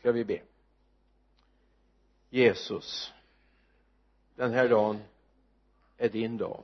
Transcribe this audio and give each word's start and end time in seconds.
ska 0.00 0.12
vi 0.12 0.24
be? 0.24 0.42
Jesus 2.30 3.12
den 4.34 4.52
här 4.52 4.68
dagen 4.68 5.00
är 5.96 6.08
din 6.08 6.36
dag. 6.36 6.62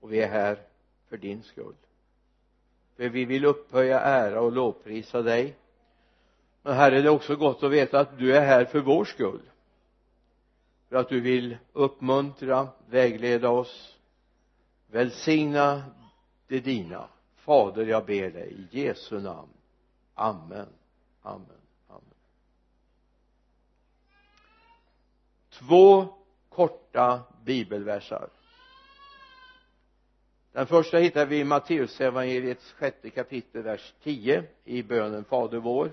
Och 0.00 0.12
vi 0.12 0.20
är 0.20 0.28
här 0.28 0.62
för 1.08 1.16
din 1.16 1.42
skull. 1.42 1.74
För 2.96 3.08
vi 3.08 3.24
vill 3.24 3.44
upphöja 3.44 4.00
ära 4.00 4.40
och 4.40 4.52
lovprisa 4.52 5.22
dig. 5.22 5.56
Men 6.62 6.74
herre 6.74 7.00
det 7.00 7.08
är 7.08 7.12
också 7.12 7.36
gott 7.36 7.62
att 7.62 7.70
veta 7.70 8.00
att 8.00 8.18
du 8.18 8.36
är 8.36 8.46
här 8.46 8.64
för 8.64 8.80
vår 8.80 9.04
skull. 9.04 9.42
För 10.88 10.96
att 10.96 11.08
du 11.08 11.20
vill 11.20 11.56
uppmuntra 11.72 12.68
vägleda 12.86 13.50
oss 13.50 13.98
välsigna 14.86 15.84
det 16.46 16.60
dina. 16.60 17.08
Fader 17.34 17.86
jag 17.86 18.06
ber 18.06 18.30
dig 18.30 18.66
i 18.72 18.82
Jesu 18.82 19.20
namn. 19.20 19.52
Amen. 20.14 20.68
Amen 21.22 21.58
amen 21.88 22.14
två 25.58 26.08
korta 26.48 27.22
bibelversar. 27.44 28.28
Den 30.52 30.66
första 30.66 30.98
hittar 30.98 31.26
vi 31.26 31.38
i 31.38 31.44
Matteusevangeliets 31.44 32.72
sjätte 32.72 33.10
kapitel 33.10 33.62
vers 33.62 33.94
10 34.02 34.44
i 34.64 34.82
bönen 34.82 35.24
Fader 35.24 35.58
vår. 35.58 35.92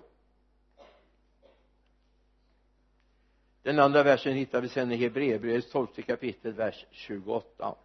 Den 3.63 3.79
andra 3.79 4.03
versen 4.03 4.33
hittar 4.33 4.61
vi 4.61 4.69
sen 4.69 4.91
i 4.91 4.95
Hebreerbrevets 4.95 5.71
tolfte 5.71 6.01
kapitel 6.01 6.53
vers 6.53 6.85
28 6.91 7.75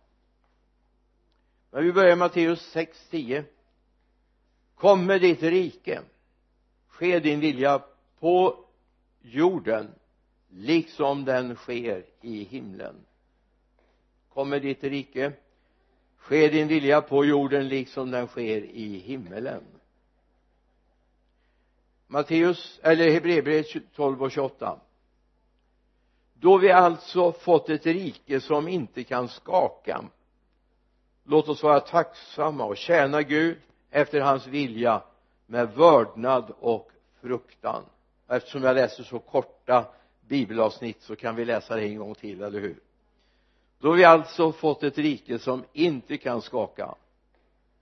men 1.71 1.85
vi 1.85 1.93
börjar 1.93 2.13
i 2.13 2.17
Matteus 2.17 2.61
6, 2.61 3.09
10 3.11 3.45
kommer 4.75 5.19
ditt 5.19 5.43
rike 5.43 6.03
ske 6.89 7.21
din 7.21 7.41
vilja 7.41 7.83
på 8.19 8.65
jorden 9.21 9.95
liksom 10.51 11.25
den 11.25 11.57
sker 11.57 12.05
i 12.21 12.45
himlen. 12.45 12.95
Kommer 14.29 14.61
ditt 14.61 14.85
rike 14.85 15.33
ske 16.21 16.49
din 16.49 16.69
vilja 16.69 17.01
på 17.01 17.25
jorden 17.25 17.69
liksom 17.69 18.11
den 18.11 18.27
sker 18.27 18.65
i 18.65 18.99
himmelen. 18.99 19.63
Matteus 22.07 22.81
eller 22.83 23.11
Hebreerbrevet 23.11 23.67
12 23.95 24.23
och 24.23 24.33
28 24.33 24.81
då 26.35 26.59
vi 26.59 26.71
alltså 26.73 27.33
fått 27.33 27.69
ett 27.69 27.87
rike 27.87 28.41
som 28.41 28.69
inte 28.69 29.05
kan 29.05 29.29
skaka 29.29 30.05
låt 31.25 31.49
oss 31.49 31.63
vara 31.63 31.81
tacksamma 31.81 32.65
och 32.65 32.77
tjäna 32.77 33.23
Gud 33.23 33.59
efter 33.91 34.21
hans 34.21 34.47
vilja 34.47 35.03
med 35.47 35.75
vördnad 35.75 36.53
och 36.61 36.91
fruktan. 37.21 37.85
Eftersom 38.29 38.63
jag 38.63 38.75
läser 38.75 39.03
så 39.03 39.19
korta 39.19 39.85
bibelavsnitt 40.31 41.03
så 41.03 41.17
kan 41.17 41.37
vi 41.37 41.45
läsa 41.45 41.77
det 41.77 41.89
en 41.89 41.99
gång 41.99 42.15
till, 42.15 42.43
eller 42.43 42.61
hur? 42.61 42.81
Då 43.79 43.93
vi 43.93 44.05
alltså 44.05 44.53
fått 44.53 44.83
ett 44.83 44.99
rike 44.99 45.39
som 45.39 45.65
inte 45.73 46.17
kan 46.17 46.43
skaka. 46.43 46.95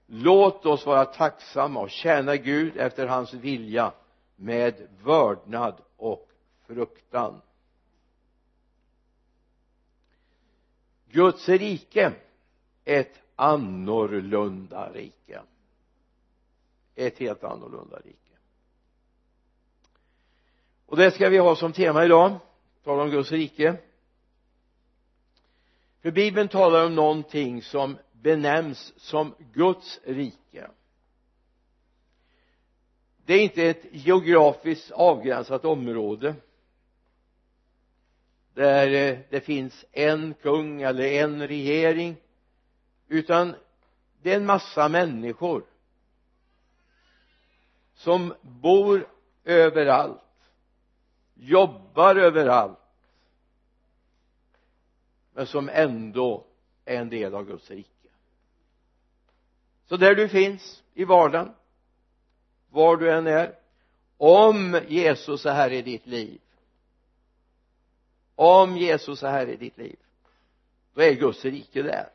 Låt 0.06 0.66
oss 0.66 0.86
vara 0.86 1.04
tacksamma 1.04 1.80
och 1.80 1.90
tjäna 1.90 2.36
Gud 2.36 2.76
efter 2.76 3.06
hans 3.06 3.34
vilja 3.34 3.92
med 4.36 4.88
vördnad 5.02 5.80
och 5.96 6.28
fruktan. 6.66 7.40
Guds 11.10 11.48
rike 11.48 12.12
ett 12.84 13.20
annorlunda 13.36 14.92
rike. 14.92 15.42
Ett 16.94 17.18
helt 17.18 17.44
annorlunda 17.44 17.96
rike 17.96 18.27
och 20.88 20.96
det 20.96 21.10
ska 21.10 21.28
vi 21.28 21.38
ha 21.38 21.56
som 21.56 21.72
tema 21.72 22.04
idag. 22.04 22.38
Tala 22.84 23.02
om 23.02 23.10
Guds 23.10 23.32
rike. 23.32 23.76
För 26.02 26.10
bibeln 26.10 26.48
talar 26.48 26.86
om 26.86 26.94
någonting 26.94 27.62
som 27.62 27.98
benämns 28.12 28.94
som 28.96 29.34
Guds 29.52 30.00
rike. 30.04 30.70
Det 33.24 33.34
är 33.34 33.42
inte 33.42 33.62
ett 33.62 33.84
geografiskt 33.90 34.90
avgränsat 34.90 35.64
område. 35.64 36.34
Där 38.54 38.92
eh, 38.92 39.18
det 39.30 39.40
finns 39.40 39.84
en 39.92 40.34
kung 40.34 40.82
eller 40.82 41.04
en 41.04 41.48
regering. 41.48 42.16
Utan 43.08 43.54
det 44.22 44.32
är 44.32 44.36
en 44.36 44.46
massa 44.46 44.88
människor 44.88 45.64
som 47.94 48.34
bor 48.42 49.08
överallt 49.44 50.22
jobbar 51.38 52.16
överallt 52.16 52.78
men 55.32 55.46
som 55.46 55.68
ändå 55.68 56.44
är 56.84 56.96
en 56.96 57.08
del 57.08 57.34
av 57.34 57.44
Guds 57.46 57.70
rike. 57.70 58.08
Så 59.86 59.96
där 59.96 60.14
du 60.14 60.28
finns 60.28 60.82
i 60.94 61.04
vardagen 61.04 61.54
var 62.70 62.96
du 62.96 63.12
än 63.12 63.26
är 63.26 63.54
om 64.16 64.80
Jesus 64.88 65.46
är 65.46 65.54
här 65.54 65.72
i 65.72 65.82
ditt 65.82 66.06
liv 66.06 66.40
om 68.34 68.76
Jesus 68.76 69.22
är 69.22 69.30
här 69.30 69.46
i 69.46 69.56
ditt 69.56 69.78
liv 69.78 69.96
då 70.94 71.02
är 71.02 71.14
Guds 71.14 71.44
rike 71.44 71.82
där. 71.82 72.10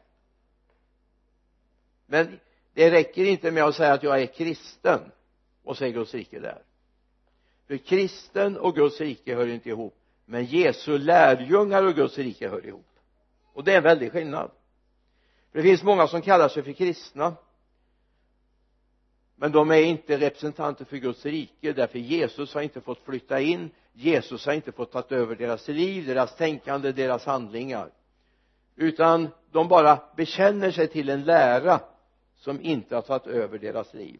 Men 2.05 2.39
det 2.73 2.91
räcker 2.91 3.25
inte 3.25 3.51
med 3.51 3.63
att 3.63 3.75
säga 3.75 3.93
att 3.93 4.03
jag 4.03 4.21
är 4.21 4.25
kristen 4.25 5.11
och 5.63 5.77
så 5.77 5.85
är 5.85 5.89
Guds 5.89 6.13
rike 6.13 6.39
där 6.39 6.61
för 7.67 7.77
kristen 7.77 8.57
och 8.57 8.75
Guds 8.75 9.01
rike 9.01 9.35
hör 9.35 9.47
inte 9.47 9.69
ihop 9.69 9.95
men 10.25 10.45
Jesu 10.45 10.97
lärjungar 10.97 11.83
och 11.83 11.95
Guds 11.95 12.17
rike 12.17 12.49
hör 12.49 12.65
ihop. 12.65 12.87
Och 13.53 13.63
det 13.63 13.73
är 13.73 13.77
en 13.77 13.83
väldig 13.83 14.11
skillnad. 14.11 14.51
För 15.51 15.57
det 15.57 15.63
finns 15.63 15.83
många 15.83 16.07
som 16.07 16.21
kallar 16.21 16.49
sig 16.49 16.63
för 16.63 16.73
kristna 16.73 17.35
men 19.35 19.51
de 19.51 19.71
är 19.71 19.81
inte 19.81 20.17
representanter 20.17 20.85
för 20.85 20.97
Guds 20.97 21.25
rike 21.25 21.73
därför 21.73 21.99
Jesus 21.99 22.53
har 22.53 22.61
inte 22.61 22.81
fått 22.81 22.99
flytta 22.99 23.39
in 23.39 23.71
Jesus 23.93 24.45
har 24.45 24.53
inte 24.53 24.71
fått 24.71 24.91
ta 24.91 25.03
över 25.09 25.35
deras 25.35 25.67
liv, 25.67 26.05
deras 26.07 26.35
tänkande, 26.35 26.91
deras 26.91 27.25
handlingar. 27.25 27.89
Utan 28.75 29.29
de 29.51 29.67
bara 29.67 29.99
bekänner 30.15 30.71
sig 30.71 30.87
till 30.87 31.09
en 31.09 31.23
lära 31.23 31.79
som 32.35 32.61
inte 32.61 32.95
har 32.95 33.01
tagit 33.01 33.27
över 33.27 33.59
deras 33.59 33.93
liv 33.93 34.19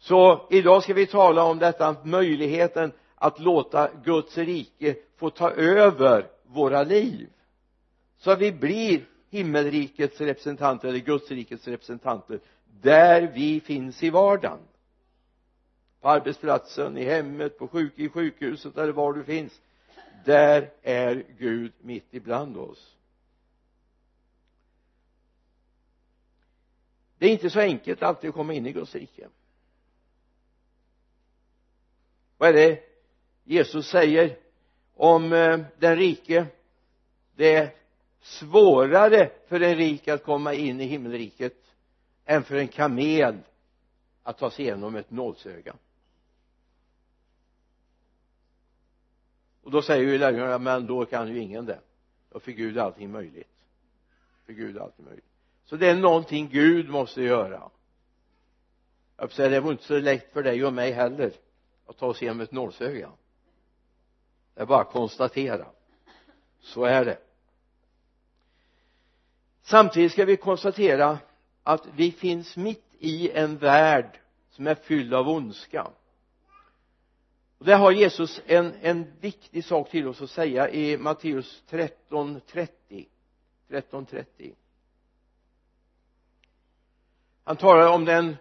så 0.00 0.46
idag 0.50 0.82
ska 0.82 0.94
vi 0.94 1.06
tala 1.06 1.44
om 1.44 1.58
detta 1.58 1.96
möjligheten 2.04 2.92
att 3.14 3.38
låta 3.38 3.90
Guds 4.04 4.38
rike 4.38 4.96
få 5.16 5.30
ta 5.30 5.50
över 5.50 6.26
våra 6.46 6.82
liv. 6.82 7.28
Så 8.18 8.30
att 8.30 8.38
vi 8.38 8.52
blir 8.52 9.04
himmelrikets 9.30 10.20
representanter 10.20 10.88
eller 10.88 10.98
Guds 10.98 11.30
rikets 11.30 11.68
representanter 11.68 12.40
där 12.80 13.32
vi 13.34 13.60
finns 13.60 14.02
i 14.02 14.10
vardagen. 14.10 14.58
På 16.00 16.08
arbetsplatsen, 16.08 16.98
i 16.98 17.04
hemmet, 17.04 17.58
på 17.58 17.68
sjuk 17.68 17.92
i 17.96 18.08
sjukhuset 18.08 18.78
eller 18.78 18.92
var 18.92 19.12
du 19.12 19.24
finns. 19.24 19.60
Där 20.24 20.70
är 20.82 21.24
Gud 21.38 21.72
mitt 21.80 22.06
ibland 22.10 22.56
oss. 22.56 22.96
Det 27.18 27.26
är 27.26 27.30
inte 27.30 27.50
så 27.50 27.60
enkelt 27.60 28.02
alltid 28.02 28.28
att 28.28 28.36
komma 28.36 28.54
in 28.54 28.66
i 28.66 28.72
Guds 28.72 28.94
rike 28.94 29.28
vad 32.40 32.48
är 32.48 32.52
det? 32.52 32.82
Jesus 33.44 33.86
säger 33.86 34.38
om 34.94 35.32
eh, 35.32 35.60
den 35.78 35.96
rike 35.96 36.46
det 37.36 37.54
är 37.54 37.74
svårare 38.20 39.30
för 39.48 39.60
en 39.60 39.76
rik 39.76 40.08
att 40.08 40.24
komma 40.24 40.54
in 40.54 40.80
i 40.80 40.84
himmelriket 40.84 41.56
än 42.24 42.44
för 42.44 42.56
en 42.56 42.68
kamel 42.68 43.38
att 44.22 44.38
ta 44.38 44.50
sig 44.50 44.64
igenom 44.64 44.96
ett 44.96 45.10
nålsöga. 45.10 45.74
Och 49.62 49.70
då 49.70 49.82
säger 49.82 50.04
ju 50.04 50.18
lärjungarna 50.18 50.58
men 50.58 50.86
då 50.86 51.04
kan 51.04 51.28
ju 51.28 51.38
ingen 51.38 51.66
det. 51.66 51.80
Och 52.30 52.42
för 52.42 52.52
Gud 52.52 52.78
är 52.78 52.82
allting 52.82 53.10
möjligt. 53.10 53.64
För 54.46 54.52
Gud 54.52 54.76
är 54.76 54.80
allting 54.80 55.04
möjligt. 55.04 55.30
Så 55.64 55.76
det 55.76 55.90
är 55.90 55.94
någonting 55.94 56.48
Gud 56.48 56.88
måste 56.88 57.22
göra. 57.22 57.70
Jag 59.16 59.32
säga 59.32 59.48
det 59.48 59.60
var 59.60 59.72
inte 59.72 59.84
så 59.84 59.98
lätt 59.98 60.32
för 60.32 60.42
dig 60.42 60.64
och 60.64 60.72
mig 60.72 60.92
heller 60.92 61.32
att 61.90 61.98
ta 61.98 62.06
oss 62.06 62.22
igenom 62.22 62.40
ett 62.40 62.52
nålsöga 62.52 63.10
det 64.54 64.60
är 64.60 64.66
bara 64.66 64.80
att 64.80 64.92
konstatera. 64.92 65.66
Så 66.60 66.84
är 66.84 67.04
det. 67.04 67.18
Samtidigt 69.62 70.12
ska 70.12 70.24
vi 70.24 70.36
konstatera 70.36 71.18
att 71.62 71.86
vi 71.94 72.12
finns 72.12 72.56
mitt 72.56 72.84
i 72.98 73.30
en 73.30 73.58
värld 73.58 74.18
som 74.50 74.66
är 74.66 74.74
fylld 74.74 75.14
av 75.14 75.28
ondska. 75.28 75.90
Och 77.58 77.64
där 77.64 77.78
har 77.78 77.92
Jesus 77.92 78.40
en, 78.46 78.74
en 78.80 79.12
viktig 79.20 79.64
sak 79.64 79.90
till 79.90 80.08
oss 80.08 80.22
att 80.22 80.30
säga 80.30 80.70
i 80.70 80.98
Matteus 80.98 81.62
13.30 81.68 83.06
13.30 83.68 84.54
han 87.44 87.56
talar 87.56 87.88
om 87.88 88.04
den 88.04 88.36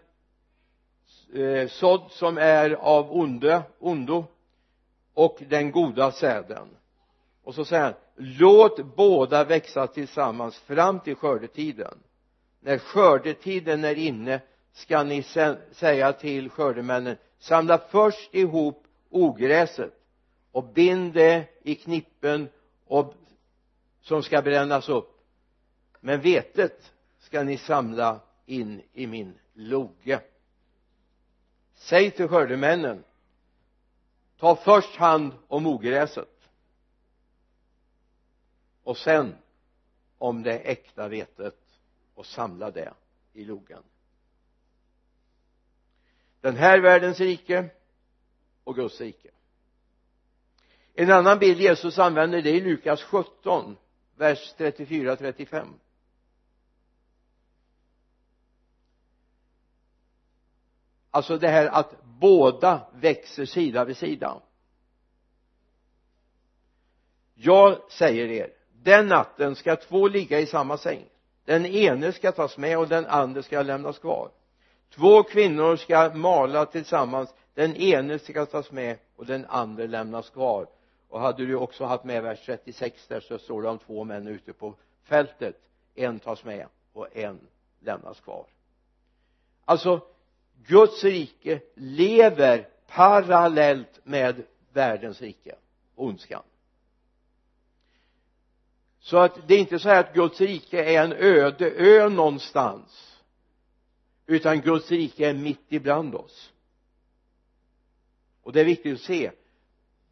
eh, 1.33 1.67
sådd 1.67 2.11
som 2.11 2.37
är 2.37 2.71
av 2.71 3.11
onde, 3.11 3.61
ondo 3.79 4.25
och 5.13 5.37
den 5.47 5.71
goda 5.71 6.11
säden. 6.11 6.67
Och 7.43 7.55
så 7.55 7.65
säger 7.65 7.83
han 7.83 7.93
låt 8.15 8.95
båda 8.95 9.43
växa 9.43 9.87
tillsammans 9.87 10.59
fram 10.59 10.99
till 10.99 11.15
skördetiden. 11.15 11.99
När 12.59 12.77
skördetiden 12.77 13.83
är 13.83 13.95
inne 13.95 14.41
ska 14.73 15.03
ni 15.03 15.23
säga 15.71 16.13
till 16.13 16.49
skördemännen 16.49 17.17
samla 17.39 17.77
först 17.77 18.35
ihop 18.35 18.83
ogräset 19.09 19.93
och 20.51 20.63
bind 20.63 21.13
det 21.13 21.45
i 21.63 21.75
knippen 21.75 22.49
och 22.85 23.13
som 24.01 24.23
ska 24.23 24.41
brännas 24.41 24.89
upp. 24.89 25.19
Men 25.99 26.21
vetet 26.21 26.91
ska 27.19 27.43
ni 27.43 27.57
samla 27.57 28.19
in 28.45 28.81
i 28.93 29.07
min 29.07 29.33
loge 29.53 30.19
säg 31.79 32.11
till 32.11 32.27
skördemännen 32.27 33.03
ta 34.37 34.55
först 34.55 34.95
hand 34.95 35.33
om 35.47 35.67
ogräset. 35.67 36.49
Och 38.83 38.97
sen 38.97 39.35
om 40.17 40.43
det 40.43 40.59
äkta 40.59 41.07
vetet 41.07 41.59
och 42.15 42.25
samla 42.25 42.71
det 42.71 42.93
i 43.33 43.45
logen. 43.45 43.83
Den 46.41 46.55
här 46.55 46.79
världens 46.79 47.19
rike 47.19 47.69
och 48.63 48.75
Guds 48.75 49.01
rike. 49.01 49.29
En 50.93 51.11
annan 51.11 51.39
bild 51.39 51.61
Jesus 51.61 51.99
använder 51.99 52.41
det 52.41 52.49
är 52.49 52.55
i 52.55 52.61
Lukas 52.61 53.03
17 53.03 53.77
vers 54.15 54.53
34-35 54.57 55.73
alltså 61.11 61.37
det 61.37 61.47
här 61.47 61.67
att 61.67 62.03
båda 62.03 62.81
växer 62.93 63.45
sida 63.45 63.85
vid 63.85 63.97
sida. 63.97 64.41
Jag 67.33 67.91
säger 67.91 68.27
er 68.27 68.53
den 68.83 69.07
natten 69.07 69.55
ska 69.55 69.75
två 69.75 70.07
ligga 70.07 70.39
i 70.39 70.45
samma 70.45 70.77
säng. 70.77 71.05
Den 71.45 71.65
ene 71.65 72.11
ska 72.11 72.31
tas 72.31 72.57
med 72.57 72.77
och 72.77 72.87
den 72.87 73.05
andra 73.05 73.43
ska 73.43 73.61
lämnas 73.61 73.99
kvar. 73.99 74.31
Två 74.95 75.23
kvinnor 75.23 75.75
ska 75.75 76.11
mala 76.13 76.65
tillsammans. 76.65 77.33
Den 77.53 77.75
ene 77.75 78.19
ska 78.19 78.45
tas 78.45 78.71
med 78.71 78.97
och 79.15 79.25
den 79.25 79.45
andra 79.45 79.85
lämnas 79.85 80.29
kvar. 80.29 80.67
Och 81.09 81.19
hade 81.19 81.45
du 81.45 81.55
också 81.55 81.85
haft 81.85 82.03
med 82.03 82.23
vers 82.23 82.45
36 82.45 83.07
där 83.07 83.19
så 83.19 83.37
står 83.37 83.61
det 83.61 83.69
om 83.69 83.77
två 83.77 84.03
män 84.03 84.27
ute 84.27 84.53
på 84.53 84.75
fältet. 85.03 85.55
En 85.95 86.19
tas 86.19 86.43
med 86.43 86.67
och 86.93 87.17
en 87.17 87.39
lämnas 87.79 88.19
kvar. 88.19 88.45
Alltså 89.65 90.01
Guds 90.67 91.03
rike 91.03 91.61
lever 91.75 92.67
parallellt 92.87 93.99
med 94.03 94.43
världens 94.73 95.21
rike 95.21 95.55
ondskan. 95.95 96.43
Så 98.99 99.17
att 99.17 99.47
det 99.47 99.55
är 99.55 99.59
inte 99.59 99.79
så 99.79 99.89
här 99.89 99.99
att 99.99 100.13
Guds 100.13 100.41
rike 100.41 100.83
är 100.83 101.03
en 101.03 101.13
öde 101.13 101.71
ö 101.71 102.09
någonstans 102.09 103.19
utan 104.27 104.61
Guds 104.61 104.91
rike 104.91 105.29
är 105.29 105.33
mitt 105.33 105.65
ibland 105.69 106.15
oss. 106.15 106.51
Och 108.43 108.53
det 108.53 108.61
är 108.61 108.65
viktigt 108.65 108.93
att 108.93 109.01
se. 109.01 109.31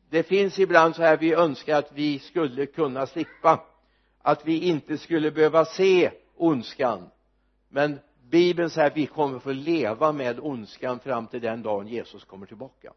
Det 0.10 0.24
finns 0.24 0.60
ibland 0.60 0.96
så 0.96 1.02
här 1.02 1.18
vi 1.18 1.34
önskar 1.34 1.78
att 1.78 1.92
vi 1.94 2.20
skulle 2.20 2.66
kunna 2.66 3.08
slippa 3.08 3.66
att 4.22 4.46
vi 4.46 4.60
inte 4.60 4.98
skulle 4.98 5.32
behöva 5.32 5.66
se 5.66 6.12
ondskan. 6.36 7.10
Men 7.70 8.00
bibeln 8.30 8.70
säger 8.70 8.88
att 8.88 8.98
vi 8.98 9.06
kommer 9.06 9.40
få 9.40 9.52
leva 9.52 10.12
med 10.12 10.40
ondskan 10.40 11.00
fram 11.00 11.28
till 11.28 11.42
den 11.42 11.62
dagen 11.64 11.88
Jesus 11.88 12.24
kommer 12.24 12.46
tillbaka. 12.46 12.94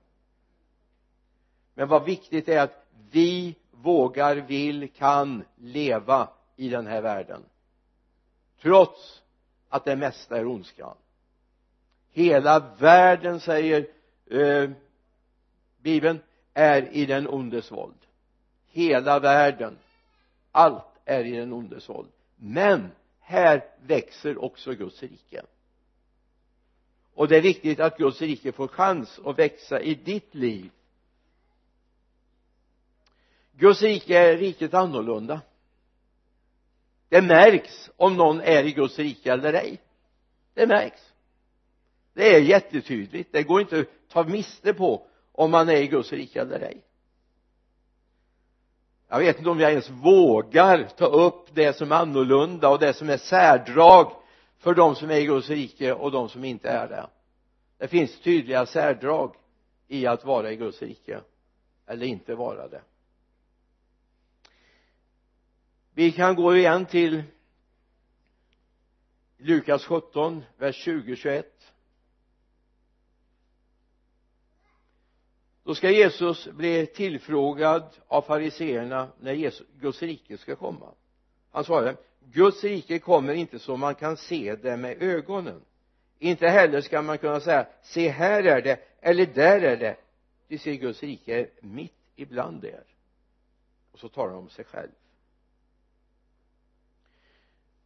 Men 1.75 1.88
vad 1.88 2.05
viktigt 2.05 2.49
är 2.49 2.61
att 2.61 2.87
vi 3.11 3.56
vågar, 3.71 4.37
vill, 4.37 4.88
kan 4.93 5.44
leva 5.56 6.29
i 6.56 6.69
den 6.69 6.87
här 6.87 7.03
världen. 7.03 7.44
Trots 8.62 9.23
att 9.69 9.85
det 9.85 9.97
mesta 9.97 10.38
är 10.38 10.47
ondskan. 10.47 10.97
Hela 12.11 12.59
världen 12.79 13.41
säger 13.41 13.87
eh, 14.31 14.71
bibeln 15.79 16.19
är 16.55 16.93
i 16.93 17.06
den 17.06 17.29
ondes 17.29 17.73
våld. 17.73 18.06
Hela 18.67 19.19
världen. 19.19 19.79
Allt 20.53 20.85
är 21.05 21.25
i 21.25 21.37
den 21.37 21.53
ondes 21.53 21.88
våld. 21.88 22.09
Men 22.37 22.91
här 23.31 23.65
växer 23.82 24.44
också 24.44 24.75
Guds 24.75 25.03
rike. 25.03 25.43
Och 27.15 27.29
det 27.29 27.37
är 27.37 27.43
viktigt 27.43 27.81
att 27.81 27.99
Guds 27.99 28.21
rike 28.21 28.53
får 28.53 28.69
chans 28.69 29.21
att 29.25 29.38
växa 29.38 29.81
i 29.81 29.94
ditt 29.94 30.35
liv. 30.35 30.71
Guds 33.53 33.82
rike 33.82 34.19
är 34.19 34.37
riket 34.37 34.75
annorlunda. 34.75 35.41
Det 37.09 37.23
märks 37.23 37.91
om 37.97 38.17
någon 38.17 38.41
är 38.41 38.65
i 38.65 38.73
Guds 38.73 38.99
rike 38.99 39.33
eller 39.33 39.53
ej. 39.53 39.81
Det 40.55 40.67
märks. 40.67 41.12
Det 42.12 42.35
är 42.35 42.41
jättetydligt. 42.41 43.33
Det 43.33 43.43
går 43.43 43.61
inte 43.61 43.81
att 43.81 44.09
ta 44.09 44.25
miste 44.25 44.75
på 44.75 45.06
om 45.33 45.50
man 45.50 45.69
är 45.69 45.76
i 45.76 45.87
Guds 45.87 46.12
rike 46.12 46.41
eller 46.41 46.61
ej 46.61 46.85
jag 49.11 49.19
vet 49.19 49.39
inte 49.39 49.51
om 49.51 49.61
jag 49.61 49.71
ens 49.71 49.91
vågar 49.91 50.89
ta 50.97 51.07
upp 51.07 51.55
det 51.55 51.77
som 51.77 51.93
är 51.93 51.97
annorlunda 51.97 52.69
och 52.69 52.79
det 52.79 52.93
som 52.93 53.11
är 53.11 53.17
särdrag 53.17 54.12
för 54.59 54.75
de 54.75 54.95
som 54.95 55.11
är 55.11 55.17
i 55.17 55.27
Guds 55.27 55.49
rike 55.49 55.93
och 55.93 56.11
de 56.11 56.29
som 56.29 56.45
inte 56.45 56.69
är 56.69 56.89
det. 56.89 57.07
Det 57.79 57.89
finns 57.89 58.21
tydliga 58.21 58.67
särdrag 58.67 59.35
i 59.89 60.07
att 60.07 60.25
vara 60.25 60.53
i 60.53 60.57
Guds 60.57 60.83
rike 60.83 61.21
eller 61.87 62.07
inte 62.07 62.35
vara 62.35 62.69
det. 62.69 62.83
Vi 65.95 66.12
kan 66.12 66.35
gå 66.35 66.57
igen 66.57 66.87
till 66.87 67.23
Lukas 69.39 69.85
17 69.85 70.45
vers 70.59 70.87
20-21 70.87 71.43
då 75.71 75.75
ska 75.75 75.91
Jesus 75.91 76.49
bli 76.49 76.87
tillfrågad 76.87 77.83
av 78.07 78.23
fariseerna 78.23 79.09
när 79.21 79.33
Jesus, 79.33 79.67
Guds 79.81 80.03
rike 80.03 80.39
ska 80.39 80.57
komma. 80.57 80.95
Han 81.51 81.65
svarade 81.65 81.97
Guds 82.21 82.65
rike 82.65 82.99
kommer 82.99 83.35
inte 83.35 83.59
så 83.59 83.77
man 83.77 83.95
kan 83.95 84.17
se 84.17 84.57
det 84.57 84.77
med 84.77 85.03
ögonen. 85.03 85.61
Inte 86.19 86.49
heller 86.49 86.81
ska 86.81 87.03
man 87.03 87.19
kunna 87.19 87.41
säga 87.41 87.67
se 87.83 88.09
här 88.09 88.43
är 88.43 88.63
det 88.63 88.81
eller 89.01 89.27
där 89.27 89.61
är 89.61 89.77
det. 89.77 89.97
Du 90.49 90.59
ser 90.59 90.75
Guds 90.75 91.03
rike 91.03 91.41
är 91.41 91.51
mitt 91.61 92.12
ibland 92.17 92.65
er. 92.65 92.85
Och 93.93 93.99
så 93.99 94.09
talar 94.09 94.31
han 94.31 94.39
om 94.39 94.49
sig 94.49 94.65
själv. 94.65 94.91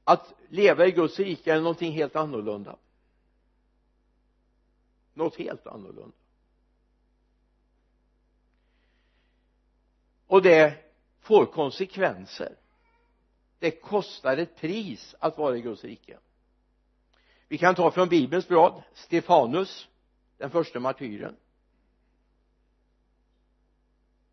Att 0.05 0.35
leva 0.49 0.87
i 0.87 0.91
Guds 0.91 1.19
rike 1.19 1.53
är 1.53 1.61
någonting 1.61 1.93
helt 1.93 2.17
annorlunda. 2.17 2.77
Något 5.15 5.37
helt 5.37 5.67
annorlunda. 5.67 6.17
Och 10.35 10.43
det 10.43 10.75
får 11.21 11.47
konsekvenser. 11.47 12.57
Det 13.59 13.71
kostar 13.71 14.37
ett 14.37 14.57
pris 14.57 15.15
att 15.19 15.39
vara 15.39 15.57
i 15.57 15.61
Guds 15.61 15.85
rike. 15.85 16.19
Vi 17.49 17.59
kan 17.59 17.75
ta 17.75 17.91
från 17.91 18.09
bibelns 18.09 18.49
blad 18.49 18.83
Stefanus 18.95 19.89
den 20.39 20.51
första 20.51 20.81
martyren. 20.81 21.37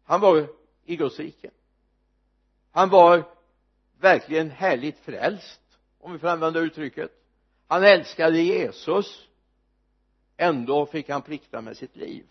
Han 0.03 0.21
var 0.21 0.47
i 0.85 0.95
Guds 0.95 1.19
rike. 1.19 1.51
Han 2.71 2.89
var 2.89 3.23
verkligen 3.99 4.49
härligt 4.49 4.97
frälst 4.99 5.61
om 5.99 6.13
vi 6.13 6.19
får 6.19 6.27
använda 6.27 6.59
uttrycket. 6.59 7.11
Han 7.67 7.83
älskade 7.83 8.41
Jesus. 8.41 9.27
Ändå 10.37 10.85
fick 10.85 11.09
han 11.09 11.21
plikta 11.21 11.61
med 11.61 11.77
sitt 11.77 11.95
liv 11.95 12.25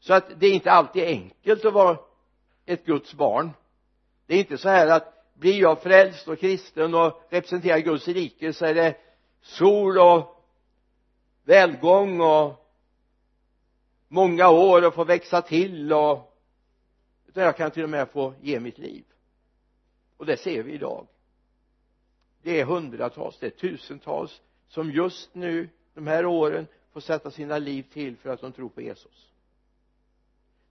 så 0.00 0.14
att 0.14 0.40
det 0.40 0.46
är 0.46 0.52
inte 0.52 0.70
alltid 0.70 1.04
enkelt 1.04 1.64
att 1.64 1.72
vara 1.72 1.98
ett 2.66 2.84
Guds 2.84 3.14
barn. 3.14 3.50
Det 4.26 4.34
är 4.34 4.38
inte 4.38 4.58
så 4.58 4.68
här 4.68 4.86
att 4.86 5.34
blir 5.34 5.60
jag 5.60 5.82
frälst 5.82 6.28
och 6.28 6.38
kristen 6.38 6.94
och 6.94 7.22
representerar 7.28 7.78
Guds 7.78 8.08
rike 8.08 8.52
så 8.52 8.64
är 8.64 8.74
det 8.74 8.96
sol 9.40 9.98
och 9.98 10.44
välgång 11.44 12.20
och 12.20 12.68
många 14.08 14.48
år 14.48 14.86
och 14.86 14.94
få 14.94 15.04
växa 15.04 15.42
till 15.42 15.92
och 15.92 16.34
utan 17.26 17.42
jag 17.42 17.56
kan 17.56 17.70
till 17.70 17.82
och 17.82 17.90
med 17.90 18.08
få 18.08 18.34
ge 18.40 18.60
mitt 18.60 18.78
liv. 18.78 19.04
Och 20.16 20.26
det 20.26 20.36
ser 20.36 20.62
vi 20.62 20.72
idag. 20.72 21.06
Det 22.42 22.60
är 22.60 22.64
hundratals, 22.64 23.38
det 23.38 23.46
är 23.46 23.50
tusentals 23.50 24.40
som 24.68 24.90
just 24.90 25.34
nu 25.34 25.68
de 25.94 26.06
här 26.06 26.26
åren 26.26 26.66
får 26.92 27.00
sätta 27.00 27.30
sina 27.30 27.58
liv 27.58 27.82
till 27.92 28.16
för 28.16 28.30
att 28.30 28.40
de 28.40 28.52
tror 28.52 28.68
på 28.68 28.82
Jesus 28.82 29.32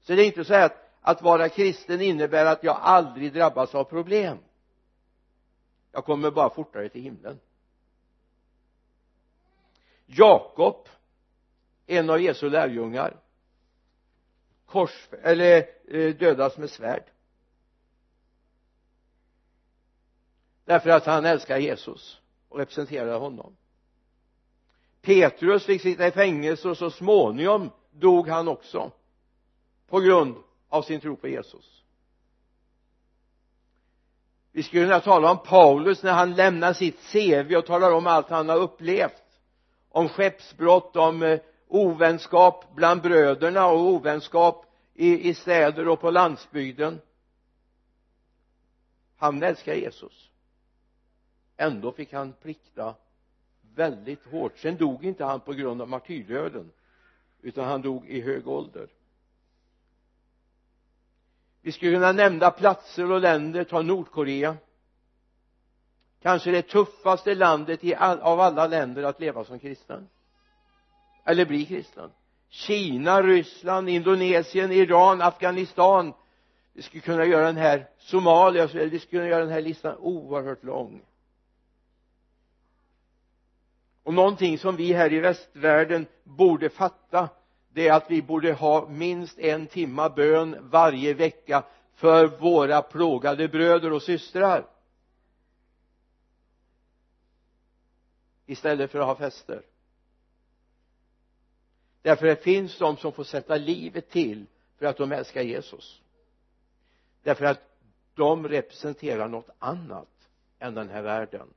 så 0.07 0.15
det 0.15 0.23
är 0.23 0.25
inte 0.25 0.45
så 0.45 0.53
att 0.53 0.83
att 1.01 1.21
vara 1.21 1.49
kristen 1.49 2.01
innebär 2.01 2.45
att 2.45 2.63
jag 2.63 2.77
aldrig 2.81 3.33
drabbas 3.33 3.75
av 3.75 3.83
problem. 3.83 4.37
Jag 5.91 6.05
kommer 6.05 6.31
bara 6.31 6.49
fortare 6.49 6.89
till 6.89 7.01
himlen. 7.01 7.39
Jakob 10.05 10.87
en 11.85 12.09
av 12.09 12.21
Jesu 12.21 12.49
lärjungar 12.49 13.17
kors 14.65 15.09
eller 15.23 15.67
eh, 15.87 16.15
dödas 16.15 16.57
med 16.57 16.69
svärd. 16.69 17.03
Därför 20.65 20.89
att 20.89 21.05
han 21.05 21.25
älskar 21.25 21.57
Jesus 21.57 22.19
och 22.49 22.59
representerar 22.59 23.19
honom. 23.19 23.55
Petrus 25.01 25.65
fick 25.65 25.81
sitta 25.81 26.07
i 26.07 26.11
fängelse 26.11 26.69
och 26.69 26.77
så 26.77 26.91
småningom 26.91 27.69
dog 27.91 28.27
han 28.27 28.47
också 28.47 28.91
på 29.87 29.99
grund 29.99 30.35
av 30.69 30.81
sin 30.81 30.99
tro 30.99 31.15
på 31.15 31.27
Jesus. 31.27 31.83
Vi 34.51 34.63
skulle 34.63 34.83
kunna 34.83 34.99
tala 34.99 35.31
om 35.31 35.37
Paulus 35.43 36.03
när 36.03 36.13
han 36.13 36.35
lämnar 36.35 36.73
sitt 36.73 36.99
CV 37.11 37.55
och 37.55 37.65
talar 37.65 37.91
om 37.91 38.07
allt 38.07 38.29
han 38.29 38.49
har 38.49 38.57
upplevt. 38.57 39.23
Om 39.89 40.09
skeppsbrott, 40.09 40.95
om 40.95 41.23
eh, 41.23 41.39
ovänskap 41.67 42.65
bland 42.75 43.01
bröderna 43.01 43.67
och 43.67 43.79
ovänskap 43.79 44.65
i, 44.93 45.29
i 45.29 45.33
städer 45.33 45.87
och 45.87 45.99
på 45.99 46.11
landsbygden. 46.11 47.01
Han 49.17 49.43
älskar 49.43 49.73
Jesus. 49.73 50.29
Ändå 51.57 51.91
fick 51.91 52.13
han 52.13 52.33
plikta 52.33 52.95
väldigt 53.75 54.25
hårt. 54.25 54.57
Sen 54.57 54.77
dog 54.77 55.05
inte 55.05 55.25
han 55.25 55.39
på 55.39 55.53
grund 55.53 55.81
av 55.81 55.89
martyrdöden 55.89 56.71
utan 57.41 57.65
han 57.65 57.81
dog 57.81 58.09
i 58.09 58.21
hög 58.21 58.47
ålder 58.47 58.87
vi 61.67 61.71
skulle 61.71 61.93
kunna 61.93 62.11
nämna 62.11 62.51
platser 62.51 63.11
och 63.11 63.21
länder 63.21 63.63
ta 63.63 63.81
Nordkorea. 63.81 64.57
Kanske 66.21 66.51
det 66.51 66.61
tuffaste 66.61 67.35
landet 67.35 67.79
all, 67.97 68.19
av 68.19 68.39
alla 68.39 68.67
länder 68.67 69.03
att 69.03 69.19
leva 69.19 69.43
som 69.43 69.59
kristen. 69.59 70.07
Eller 71.25 71.45
bli 71.45 71.65
kristen. 71.65 72.09
Kina, 72.49 73.21
Ryssland, 73.21 73.89
Indonesien, 73.89 74.71
Iran, 74.71 75.21
Afghanistan. 75.21 76.13
Vi 76.73 76.81
skulle 76.81 77.01
kunna 77.01 77.25
göra 77.25 77.45
den 77.45 77.57
här 77.57 77.87
Somalia, 77.97 78.67
vi 78.67 78.99
skulle 78.99 78.99
kunna 79.01 79.27
göra 79.27 79.43
den 79.43 79.53
här 79.53 79.61
listan 79.61 79.97
oerhört 79.97 80.63
lång. 80.63 81.01
Och 84.03 84.13
någonting 84.13 84.57
som 84.57 84.75
vi 84.75 84.93
här 84.93 85.13
i 85.13 85.19
västvärlden 85.19 86.05
borde 86.23 86.69
fatta 86.69 87.29
det 87.77 87.87
är 87.87 87.93
att 87.93 88.11
vi 88.11 88.21
borde 88.21 88.53
ha 88.53 88.87
minst 88.89 89.39
en 89.39 89.67
timma 89.67 90.09
bön 90.09 90.69
varje 90.69 91.13
vecka 91.13 91.63
för 91.93 92.27
våra 92.27 92.81
plågade 92.81 93.47
bröder 93.47 93.93
och 93.93 94.01
systrar. 94.01 94.67
Istället 98.45 98.91
för 98.91 98.99
att 98.99 99.05
ha 99.05 99.15
fester. 99.15 99.61
Därför 102.01 102.25
det 102.25 102.43
finns 102.43 102.77
de 102.77 102.97
som 102.97 103.11
får 103.11 103.23
sätta 103.23 103.55
livet 103.55 104.09
till 104.09 104.45
för 104.77 104.85
att 104.85 104.97
de 104.97 105.11
älskar 105.11 105.41
Jesus. 105.41 106.01
Därför 107.23 107.45
att 107.45 107.61
de 108.13 108.47
representerar 108.47 109.27
något 109.27 109.49
annat 109.59 110.29
än 110.59 110.75
den 110.75 110.89
här 110.89 111.01
världen 111.01 111.47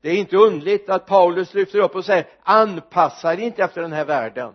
det 0.00 0.08
är 0.10 0.16
inte 0.16 0.36
underligt 0.36 0.88
att 0.88 1.06
Paulus 1.06 1.54
lyfter 1.54 1.78
upp 1.78 1.94
och 1.94 2.04
säger 2.04 2.28
anpassa 2.42 3.34
er 3.34 3.38
inte 3.38 3.62
efter 3.62 3.82
den 3.82 3.92
här 3.92 4.04
världen. 4.04 4.54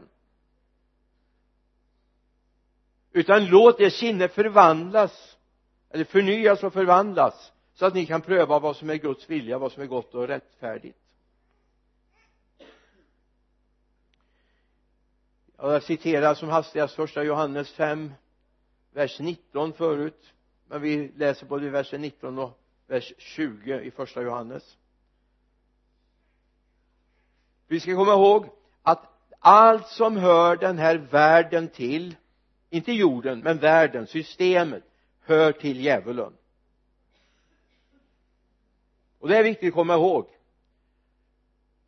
Utan 3.12 3.46
låt 3.46 3.80
er 3.80 3.90
sinne 3.90 4.28
förvandlas 4.28 5.38
eller 5.90 6.04
förnyas 6.06 6.64
och 6.64 6.74
förvandlas 6.74 7.52
så 7.74 7.86
att 7.86 7.94
ni 7.94 8.06
kan 8.06 8.22
pröva 8.22 8.60
vad 8.60 8.76
som 8.76 8.90
är 8.90 8.96
Guds 8.96 9.30
vilja, 9.30 9.58
vad 9.58 9.72
som 9.72 9.84
är 9.84 9.88
gott 9.88 10.14
och 10.16 10.28
rättfärdigt. 10.28 10.98
Jag 15.58 15.84
citerar 15.84 16.34
som 16.36 16.50
hastigast 16.50 16.96
första 16.96 17.24
Johannes 17.24 17.72
5 17.74 18.14
vers 18.94 19.20
19 19.20 19.74
förut. 19.74 20.34
Men 20.68 20.82
vi 20.82 21.12
läser 21.16 21.46
både 21.46 21.70
vers 21.70 21.92
19 21.92 22.40
och 22.40 22.60
vers 22.88 23.14
20 23.18 23.80
i 23.80 23.92
första 23.92 24.22
Johannes 24.22 24.78
vi 27.68 27.80
ska 27.80 27.96
komma 27.96 28.14
ihåg 28.14 28.50
att 28.82 29.06
allt 29.40 29.88
som 29.88 30.18
hör 30.18 30.56
den 30.56 30.78
här 30.78 30.96
världen 30.96 31.68
till 31.68 32.16
inte 32.70 32.92
jorden 32.92 33.40
men 33.40 33.58
världen, 33.58 34.08
systemet 34.08 34.84
hör 35.22 35.52
till 35.52 35.82
djävulen. 35.82 36.34
Och 39.20 39.30
det 39.30 39.38
är 39.38 39.44
viktigt 39.44 39.68
att 39.68 39.74
komma 39.74 39.94
ihåg. 39.94 40.28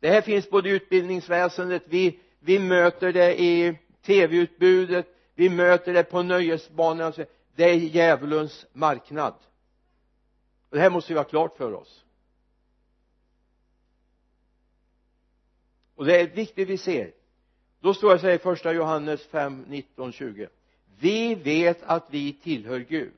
Det 0.00 0.10
här 0.10 0.20
finns 0.20 0.50
både 0.50 0.68
i 0.68 0.72
utbildningsväsendet. 0.72 1.82
Vi, 1.86 2.18
vi 2.40 2.58
möter 2.58 3.12
det 3.12 3.40
i 3.40 3.78
tv-utbudet. 4.02 5.06
Vi 5.34 5.48
möter 5.48 5.92
det 5.92 6.02
på 6.02 6.22
nöjesbanorna 6.22 7.12
det 7.56 7.64
är 7.64 7.74
djävulens 7.74 8.66
marknad. 8.72 9.34
Och 10.70 10.76
det 10.76 10.82
här 10.82 10.90
måste 10.90 11.12
vi 11.12 11.18
ha 11.18 11.24
klart 11.24 11.56
för 11.56 11.74
oss. 11.74 12.04
Och 15.96 16.04
det 16.04 16.20
är 16.20 16.26
viktigt 16.26 16.68
vi 16.68 16.78
ser. 16.78 17.12
Då 17.80 17.94
står 17.94 18.12
det 18.12 18.18
så 18.18 18.26
här 18.26 18.34
i 18.34 18.38
första 18.38 18.72
Johannes 18.72 19.26
5, 19.26 19.64
19, 19.68 20.12
20 20.12 20.48
vi 20.98 21.34
vet 21.34 21.82
att 21.82 22.06
vi 22.10 22.32
tillhör 22.32 22.78
Gud 22.78 23.12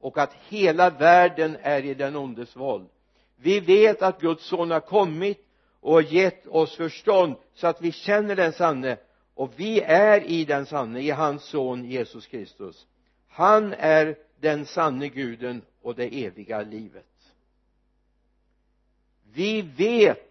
och 0.00 0.18
att 0.18 0.34
hela 0.48 0.90
världen 0.90 1.56
är 1.62 1.84
i 1.84 1.94
den 1.94 2.16
ondes 2.16 2.56
våld. 2.56 2.88
Vi 3.36 3.60
vet 3.60 4.02
att 4.02 4.20
Guds 4.20 4.46
son 4.46 4.70
har 4.70 4.80
kommit 4.80 5.46
och 5.80 6.02
gett 6.02 6.46
oss 6.46 6.76
förstånd 6.76 7.36
så 7.54 7.66
att 7.66 7.82
vi 7.82 7.92
känner 7.92 8.36
den 8.36 8.52
sanne. 8.52 8.96
Och 9.34 9.52
vi 9.56 9.80
är 9.80 10.20
i 10.20 10.44
den 10.44 10.66
sanne 10.66 11.00
i 11.00 11.10
hans 11.10 11.44
son 11.44 11.84
Jesus 11.84 12.26
Kristus. 12.26 12.86
Han 13.28 13.72
är 13.72 14.16
den 14.40 14.66
sanne 14.66 15.08
guden 15.08 15.62
och 15.82 15.94
det 15.94 16.24
eviga 16.24 16.62
livet. 16.62 17.06
Vi 19.32 19.62
vet 19.62 20.25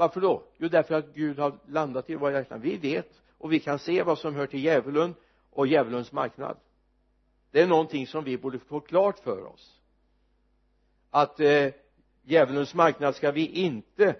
varför 0.00 0.20
då? 0.20 0.42
Jo 0.56 0.68
därför 0.68 0.94
att 0.94 1.14
Gud 1.14 1.38
har 1.38 1.58
landat 1.68 2.10
i 2.10 2.14
våra 2.14 2.32
hjärtan. 2.32 2.60
Vi 2.60 2.76
vet 2.76 3.22
och 3.38 3.52
vi 3.52 3.60
kan 3.60 3.78
se 3.78 4.02
vad 4.02 4.18
som 4.18 4.34
hör 4.34 4.46
till 4.46 4.64
djävulen 4.64 5.14
och 5.50 5.66
djävulens 5.66 6.12
marknad. 6.12 6.56
Det 7.50 7.60
är 7.60 7.66
någonting 7.66 8.06
som 8.06 8.24
vi 8.24 8.38
borde 8.38 8.58
få 8.58 8.80
klart 8.80 9.18
för 9.18 9.44
oss. 9.44 9.80
Att 11.10 11.40
eh, 11.40 11.68
djävulens 12.22 12.74
marknad 12.74 13.16
ska 13.16 13.30
vi 13.30 13.46
inte 13.46 14.16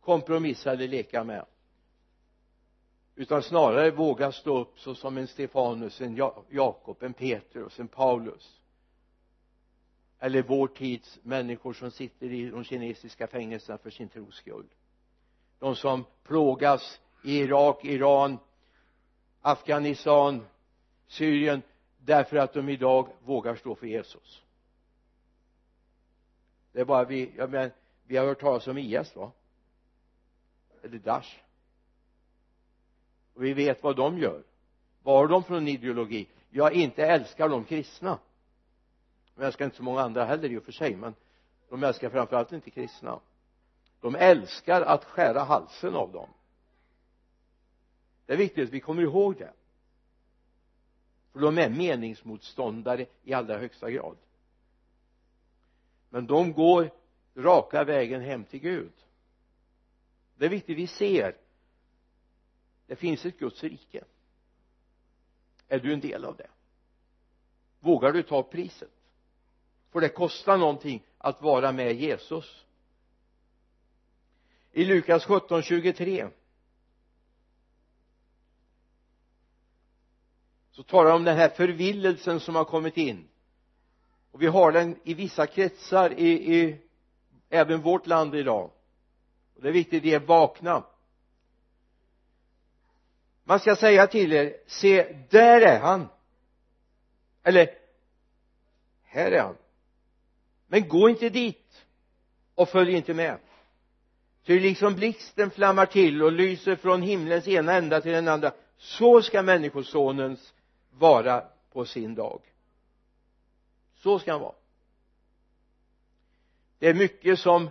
kompromissa 0.00 0.72
eller 0.72 0.88
leka 0.88 1.24
med. 1.24 1.44
Utan 3.14 3.42
snarare 3.42 3.90
våga 3.90 4.32
stå 4.32 4.58
upp 4.58 4.78
så 4.78 4.94
som 4.94 5.18
en 5.18 5.26
Stefanus, 5.26 6.00
en 6.00 6.16
Jakob, 6.48 7.02
en 7.02 7.14
Petrus, 7.14 7.80
en 7.80 7.88
Paulus. 7.88 8.60
Eller 10.18 10.42
vår 10.42 10.66
tids 10.66 11.18
människor 11.22 11.72
som 11.72 11.90
sitter 11.90 12.32
i 12.32 12.50
de 12.50 12.64
kinesiska 12.64 13.26
fängelserna 13.26 13.78
för 13.78 13.90
sin 13.90 14.08
tros 14.08 14.34
skull 14.34 14.66
de 15.58 15.76
som 15.76 16.04
plågas 16.22 17.00
i 17.24 17.38
Irak, 17.38 17.84
Iran, 17.84 18.38
Afghanistan, 19.40 20.46
Syrien 21.06 21.62
därför 21.98 22.36
att 22.36 22.52
de 22.52 22.68
idag 22.68 23.08
vågar 23.24 23.54
stå 23.54 23.74
för 23.74 23.86
Jesus. 23.86 24.42
Det 26.72 26.80
är 26.80 26.84
bara 26.84 27.04
vi, 27.04 27.32
jag 27.36 27.50
menar 27.50 27.70
vi 28.06 28.16
har 28.16 28.26
hört 28.26 28.40
talas 28.40 28.66
om 28.66 28.78
IS 28.78 29.16
va? 29.16 29.32
Eller 30.82 30.98
Daesh. 30.98 31.36
Och 33.34 33.44
vi 33.44 33.54
vet 33.54 33.82
vad 33.82 33.96
de 33.96 34.18
gör. 34.18 34.42
Vad 35.02 35.16
har 35.16 35.28
de 35.28 35.44
för 35.44 35.68
ideologi? 35.68 36.28
Jag 36.50 36.72
inte 36.72 37.06
älskar 37.06 37.48
de 37.48 37.64
kristna. 37.64 38.18
De 39.34 39.44
älskar 39.44 39.64
inte 39.64 39.76
så 39.76 39.82
många 39.82 40.00
andra 40.00 40.24
heller 40.24 40.52
i 40.52 40.58
och 40.58 40.64
för 40.64 40.72
sig 40.72 40.96
men 40.96 41.14
de 41.68 41.84
älskar 41.84 42.10
framförallt 42.10 42.52
inte 42.52 42.70
kristna 42.70 43.20
de 44.00 44.14
älskar 44.14 44.82
att 44.82 45.04
skära 45.04 45.42
halsen 45.42 45.94
av 45.94 46.12
dem. 46.12 46.28
Det 48.26 48.32
är 48.32 48.36
viktigt 48.36 48.68
att 48.68 48.74
vi 48.74 48.80
kommer 48.80 49.02
ihåg 49.02 49.36
det. 49.36 49.52
För 51.32 51.40
de 51.40 51.58
är 51.58 51.68
meningsmotståndare 51.68 53.06
i 53.22 53.32
allra 53.32 53.58
högsta 53.58 53.90
grad. 53.90 54.16
Men 56.10 56.26
de 56.26 56.52
går 56.52 56.90
raka 57.34 57.84
vägen 57.84 58.20
hem 58.20 58.44
till 58.44 58.60
Gud. 58.60 58.92
Det 60.36 60.44
är 60.44 60.50
viktigt 60.50 60.78
vi 60.78 60.86
ser. 60.86 61.36
Det 62.86 62.96
finns 62.96 63.26
ett 63.26 63.38
Guds 63.38 63.62
rike. 63.62 64.04
Är 65.68 65.78
du 65.78 65.92
en 65.92 66.00
del 66.00 66.24
av 66.24 66.36
det? 66.36 66.50
Vågar 67.80 68.12
du 68.12 68.22
ta 68.22 68.42
priset? 68.42 68.90
För 69.90 70.00
det 70.00 70.08
kostar 70.08 70.56
någonting 70.56 71.06
att 71.18 71.42
vara 71.42 71.72
med 71.72 71.94
Jesus? 71.94 72.64
I 74.78 74.84
Lukas 74.84 75.24
17, 75.24 75.62
23 75.62 76.28
så 80.70 80.82
talar 80.82 81.10
om 81.14 81.24
den 81.24 81.36
här 81.36 81.48
förvillelsen 81.48 82.40
som 82.40 82.54
har 82.54 82.64
kommit 82.64 82.96
in. 82.96 83.28
Och 84.30 84.42
vi 84.42 84.46
har 84.46 84.72
den 84.72 85.00
i 85.04 85.14
vissa 85.14 85.46
kretsar 85.46 86.12
i, 86.12 86.56
i 86.56 86.80
även 87.48 87.80
vårt 87.80 88.06
land 88.06 88.34
idag. 88.34 88.70
Och 89.54 89.62
det 89.62 89.68
är 89.68 89.72
viktigt 89.72 89.98
att 89.98 90.04
vi 90.04 90.14
är 90.14 90.20
vakna. 90.20 90.84
Man 93.44 93.60
ska 93.60 93.76
säga 93.76 94.06
till 94.06 94.32
er 94.32 94.56
se 94.66 95.16
där 95.30 95.60
är 95.60 95.80
han. 95.80 96.08
Eller 97.42 97.78
här 99.02 99.32
är 99.32 99.40
han. 99.40 99.56
Men 100.66 100.88
gå 100.88 101.08
inte 101.08 101.28
dit 101.28 101.86
och 102.54 102.68
följ 102.68 102.92
inte 102.92 103.14
med 103.14 103.38
ty 104.44 104.60
liksom 104.60 104.94
blixten 104.94 105.50
flammar 105.50 105.86
till 105.86 106.22
och 106.22 106.32
lyser 106.32 106.76
från 106.76 107.02
himlens 107.02 107.48
ena 107.48 107.72
ända 107.72 108.00
till 108.00 108.12
den 108.12 108.28
andra 108.28 108.52
så 108.76 109.22
ska 109.22 109.42
människosonens 109.42 110.54
vara 110.90 111.44
på 111.72 111.84
sin 111.84 112.14
dag. 112.14 112.40
Så 113.94 114.18
ska 114.18 114.32
han 114.32 114.40
vara. 114.40 114.54
Det 116.78 116.88
är 116.88 116.94
mycket 116.94 117.38
som 117.38 117.70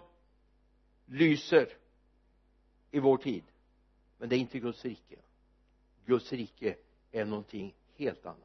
lyser 1.05 1.69
i 2.91 2.99
vår 2.99 3.17
tid 3.17 3.43
men 4.17 4.29
det 4.29 4.35
är 4.35 4.39
inte 4.39 4.59
Guds 4.59 4.85
rike. 4.85 5.15
Guds 6.05 6.33
rike 6.33 6.75
är 7.11 7.25
någonting 7.25 7.73
helt 7.95 8.25
annat. 8.25 8.37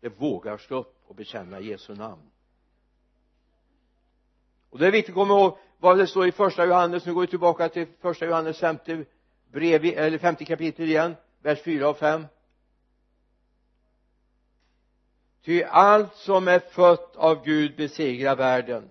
Det 0.00 0.08
vågar 0.08 0.58
stå 0.58 0.74
upp 0.74 0.94
och 1.06 1.14
bekänna 1.14 1.60
Jesu 1.60 1.94
namn. 1.94 2.30
Och 4.70 4.78
det 4.78 4.86
är 4.86 4.92
viktigt 4.92 5.10
att 5.10 5.14
komma 5.14 5.34
ihåg 5.34 5.58
vad 5.78 5.98
det 5.98 6.06
står 6.06 6.28
i 6.28 6.32
första 6.32 6.66
Johannes 6.66 7.06
nu 7.06 7.14
går 7.14 7.20
vi 7.20 7.26
tillbaka 7.26 7.68
till 7.68 7.86
första 8.00 8.26
Johannes 8.26 8.58
femte 8.58 9.04
brev 9.52 9.84
eller 9.84 10.18
femte 10.18 10.44
kapitel 10.44 10.88
igen 10.88 11.16
vers 11.42 11.62
4 11.62 11.88
och 11.88 11.98
5 11.98 12.26
ty 15.48 15.62
allt 15.62 16.14
som 16.14 16.48
är 16.48 16.58
fött 16.58 17.16
av 17.16 17.44
Gud 17.44 17.76
besegrar 17.76 18.36
världen. 18.36 18.88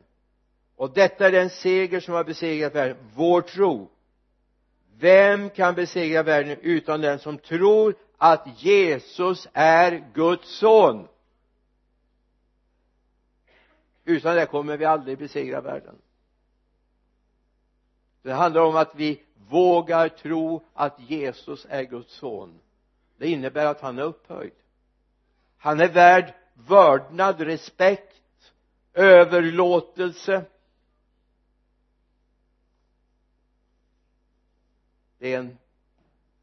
Och 0.76 0.94
detta 0.94 1.28
är 1.28 1.32
den 1.32 1.50
seger 1.50 2.00
som 2.00 2.14
har 2.14 2.24
besegrat 2.24 2.76
världen 2.76 2.98
vår 3.16 3.42
tro. 3.42 3.90
Vem 5.00 5.50
kan 5.50 5.76
besegra 5.76 6.24
världen 6.24 6.58
utan 6.62 7.02
den 7.02 7.20
som 7.20 7.38
tror 7.38 7.96
att 8.18 8.64
Jesus 8.64 9.48
är 9.54 10.04
Guds 10.14 10.58
son? 10.58 11.08
Utan 14.06 14.36
det 14.36 14.46
kommer 14.46 14.78
vi 14.78 14.86
aldrig 14.86 15.18
besegra 15.18 15.62
världen 15.62 15.96
det 18.28 18.34
handlar 18.34 18.62
om 18.62 18.76
att 18.76 18.96
vi 18.96 19.24
vågar 19.50 20.10
tro 20.10 20.66
att 20.74 21.00
Jesus 21.00 21.66
är 21.70 21.84
Guds 21.84 22.14
son. 22.14 22.60
Det 23.18 23.28
innebär 23.28 23.66
att 23.66 23.82
han 23.82 23.98
är 24.00 24.04
upphöjd. 24.04 24.54
Han 25.58 25.80
är 25.80 25.94
värd 25.94 26.34
vördnad, 26.54 27.42
respekt, 27.42 28.54
överlåtelse. 28.94 30.46
Det 35.18 35.34
är 35.34 35.40
en 35.40 35.58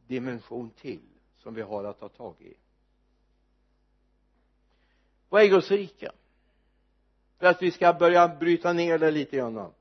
dimension 0.07 0.71
till 0.71 1.09
som 1.37 1.55
vi 1.55 1.62
har 1.62 1.85
att 1.85 2.00
ta 2.00 2.09
tag 2.09 2.35
i. 2.41 2.55
Vad 5.29 5.43
är 5.43 5.47
Guds 5.47 5.71
rike? 5.71 6.11
För 7.38 7.47
att 7.47 7.62
vi 7.62 7.71
ska 7.71 7.93
börja 7.93 8.29
bryta 8.29 8.73
ner 8.73 8.99
det 8.99 9.11
lite 9.11 9.37
grann 9.37 9.73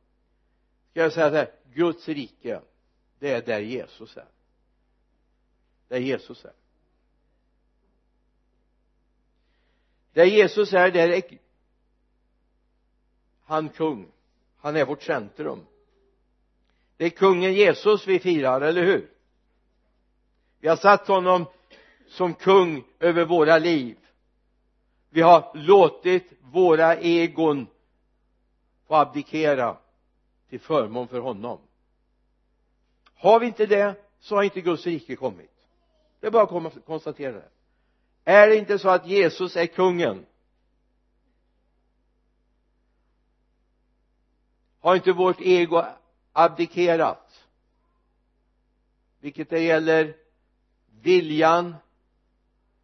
jag 0.94 1.14
säga 1.14 1.30
så 1.30 1.36
här 1.36 1.52
Guds 1.74 2.08
rike 2.08 2.62
det 3.20 3.32
är 3.32 3.42
där 3.42 3.60
Jesus 3.60 4.18
är. 4.18 4.28
Där 5.88 6.00
Jesus 6.00 6.46
är. 6.46 6.54
Där 10.14 10.26
Jesus 10.26 10.74
är 10.74 10.92
där 10.92 11.10
är 11.10 11.24
han 13.46 13.70
kung. 13.70 14.12
Han 14.58 14.76
är 14.76 14.86
vårt 14.86 15.04
centrum. 15.04 15.66
Det 16.98 17.06
är 17.06 17.10
kungen 17.10 17.54
Jesus 17.54 18.08
vi 18.08 18.20
firar, 18.20 18.62
eller 18.62 18.84
hur? 18.84 19.10
Vi 20.60 20.68
har 20.68 20.76
satt 20.76 21.08
honom 21.08 21.46
som 22.08 22.34
kung 22.34 22.84
över 23.00 23.26
våra 23.26 23.58
liv. 23.58 23.98
Vi 25.10 25.22
har 25.22 25.52
låtit 25.54 26.34
våra 26.42 26.98
egon 26.98 27.68
få 28.88 28.96
abdikera 28.96 29.78
till 30.54 30.60
förmån 30.60 31.08
för 31.08 31.20
honom. 31.20 31.60
Har 33.16 33.40
vi 33.40 33.48
inte 33.48 33.66
det 33.66 33.96
så 34.20 34.36
har 34.36 34.44
inte 34.44 34.62
Guds 34.62 34.86
rike 34.86 35.16
kommit. 35.16 35.52
Det 36.20 36.28
är 36.28 36.32
bara 36.32 36.68
att 36.68 36.86
konstatera 36.86 37.32
det. 37.32 37.50
Är 38.24 38.48
det 38.48 38.56
inte 38.56 38.80
så 38.80 38.90
att 38.90 39.08
Jesus 39.08 39.56
är 39.56 39.66
kungen? 39.66 40.26
Har 44.80 44.96
inte 44.96 45.12
vårt 45.12 45.42
ego 45.42 45.84
abdikerat? 46.34 47.44
Vilket 49.20 49.50
det 49.50 49.60
gäller 49.60 50.16
viljan 51.02 51.76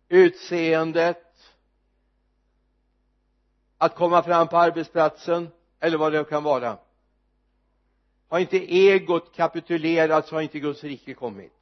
utseendet 0.07 1.53
att 3.77 3.95
komma 3.95 4.23
fram 4.23 4.47
på 4.47 4.57
arbetsplatsen 4.57 5.49
eller 5.79 5.97
vad 5.97 6.11
det 6.11 6.23
kan 6.23 6.43
vara 6.43 6.77
har 8.29 8.39
inte 8.39 8.57
egot 8.57 9.35
kapitulerat 9.35 10.27
så 10.27 10.35
har 10.35 10.41
inte 10.41 10.59
Guds 10.59 10.83
rike 10.83 11.13
kommit. 11.13 11.53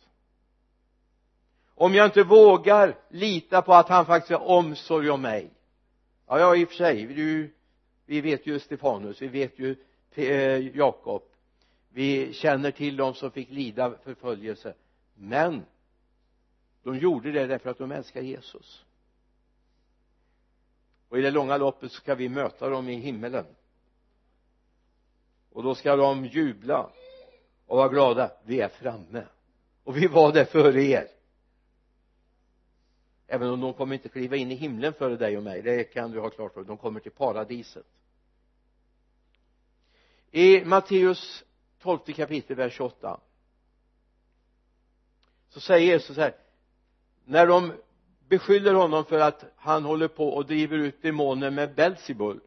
Om 1.76 1.94
jag 1.94 2.06
inte 2.06 2.24
vågar 2.24 2.98
lita 3.10 3.62
på 3.62 3.74
att 3.74 3.90
han 3.90 4.06
faktiskt 4.06 4.40
har 4.40 4.48
omsorg 4.48 5.10
om 5.10 5.22
mig. 5.22 5.50
Ja, 6.28 6.40
ja 6.40 6.56
i 6.56 6.66
och 6.66 6.70
för 6.70 6.76
sig. 6.76 7.06
Du, 7.06 7.54
vi 8.06 8.22
vet 8.22 8.48
ju 8.48 8.60
Stefanus 8.60 9.22
vi 9.22 9.28
vet 9.28 9.60
ju 9.60 9.76
eh, 10.12 10.78
Jakob. 10.78 11.24
Vi 11.90 12.34
känner 12.34 12.72
till 12.72 12.98
dem 12.98 13.14
som 13.14 13.32
fick 13.32 13.50
lida 13.50 13.98
förföljelse. 14.04 14.74
Men 15.14 15.66
de 16.84 16.98
gjorde 16.98 17.32
det 17.32 17.48
därför 17.48 17.70
att 17.70 17.78
de 17.78 17.92
älskar 17.92 18.22
Jesus. 18.22 18.86
Och 21.10 21.20
i 21.20 21.22
det 21.22 21.32
långa 21.32 21.58
loppet 21.58 21.92
ska 21.92 22.16
vi 22.16 22.30
möta 22.30 22.70
dem 22.70 22.90
i 22.90 22.96
himmelen 22.96 23.46
och 25.58 25.64
då 25.64 25.76
ska 25.76 25.96
de 25.96 26.26
jubla 26.26 26.90
och 27.66 27.78
vara 27.78 27.88
glada. 27.88 28.32
Vi 28.44 28.62
är 28.62 28.70
framme. 28.70 29.24
Och 29.84 29.98
vi 29.98 30.08
var 30.08 30.34
där 30.34 30.46
före 30.46 30.84
er. 30.84 31.08
Även 33.28 33.50
om 33.50 33.62
de 33.62 33.74
kommer 33.74 33.96
inte 33.96 34.10
kliva 34.10 34.36
in 34.36 34.52
i 34.52 34.56
himlen 34.56 34.94
före 34.94 35.16
dig 35.16 35.38
och 35.38 35.44
mig 35.44 35.62
det 35.62 35.84
kan 35.84 36.12
du 36.12 36.20
ha 36.20 36.30
klart 36.30 36.54
för 36.54 36.60
dig, 36.60 36.68
de 36.68 36.78
kommer 36.78 37.00
till 37.00 37.12
paradiset. 37.12 37.86
I 40.32 40.66
Matteus 40.66 41.44
12 41.82 42.00
kapitel 42.00 42.56
vers 42.56 42.74
28 42.74 43.20
så 45.50 45.60
säger 45.60 45.88
Jesus 45.88 46.16
så 46.16 46.22
här. 46.22 46.36
När 47.26 47.48
de 47.48 47.74
beskyller 48.30 48.74
honom 48.74 49.06
för 49.06 49.20
att 49.20 49.44
han 49.56 49.84
håller 49.84 50.08
på 50.08 50.30
och 50.30 50.46
driver 50.46 50.78
ut 50.78 51.02
demoner 51.02 51.52
med 51.52 51.76
Belsibul 51.76 52.40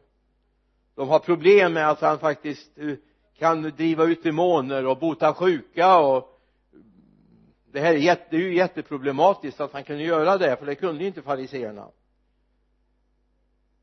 de 0.95 1.09
har 1.09 1.19
problem 1.19 1.73
med 1.73 1.89
att 1.89 2.01
han 2.01 2.19
faktiskt 2.19 2.77
eh, 2.77 2.95
kan 3.37 3.61
driva 3.61 4.03
ut 4.03 4.23
demoner 4.23 4.85
och 4.85 4.97
bota 4.97 5.33
sjuka 5.33 5.97
och 5.97 6.39
det 7.71 7.79
här 7.79 7.93
är, 7.93 7.97
jätte, 7.97 8.25
det 8.29 8.35
är 8.35 8.41
ju 8.41 8.55
jätteproblematiskt 8.55 9.61
att 9.61 9.73
han 9.73 9.83
kunde 9.83 10.03
göra 10.03 10.37
det 10.37 10.57
för 10.57 10.65
det 10.65 10.75
kunde 10.75 11.01
ju 11.01 11.07
inte 11.07 11.21
fariseerna. 11.21 11.87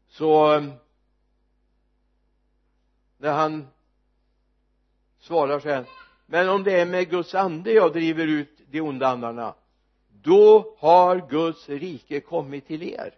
Så 0.08 0.54
eh, 0.54 0.64
när 3.18 3.32
han 3.32 3.68
svarar 5.18 5.60
så 5.60 5.68
här 5.68 5.84
men 6.26 6.48
om 6.48 6.64
det 6.64 6.80
är 6.80 6.86
med 6.86 7.10
Guds 7.10 7.34
ande 7.34 7.72
jag 7.72 7.92
driver 7.92 8.26
ut 8.26 8.60
de 8.70 8.80
onda 8.80 9.06
andarna 9.06 9.54
då 10.08 10.74
har 10.78 11.28
Guds 11.30 11.68
rike 11.68 12.20
kommit 12.20 12.66
till 12.66 12.82
er. 12.82 13.14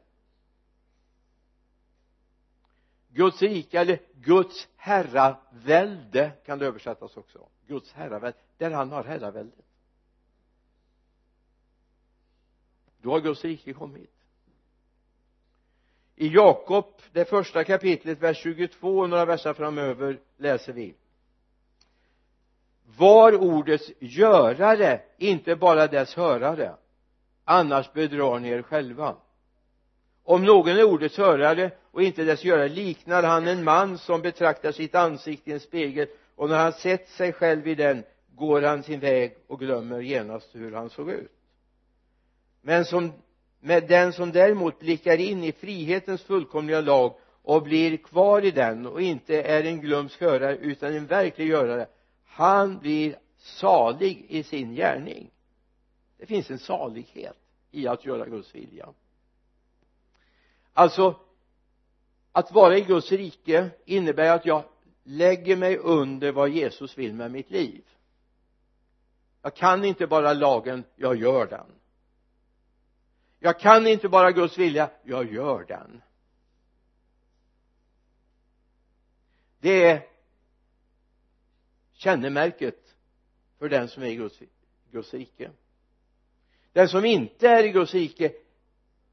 Guds 3.13 3.43
rike 3.43 3.81
eller 3.81 3.99
Guds 4.15 4.69
herravälde 4.77 6.33
kan 6.47 6.59
det 6.59 6.67
översättas 6.67 7.17
också. 7.17 7.49
Guds 7.67 7.93
herravälde 7.93 8.39
där 8.59 8.71
han 8.71 8.93
har 8.93 9.05
herraväldet. 9.05 9.65
Då 13.03 13.11
har 13.11 13.21
Guds 13.21 13.45
rike 13.45 13.73
kommit. 13.73 14.15
I 16.17 16.29
Jakob 16.29 16.85
det 17.13 17.25
första 17.25 17.65
kapitlet 17.65 18.23
vers 18.23 18.43
22 18.43 18.99
och 18.99 19.11
några 19.11 19.25
verser 19.25 19.55
framöver 19.55 20.21
läser 20.37 20.73
vi. 20.73 20.95
Var 22.85 23.37
ordets 23.37 23.91
görare 23.99 25.03
inte 25.19 25.57
bara 25.57 25.87
dess 25.87 26.15
hörare 26.15 26.77
annars 27.45 27.93
bedrar 27.93 28.39
ni 28.39 28.49
er 28.49 28.63
själva 28.63 29.17
om 30.31 30.45
någon 30.45 30.79
är 30.79 30.85
ordets 30.85 31.17
hörare 31.17 31.71
och 31.91 32.03
inte 32.03 32.25
dess 32.25 32.45
görare 32.45 32.69
liknar 32.69 33.23
han 33.23 33.47
en 33.47 33.65
man 33.65 33.99
som 33.99 34.23
betraktar 34.23 34.73
sitt 34.73 34.95
ansikte 34.95 35.51
i 35.51 35.53
en 35.53 35.61
spegel 35.61 36.09
och 36.37 36.49
när 36.49 36.59
han 36.59 36.73
sett 36.73 37.09
sig 37.09 37.33
själv 37.33 37.69
i 37.69 37.75
den 37.75 38.05
går 38.37 38.63
han 38.63 38.83
sin 38.83 39.01
väg 39.01 39.37
och 39.47 39.59
glömmer 39.59 40.01
genast 40.01 40.49
hur 40.53 40.73
han 40.73 40.91
såg 40.91 41.11
ut. 41.11 41.33
Men 42.63 42.85
som 42.85 43.13
med 43.61 43.89
den 43.89 44.13
som 44.13 44.33
däremot 44.33 44.79
blickar 44.79 45.17
in 45.17 45.45
i 45.45 45.53
frihetens 45.53 46.23
fullkomliga 46.23 46.81
lag 46.81 47.15
och 47.43 47.63
blir 47.63 47.97
kvar 47.97 48.45
i 48.45 48.51
den 48.51 48.87
och 48.87 49.03
inte 49.03 49.43
är 49.43 49.65
en 49.65 49.81
glömsk 49.81 50.21
hörare 50.21 50.57
utan 50.57 50.95
en 50.95 51.07
verklig 51.07 51.49
görare 51.49 51.87
han 52.25 52.79
blir 52.79 53.19
salig 53.39 54.27
i 54.29 54.43
sin 54.43 54.75
gärning. 54.75 55.31
Det 56.19 56.27
finns 56.27 56.51
en 56.51 56.59
salighet 56.59 57.37
i 57.71 57.87
att 57.87 58.05
göra 58.05 58.27
Guds 58.27 58.55
vilja 58.55 58.89
alltså 60.81 61.21
att 62.33 62.53
vara 62.53 62.79
i 62.79 62.81
Guds 62.81 63.13
rike 63.13 63.71
innebär 63.85 64.35
att 64.35 64.47
jag 64.47 64.65
lägger 65.03 65.57
mig 65.57 65.77
under 65.77 66.33
vad 66.33 66.49
Jesus 66.49 66.99
vill 66.99 67.15
med 67.15 67.31
mitt 67.31 67.51
liv. 67.51 67.85
Jag 69.43 69.57
kan 69.57 69.85
inte 69.85 70.07
bara 70.07 70.33
lagen, 70.33 70.85
jag 70.97 71.17
gör 71.17 71.47
den. 71.47 71.67
Jag 73.39 73.61
kan 73.61 73.87
inte 73.87 74.09
bara 74.09 74.33
Guds 74.33 74.59
vilja, 74.59 74.91
jag 75.05 75.33
gör 75.33 75.65
den. 75.65 76.03
Det 79.59 79.85
är 79.85 80.07
kännemärket 81.93 82.97
för 83.59 83.69
den 83.69 83.89
som 83.89 84.03
är 84.03 84.07
i 84.07 84.17
Guds, 84.17 84.43
Guds 84.91 85.15
rike. 85.15 85.51
Den 86.73 86.89
som 86.89 87.05
inte 87.05 87.49
är 87.49 87.65
i 87.65 87.71
Guds 87.71 87.95
rike 87.95 88.33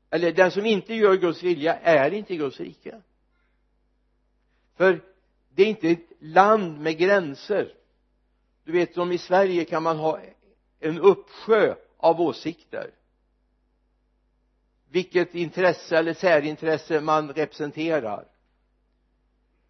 eller 0.09 0.31
den 0.31 0.51
som 0.51 0.65
inte 0.65 0.93
gör 0.93 1.15
Guds 1.15 1.43
vilja 1.43 1.79
är 1.79 2.11
inte 2.11 2.33
i 2.33 2.37
Guds 2.37 2.59
rike. 2.59 3.01
För 4.75 5.03
det 5.49 5.63
är 5.63 5.67
inte 5.67 5.89
ett 5.89 6.09
land 6.19 6.79
med 6.79 6.97
gränser. 6.97 7.73
Du 8.63 8.71
vet 8.71 8.93
som 8.93 9.11
i 9.11 9.17
Sverige 9.17 9.65
kan 9.65 9.83
man 9.83 9.97
ha 9.97 10.19
en 10.79 10.99
uppsjö 10.99 11.75
av 11.97 12.21
åsikter. 12.21 12.91
Vilket 14.89 15.35
intresse 15.35 15.97
eller 15.97 16.13
särintresse 16.13 17.01
man 17.01 17.33
representerar. 17.33 18.27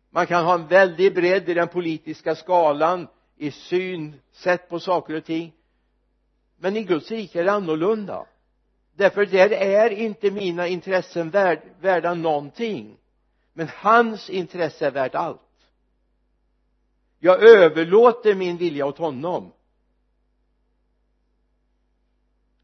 Man 0.09 0.27
kan 0.27 0.45
ha 0.45 0.53
en 0.53 0.67
väldig 0.67 1.15
bredd 1.15 1.49
i 1.49 1.53
den 1.53 1.67
politiska 1.67 2.35
skalan 2.35 3.07
i 3.35 3.51
synsätt 3.51 4.69
på 4.69 4.79
saker 4.79 5.13
och 5.13 5.25
ting. 5.25 5.53
Men 6.57 6.77
i 6.77 6.83
Guds 6.83 7.11
rike 7.11 7.39
är 7.39 7.43
det 7.43 7.51
annorlunda 7.51 8.25
därför 8.97 9.25
där 9.25 9.51
är 9.51 9.89
inte 9.89 10.31
mina 10.31 10.67
intressen 10.67 11.29
värd, 11.29 11.61
värda 11.79 12.13
någonting. 12.13 12.97
Men 13.53 13.67
hans 13.75 14.29
intresse 14.29 14.87
är 14.87 14.91
värt 14.91 15.15
allt. 15.15 15.41
Jag 17.19 17.43
överlåter 17.43 18.35
min 18.35 18.57
vilja 18.57 18.85
åt 18.85 18.97
honom. 18.97 19.51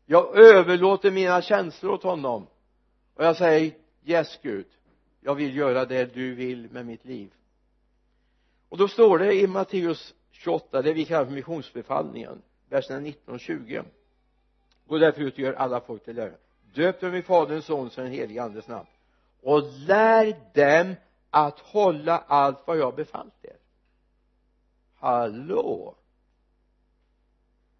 Jag 0.06 0.38
överlåter 0.38 1.12
mina 1.12 1.42
känslor 1.42 1.92
åt 1.92 2.04
honom. 2.04 2.48
Och 3.14 3.26
jag 3.26 3.38
säger 3.38 3.74
yes 4.06 4.40
Gud 4.42 4.66
jag 5.24 5.36
vill 5.36 5.56
göra 5.56 5.86
det 5.86 6.14
du 6.14 6.36
vill 6.36 6.70
med 6.72 6.86
mitt 6.86 7.06
liv. 7.06 7.34
Och 8.70 8.78
då 8.78 8.88
står 8.88 9.20
det 9.20 9.34
i 9.34 9.48
Matteus 9.48 10.14
28 10.32 10.82
det 10.82 10.94
vi 10.94 11.06
kallar 11.06 11.26
för 11.26 11.32
missionsbefallningen 11.32 12.42
verserna 12.70 13.00
19 13.00 13.34
och 13.34 13.40
20 13.40 13.84
gå 14.94 15.00
därför 15.00 15.22
ut 15.22 15.34
och 15.34 15.40
gör 15.40 15.54
alla 15.54 15.82
folk 15.82 16.04
till 16.04 16.16
lärare 16.16 16.38
döp 16.74 17.00
dem 17.02 17.16
i 17.16 17.22
faderns 17.22 17.66
sons 17.66 17.98
och 17.98 18.04
den 18.04 18.14
helige 18.14 18.44
andes 18.44 18.68
namn. 18.68 18.88
Och 19.42 19.64
lär 19.64 20.36
dem 20.54 20.96
att 21.30 21.60
hålla 21.60 22.18
allt 22.18 22.60
vad 22.66 22.78
jag 22.78 22.96
befallt 22.96 23.34
er. 23.46 23.58
Hallå? 24.96 25.96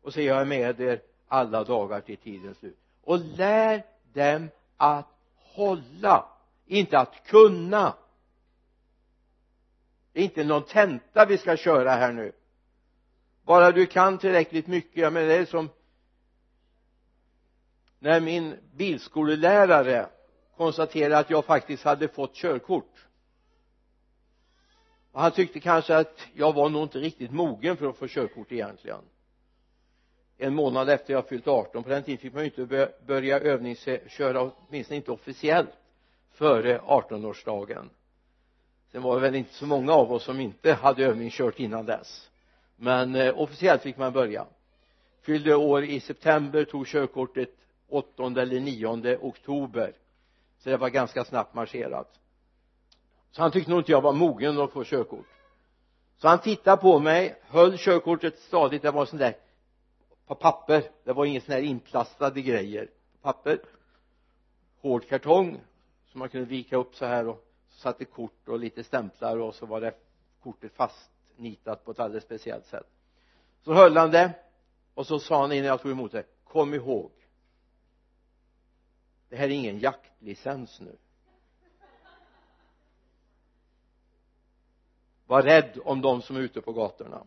Och 0.02 0.14
så 0.14 0.20
är 0.20 0.46
med 0.46 0.82
er 0.82 1.02
alla 1.28 1.64
dagar 1.64 2.02
till 2.02 2.18
tidens 2.18 2.58
slut. 2.58 2.78
Och 3.04 3.20
lär 3.20 3.84
dem 4.14 4.50
att 4.78 5.08
hålla 5.36 6.26
inte 6.66 7.00
att 7.00 7.28
kunna. 7.28 7.94
Det 10.12 10.20
är 10.20 10.24
inte 10.24 10.44
någon 10.44 10.64
tenta 10.64 11.26
vi 11.26 11.38
ska 11.38 11.58
köra 11.58 11.92
här 11.92 12.12
nu. 12.12 12.32
Bara 13.44 13.72
du 13.72 13.86
kan 13.86 14.18
tillräckligt 14.18 14.68
mycket 14.68 14.98
jag 14.98 15.14
menar 15.14 15.28
det 15.28 15.36
är 15.36 15.46
som 15.46 15.70
när 18.04 18.20
min 18.20 18.56
bilskolelärare 18.76 20.08
konstaterade 20.58 21.18
att 21.18 21.30
jag 21.30 21.46
faktiskt 21.46 21.84
hade 21.84 22.08
fått 22.08 22.36
körkort. 22.36 23.08
Och 25.12 25.22
han 25.22 25.32
tyckte 25.32 25.60
kanske 25.60 25.98
att 25.98 26.28
jag 26.34 26.54
var 26.54 26.70
nog 26.70 26.84
inte 26.84 27.00
riktigt 27.00 27.32
mogen 27.32 27.78
för 27.78 27.90
att 27.90 27.98
få 27.98 28.08
körkort 28.08 28.52
egentligen. 28.52 29.02
En 30.38 30.56
månad 30.56 30.90
efter 30.90 31.14
jag 31.14 31.28
fyllt 31.28 31.48
18 31.48 31.84
på 31.84 31.90
den 31.90 32.04
tiden 32.04 32.18
fick 32.18 32.34
man 32.34 32.44
ju 32.44 32.50
inte 32.50 32.92
börja 33.06 33.40
övningsköra 33.40 34.42
åtminstone 34.42 34.96
inte 34.96 35.12
officiellt 35.12 35.74
före 36.32 36.78
18-årsdagen 36.80 37.90
sen 38.92 39.02
var 39.02 39.16
det 39.16 39.22
väl 39.22 39.36
inte 39.36 39.54
så 39.54 39.66
många 39.66 39.94
av 39.94 40.12
oss 40.12 40.24
som 40.24 40.40
inte 40.40 40.74
hade 40.74 41.06
övningskört 41.06 41.60
innan 41.60 41.86
dess. 41.86 42.30
Men 42.76 43.16
eh, 43.16 43.40
officiellt 43.40 43.82
fick 43.82 43.98
man 43.98 44.14
börja. 44.14 44.46
Fyllde 45.22 45.56
år 45.56 45.84
i 45.84 46.00
september 46.00 46.66
tog 46.66 46.88
körkortet 46.88 47.63
åttonde 47.94 48.42
eller 48.42 48.60
nionde 48.60 49.18
oktober. 49.18 49.94
Så 50.58 50.70
det 50.70 50.78
var 50.78 50.90
ganska 50.90 51.26
snabbt 51.26 51.54
marscherat. 51.54 52.20
Så 53.32 53.42
han 53.42 53.52
tyckte 53.52 53.72
nog 53.72 53.80
inte 53.80 53.92
jag 53.92 54.02
var 54.02 54.14
mogen 54.14 54.60
att 54.60 54.72
få 54.72 54.84
körkort. 54.84 55.28
Så 56.18 56.28
han 56.28 56.40
tittade 56.40 56.82
på 56.82 57.00
mig 57.00 57.36
höll 57.42 57.78
körkortet 57.78 58.40
stadigt. 58.40 58.82
Det 58.82 58.92
var 58.92 59.06
sån 59.06 59.20
där 59.20 59.36
på 60.28 60.36
papper. 60.36 60.84
Det 61.04 61.14
var 61.14 61.26
inget 61.26 61.44
sån 61.44 61.56
där 61.56 61.62
inplastade 61.62 62.42
grejer 62.42 62.90
papper. 63.22 63.60
Hård 64.82 65.08
kartong 65.08 65.60
som 66.06 66.20
man 66.20 66.30
kunde 66.30 66.48
vika 66.48 66.78
upp 66.78 66.96
så 66.96 67.06
här 67.06 67.28
och 67.28 67.46
satte 67.70 68.06
kort 68.06 68.48
och 68.48 68.60
lite 68.60 68.84
stämplar 68.84 69.38
och 69.38 69.56
så 69.56 69.66
var 69.66 69.82
det 69.82 69.94
kortet 70.44 70.74
fastnitat 70.74 71.86
på 71.86 71.92
ett 71.92 72.00
alldeles 72.00 72.24
speciellt 72.24 72.66
sätt. 72.66 72.88
Så 73.62 73.74
höll 73.74 73.98
han 73.98 74.12
det 74.12 74.34
och 74.94 75.08
så 75.08 75.20
sa 75.20 75.42
han 75.42 75.52
innan 75.52 75.68
jag 75.68 75.82
tog 75.82 75.92
emot 75.92 76.12
det 76.12 76.24
kom 76.44 76.74
ihåg 76.74 77.12
det 79.34 79.40
här 79.40 79.46
är 79.46 79.50
ingen 79.50 79.80
jaktlicens 79.80 80.80
nu. 80.80 80.96
Var 85.26 85.42
rädd 85.42 85.80
om 85.86 86.02
de 86.02 86.22
som 86.22 86.36
är 86.36 86.40
ute 86.40 86.62
på 86.62 86.74
gatorna. 86.74 87.24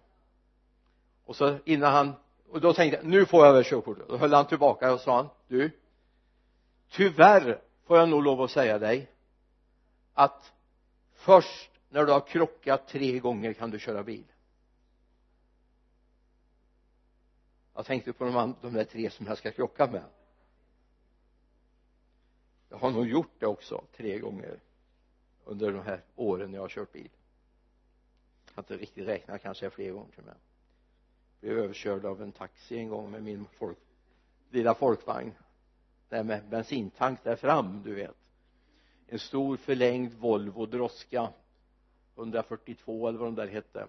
Och 1.25 1.37
så 1.37 1.59
innan 1.65 1.93
han 1.93 2.13
och 2.51 2.61
då 2.61 2.73
tänkte 2.73 2.97
jag 2.97 3.07
nu 3.07 3.27
får 3.27 3.47
jag 3.47 3.53
väl 3.53 3.65
körkortet. 3.65 4.09
Då 4.09 4.17
höll 4.17 4.33
han 4.33 4.47
tillbaka 4.47 4.93
och 4.93 5.01
sa 5.01 5.17
han 5.17 5.29
du 5.49 5.71
tyvärr 6.91 7.61
får 7.85 7.99
jag 7.99 8.09
nog 8.09 8.23
lov 8.23 8.43
att 8.43 8.51
säga 8.51 8.79
dig 8.79 9.11
att 10.15 10.53
först 11.15 11.71
när 11.89 12.05
du 12.05 12.13
har 12.13 12.21
krockat 12.21 12.89
tre 12.89 13.19
gånger 13.19 13.53
kan 13.53 13.71
du 13.71 13.79
köra 13.79 14.03
bil. 14.03 14.25
Jag 17.75 17.87
tänkte 17.87 18.13
på 18.13 18.25
de, 18.25 18.55
de 18.61 18.73
där 18.73 18.85
tre 18.85 19.11
som 19.11 19.27
jag 19.27 19.39
ska 19.39 19.51
krocka 19.51 19.87
med 19.87 20.05
jag 22.77 22.81
har 22.81 22.91
nog 22.91 23.09
gjort 23.09 23.33
det 23.39 23.47
också 23.47 23.85
tre 23.97 24.19
gånger 24.19 24.61
under 25.45 25.73
de 25.73 25.83
här 25.83 26.01
åren 26.17 26.55
jag 26.55 26.61
har 26.61 26.69
kört 26.69 26.93
bil. 26.93 27.11
Jag 28.47 28.55
har 28.55 28.63
inte 28.63 28.77
riktigt 28.77 29.07
räknat 29.07 29.43
kanske 29.43 29.71
fler 29.71 29.93
gånger 29.93 30.13
till 30.13 30.25
jag 30.27 30.35
blev 31.41 31.59
överkörd 31.59 32.05
av 32.05 32.23
en 32.23 32.33
taxi 32.33 32.79
en 32.79 32.89
gång 32.89 33.11
med 33.11 33.23
min 33.23 33.47
folk, 33.59 33.79
lilla 34.51 34.75
folkvagn. 34.75 35.33
Där 36.09 36.23
med 36.23 36.49
bensintank 36.49 37.25
där 37.25 37.37
fram 37.37 37.83
du 37.83 37.95
vet. 37.95 38.17
En 39.07 39.19
stor 39.19 39.57
förlängd 39.57 40.13
Volvo 40.13 40.67
droska 40.67 41.33
142 42.17 43.09
eller 43.09 43.19
vad 43.19 43.29
de 43.29 43.35
där 43.35 43.49
hette. 43.49 43.87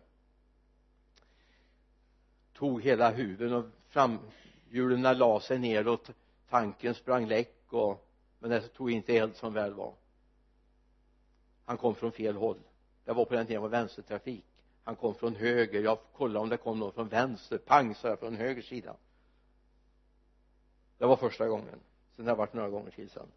Tog 2.54 2.82
hela 2.82 3.12
huven 3.12 3.54
och 3.54 3.66
framhjulen 3.90 5.18
la 5.18 5.40
sig 5.40 5.60
neråt 5.60 6.12
tanken 6.50 6.96
sprang 6.96 7.28
läck 7.28 7.74
och 7.74 8.07
men 8.40 8.50
det 8.50 8.62
tog 8.62 8.92
inte 8.92 9.18
eld 9.18 9.36
som 9.36 9.54
väl 9.54 9.74
var. 9.74 9.94
Han 11.66 11.78
kom 11.78 11.96
från 11.96 12.12
fel 12.12 12.36
håll. 12.36 12.60
Det 13.06 13.14
var 13.14 13.26
på 13.26 13.34
den 13.34 13.48
tiden 13.48 13.62
var 13.62 13.70
vänstertrafik. 13.70 14.46
Han 14.84 14.96
kom 14.96 15.16
från 15.16 15.36
höger. 15.36 15.82
Jag 15.82 16.00
kollade 16.14 16.40
om 16.40 16.50
det 16.50 16.58
kom 16.58 16.80
någon 16.80 16.94
från 16.94 17.08
vänster. 17.08 17.58
Pang 17.58 17.96
sa 17.96 18.08
jag 18.08 18.20
från 18.20 18.36
höger 18.36 18.62
sida. 18.62 18.96
Det 20.98 21.06
var 21.06 21.16
första 21.16 21.48
gången. 21.48 21.80
Sen 22.16 22.26
har 22.26 22.34
det 22.34 22.38
varit 22.38 22.54
några 22.54 22.70
gånger 22.70 22.92
till 22.92 23.10
sen. 23.10 23.28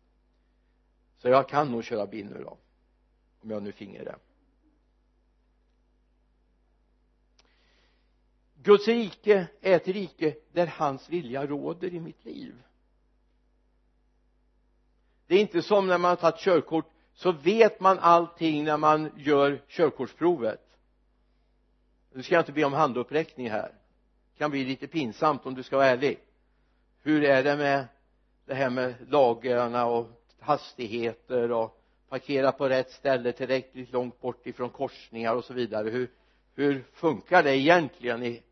Så 1.19 1.29
jag 1.29 1.49
kan 1.49 1.73
nog 1.73 1.85
köra 1.85 2.07
bil 2.07 2.27
nu 2.27 2.43
då 2.45 2.57
om 3.41 3.51
jag 3.51 3.63
nu 3.63 3.73
finge 3.73 4.05
det. 4.05 4.17
Guds 8.55 8.89
rike 8.89 9.49
är 9.61 9.77
ett 9.77 9.89
rike 9.89 10.37
där 10.53 10.67
hans 10.67 11.09
vilja 11.09 11.47
råder 11.47 11.95
i 11.95 12.01
mitt 12.01 12.25
liv 12.25 12.63
det 15.31 15.37
är 15.37 15.41
inte 15.41 15.63
som 15.63 15.87
när 15.87 15.99
man 15.99 16.09
har 16.09 16.17
tagit 16.17 16.41
körkort 16.41 16.87
så 17.15 17.33
vet 17.33 17.81
man 17.81 17.99
allting 17.99 18.65
när 18.65 18.77
man 18.77 19.13
gör 19.17 19.63
körkortsprovet. 19.69 20.61
Nu 22.13 22.23
ska 22.23 22.35
jag 22.35 22.43
inte 22.43 22.53
be 22.53 22.65
om 22.65 22.73
handuppräckning 22.73 23.51
här. 23.51 23.75
Det 24.33 24.39
kan 24.39 24.51
bli 24.51 24.65
lite 24.65 24.87
pinsamt 24.87 25.47
om 25.47 25.55
du 25.55 25.63
ska 25.63 25.77
vara 25.77 25.87
ärlig. 25.87 26.19
Hur 27.03 27.25
är 27.25 27.43
det 27.43 27.57
med 27.57 27.85
det 28.47 28.55
här 28.55 28.71
med 28.71 28.95
lagarna 29.09 29.87
och 29.87 30.07
hastigheter 30.41 31.53
och 31.53 31.83
parkera 32.09 32.53
på 32.53 32.69
rätt 32.69 32.91
ställe 32.91 33.33
tillräckligt 33.33 33.93
långt 33.93 34.21
bort 34.21 34.47
ifrån 34.47 34.71
korsningar 34.71 35.35
och 35.35 35.45
så 35.45 35.55
vidare? 35.55 35.91
Hur, 35.91 36.11
hur 36.55 36.85
funkar 36.93 37.43
det 37.43 37.57
egentligen 37.57 38.23
i 38.23 38.43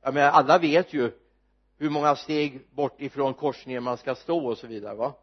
jag 0.00 0.14
menar 0.14 0.30
alla 0.30 0.58
vet 0.58 0.92
ju 0.92 1.12
hur 1.78 1.90
många 1.90 2.16
steg 2.16 2.66
bort 2.70 3.00
ifrån 3.00 3.34
korsningen 3.34 3.82
man 3.82 3.96
ska 3.96 4.14
stå 4.14 4.46
och 4.46 4.58
så 4.58 4.66
vidare 4.66 4.94
va? 4.94 5.14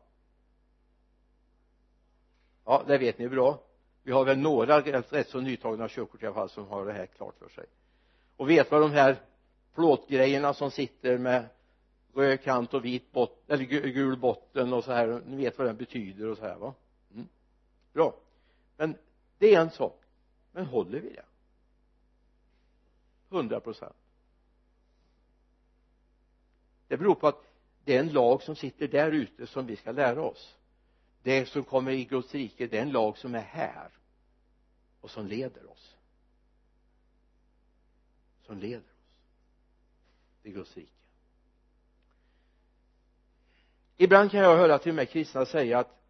Ja 2.66 2.84
det 2.88 2.98
vet 2.98 3.18
ni 3.18 3.30
bra. 3.30 3.60
Vi 4.04 4.12
har 4.12 4.26
väl 4.26 4.38
några 4.38 4.82
rätt 4.82 5.30
så 5.30 5.42
nytagna 5.42 5.88
körkort 5.90 6.24
i 6.24 6.26
alla 6.26 6.36
fall 6.36 6.50
som 6.50 6.68
har 6.68 6.86
det 6.86 6.94
här 6.94 7.06
klart 7.06 7.36
för 7.40 7.50
sig. 7.50 7.66
Och 8.38 8.50
vet 8.50 8.72
vad 8.72 8.82
de 8.82 8.92
här 8.92 9.22
plåtgrejerna 9.76 10.54
som 10.54 10.72
sitter 10.72 11.18
med 11.18 11.46
röd 12.14 12.44
kant 12.44 12.74
och 12.74 12.86
vit 12.86 13.12
botten 13.12 13.56
eller 13.56 13.66
gul 13.66 14.18
botten 14.18 14.74
och 14.74 14.84
så 14.84 14.92
här 14.92 15.22
ni 15.26 15.36
vet 15.36 15.58
vad 15.58 15.68
den 15.68 15.78
betyder 15.78 16.28
och 16.28 16.38
så 16.38 16.46
här 16.46 16.56
va? 16.56 16.74
Mm. 17.14 17.28
bra. 17.94 18.16
Men 18.78 18.98
det 19.38 19.56
är 19.56 19.62
en 19.62 19.70
sak. 19.70 20.02
Men 20.52 20.66
håller 20.66 21.00
vi 21.00 21.10
det? 21.10 21.26
Hundra 23.30 23.60
procent. 23.60 23.96
Det 26.88 26.98
beror 26.98 27.16
på 27.16 27.28
att 27.28 27.44
det 27.84 27.96
är 27.96 28.00
en 28.00 28.14
lag 28.14 28.44
som 28.44 28.56
sitter 28.56 28.88
där 28.88 29.12
ute 29.12 29.48
som 29.48 29.66
vi 29.66 29.76
ska 29.76 29.92
lära 29.92 30.22
oss 30.22 30.56
det 31.26 31.50
som 31.50 31.64
kommer 31.64 31.92
i 31.92 32.06
Guds 32.06 32.34
rike 32.34 32.68
det 32.68 32.78
är 32.78 32.82
en 32.82 32.92
lag 32.92 33.18
som 33.18 33.36
är 33.36 33.42
här. 33.42 33.90
Och 35.02 35.12
som 35.12 35.28
leder 35.28 35.72
oss. 35.72 35.96
Som 38.46 38.60
leder 38.60 38.78
oss. 38.78 38.84
Till 40.42 40.54
Guds 40.54 40.78
rike 40.78 40.96
ibland 43.98 44.32
kan 44.32 44.40
jag 44.40 44.58
höra 44.58 44.80
till 44.80 44.90
och 44.90 44.96
med 44.96 45.10
kristna 45.10 45.46
säga 45.46 45.80
att 45.80 46.02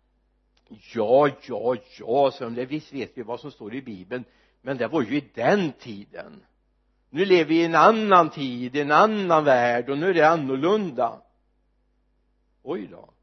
ja, 0.93 1.29
ja, 1.41 1.75
ja, 1.99 2.31
så 2.31 2.49
det 2.49 2.65
visst 2.65 2.93
vet 2.93 3.11
vi 3.17 3.21
vad 3.21 3.39
som 3.39 3.51
står 3.51 3.73
i 3.75 3.81
bibeln. 3.81 4.23
Men 4.61 4.77
det 4.77 4.87
var 4.87 5.01
ju 5.01 5.17
i 5.17 5.29
den 5.33 5.71
tiden. 5.71 6.45
Nu 7.09 7.25
lever 7.25 7.49
vi 7.49 7.61
i 7.61 7.65
en 7.65 7.75
annan 7.75 8.29
tid, 8.29 8.75
i 8.75 8.81
en 8.81 8.91
annan 8.91 9.43
värld 9.43 9.89
och 9.89 9.97
nu 9.97 10.09
är 10.09 10.13
det 10.13 10.29
annorlunda. 10.29 11.21
Oj 12.63 12.87
då 12.87 13.14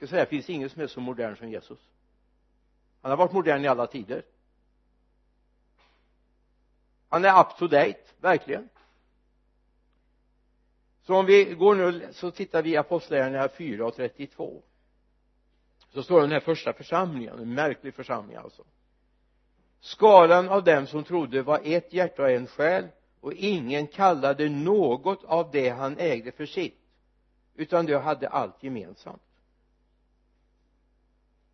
ska 0.00 0.06
säga 0.06 0.24
det 0.24 0.30
finns 0.30 0.50
ingen 0.50 0.70
som 0.70 0.82
är 0.82 0.86
så 0.86 1.00
modern 1.00 1.36
som 1.36 1.48
Jesus. 1.50 1.78
Han 3.02 3.10
har 3.10 3.16
varit 3.16 3.32
modern 3.32 3.64
i 3.64 3.68
alla 3.68 3.86
tider. 3.86 4.22
Han 7.08 7.24
är 7.24 7.40
up 7.40 7.58
to 7.58 7.66
date, 7.66 8.00
verkligen. 8.20 8.68
Så 11.02 11.14
om 11.14 11.26
vi 11.26 11.44
går 11.44 11.74
nu 11.74 12.08
så 12.12 12.30
tittar 12.30 12.62
vi 12.62 12.70
i 12.70 12.76
apostlagärningarna 12.76 13.48
4 13.48 13.86
och 13.86 13.94
32 13.94 14.62
så 15.88 16.02
står 16.02 16.20
den 16.20 16.32
här 16.32 16.40
första 16.40 16.72
församlingen, 16.72 17.38
en 17.38 17.54
märklig 17.54 17.94
församling 17.94 18.36
alltså. 18.36 18.64
Skalan 19.80 20.48
av 20.48 20.64
dem 20.64 20.86
som 20.86 21.04
trodde 21.04 21.42
var 21.42 21.60
ett 21.64 21.92
hjärta 21.92 22.22
och 22.22 22.30
en 22.30 22.46
själ 22.46 22.88
och 23.20 23.32
ingen 23.32 23.86
kallade 23.86 24.48
något 24.48 25.24
av 25.24 25.50
det 25.50 25.68
han 25.68 25.98
ägde 25.98 26.32
för 26.32 26.46
sitt 26.46 26.80
utan 27.54 27.86
de 27.86 27.94
hade 27.94 28.28
allt 28.28 28.62
gemensamt 28.62 29.22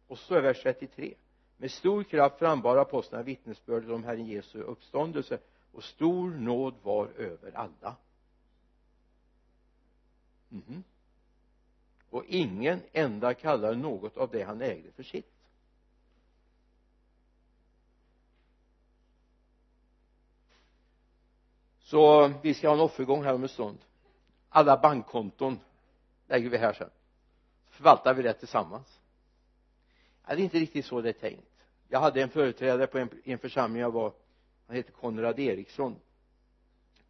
och 0.07 0.19
så 0.19 0.35
är 0.35 0.40
vers 0.40 0.62
33 0.62 1.14
med 1.57 1.71
stor 1.71 2.05
kraft 2.05 2.38
frambar 2.38 2.77
apostlarna 2.77 3.25
vittnesbördet 3.25 3.90
om 3.90 4.05
Herren 4.05 4.27
Jesu 4.27 4.62
uppståndelse 4.62 5.38
och 5.73 5.85
stor 5.85 6.31
nåd 6.31 6.75
var 6.83 7.07
över 7.07 7.53
alla. 7.57 7.97
Mm. 10.51 10.85
och 12.11 12.25
ingen 12.27 12.81
enda 12.92 13.35
kallade 13.35 13.77
något 13.77 14.16
av 14.16 14.31
det 14.31 14.42
han 14.42 14.62
ägde 14.62 14.92
för 14.92 15.03
sitt. 15.03 15.33
Så 21.79 22.29
vi 22.42 22.55
ska 22.55 22.69
ha 22.69 22.75
en 22.75 22.81
offergång 22.81 23.25
här 23.25 23.35
om 23.35 23.42
en 23.42 23.49
stund. 23.49 23.79
Alla 24.49 24.77
bankkonton 24.77 25.61
lägger 26.27 26.51
vi 26.51 26.57
här 26.57 26.73
sen. 26.73 26.90
Förvaltar 27.64 28.14
vi 28.14 28.23
det 28.23 28.33
tillsammans? 28.33 28.95
Ja, 30.27 30.35
det 30.35 30.43
är 30.43 30.45
inte 30.45 30.59
riktigt 30.59 30.87
så 30.87 31.01
det 31.01 31.09
är 31.09 31.12
tänkt? 31.12 31.67
Jag 31.89 32.01
hade 32.01 32.23
en 32.23 32.29
företrädare 32.29 32.87
på 32.87 32.99
en, 32.99 33.11
en 33.25 33.39
församling 33.39 33.83
jag 33.83 33.91
var 33.91 34.12
han 34.67 34.77
hette 34.77 34.93
Konrad 34.93 35.39
Eriksson 35.39 35.97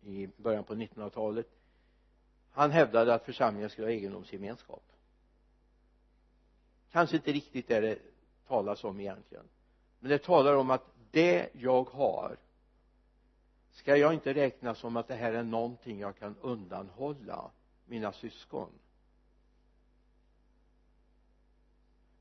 i 0.02 0.28
början 0.36 0.64
på 0.64 0.74
1900-talet 0.74 1.56
han 2.56 2.70
hävdade 2.70 3.14
att 3.14 3.24
församlingen 3.24 3.70
skulle 3.70 3.86
ha 3.86 3.92
egendomsgemenskap. 3.92 4.82
Kanske 6.92 7.16
inte 7.16 7.32
riktigt 7.32 7.68
det 7.68 7.80
det 7.80 7.98
talas 8.46 8.84
om 8.84 9.00
egentligen. 9.00 9.44
Men 9.98 10.10
det 10.10 10.18
talar 10.18 10.54
om 10.54 10.70
att 10.70 10.84
det 11.10 11.48
jag 11.52 11.88
har 11.88 12.36
ska 13.72 13.96
jag 13.96 14.14
inte 14.14 14.34
räkna 14.34 14.74
som 14.74 14.96
att 14.96 15.08
det 15.08 15.14
här 15.14 15.32
är 15.32 15.42
någonting 15.42 15.98
jag 15.98 16.16
kan 16.16 16.36
undanhålla 16.40 17.50
mina 17.84 18.12
syskon. 18.12 18.70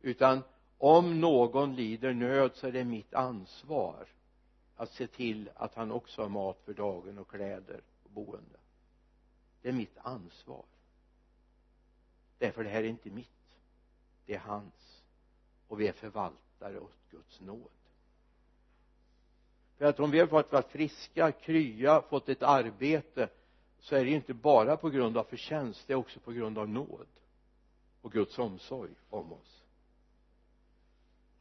Utan 0.01 0.43
om 0.77 1.21
någon 1.21 1.75
lider 1.75 2.13
nöd 2.13 2.51
så 2.55 2.67
är 2.67 2.71
det 2.71 2.83
mitt 2.83 3.13
ansvar 3.13 4.07
att 4.75 4.91
se 4.91 5.07
till 5.07 5.49
att 5.55 5.75
han 5.75 5.91
också 5.91 6.21
har 6.21 6.29
mat 6.29 6.61
för 6.65 6.73
dagen 6.73 7.17
och 7.17 7.29
kläder 7.29 7.81
och 8.03 8.09
boende. 8.09 8.57
Det 9.61 9.69
är 9.69 9.73
mitt 9.73 9.97
ansvar. 9.97 10.65
Därför 12.37 12.63
det 12.63 12.69
här 12.69 12.83
är 12.83 12.87
inte 12.87 13.09
mitt. 13.09 13.57
Det 14.25 14.35
är 14.35 14.39
hans. 14.39 15.03
Och 15.67 15.81
vi 15.81 15.87
är 15.87 15.93
förvaltare 15.93 16.79
åt 16.79 17.09
Guds 17.11 17.41
nåd. 17.41 17.69
För 19.77 19.85
att 19.85 19.99
om 19.99 20.11
vi 20.11 20.19
har 20.19 20.27
fått 20.27 20.51
vara 20.51 20.63
friska, 20.63 21.31
krya, 21.31 22.01
fått 22.01 22.29
ett 22.29 22.43
arbete 22.43 23.29
så 23.79 23.95
är 23.95 24.05
det 24.05 24.11
inte 24.11 24.33
bara 24.33 24.77
på 24.77 24.89
grund 24.89 25.17
av 25.17 25.23
förtjänst 25.23 25.87
det 25.87 25.93
är 25.93 25.97
också 25.97 26.19
på 26.19 26.31
grund 26.31 26.57
av 26.57 26.69
nåd 26.69 27.07
och 28.01 28.11
Guds 28.11 28.39
omsorg 28.39 28.91
om 29.09 29.33
oss 29.33 29.54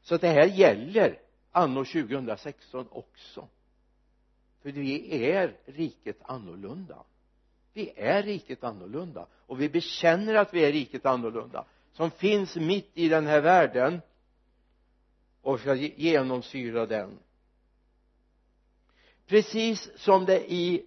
så 0.05 0.15
att 0.15 0.21
det 0.21 0.29
här 0.29 0.47
gäller 0.47 1.19
anno 1.53 1.85
2016 1.85 2.87
också. 2.91 3.49
För 4.63 4.73
vi 4.73 5.25
är 5.25 5.57
riket 5.65 6.19
annorlunda. 6.23 7.03
Vi 7.73 7.93
är 7.97 8.23
riket 8.23 8.65
annorlunda. 8.65 9.27
Och 9.33 9.61
vi 9.61 9.69
bekänner 9.69 10.35
att 10.35 10.55
vi 10.55 10.65
är 10.65 10.73
riket 10.73 11.07
annorlunda 11.07 11.65
som 11.93 12.11
finns 12.11 12.57
mitt 12.57 12.91
i 12.95 13.09
den 13.09 13.27
här 13.27 13.41
världen 13.41 14.01
och 15.43 15.61
ska 15.61 15.75
genomsyra 15.75 16.87
den. 16.87 17.19
Precis 19.27 19.91
som 19.97 20.25
det 20.25 20.53
i 20.53 20.87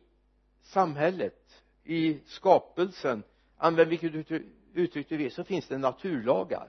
samhället 0.62 1.64
i 1.84 2.20
skapelsen 2.26 3.24
använd 3.58 3.90
vilket 3.90 4.32
uttryck 4.74 5.10
du 5.10 5.18
vill 5.18 5.32
så 5.32 5.44
finns 5.44 5.68
det 5.68 5.78
naturlagar 5.78 6.68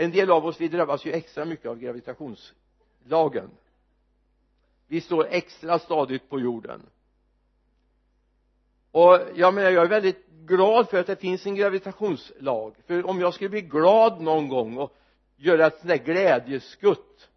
en 0.00 0.10
del 0.10 0.30
av 0.30 0.46
oss 0.46 0.60
vi 0.60 0.68
drabbas 0.68 1.04
ju 1.04 1.12
extra 1.12 1.44
mycket 1.44 1.66
av 1.66 1.78
gravitationslagen. 1.78 3.50
Vi 4.86 5.00
står 5.00 5.26
extra 5.26 5.78
stadigt 5.78 6.28
på 6.28 6.40
jorden. 6.40 6.82
Och 8.90 9.20
jag 9.34 9.54
menar 9.54 9.70
jag 9.70 9.84
är 9.84 9.88
väldigt 9.88 10.28
glad 10.28 10.88
för 10.88 11.00
att 11.00 11.06
det 11.06 11.16
finns 11.16 11.46
en 11.46 11.54
gravitationslag. 11.54 12.74
För 12.86 13.06
om 13.06 13.20
jag 13.20 13.34
skulle 13.34 13.50
bli 13.50 13.60
glad 13.60 14.20
någon 14.20 14.48
gång 14.48 14.76
och 14.76 14.96
göra 15.36 15.66
ett 15.66 15.78
sånt 15.78 15.88
där 15.88 15.96
glädjeskutt 15.96 17.28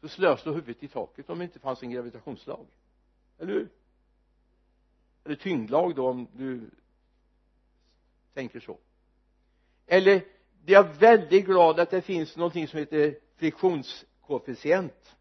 så 0.00 0.08
skulle 0.08 0.26
jag 0.26 0.38
slå 0.38 0.52
huvudet 0.52 0.82
i 0.82 0.88
taket 0.88 1.30
om 1.30 1.38
det 1.38 1.44
inte 1.44 1.58
fanns 1.58 1.82
en 1.82 1.90
gravitationslag. 1.90 2.66
Eller 3.38 3.52
hur? 3.52 3.68
Eller 5.24 5.36
tyngdlag 5.36 5.94
då 5.94 6.08
om 6.08 6.28
du 6.32 6.70
tänker 8.34 8.60
så. 8.60 8.78
Eller 9.86 10.35
jag 10.72 10.86
är 10.86 10.92
väldigt 10.92 11.46
glad 11.46 11.80
att 11.80 11.90
det 11.90 12.02
finns 12.02 12.36
någonting 12.36 12.68
som 12.68 12.78
heter 12.78 13.18
friktionskoefficient 13.36 15.16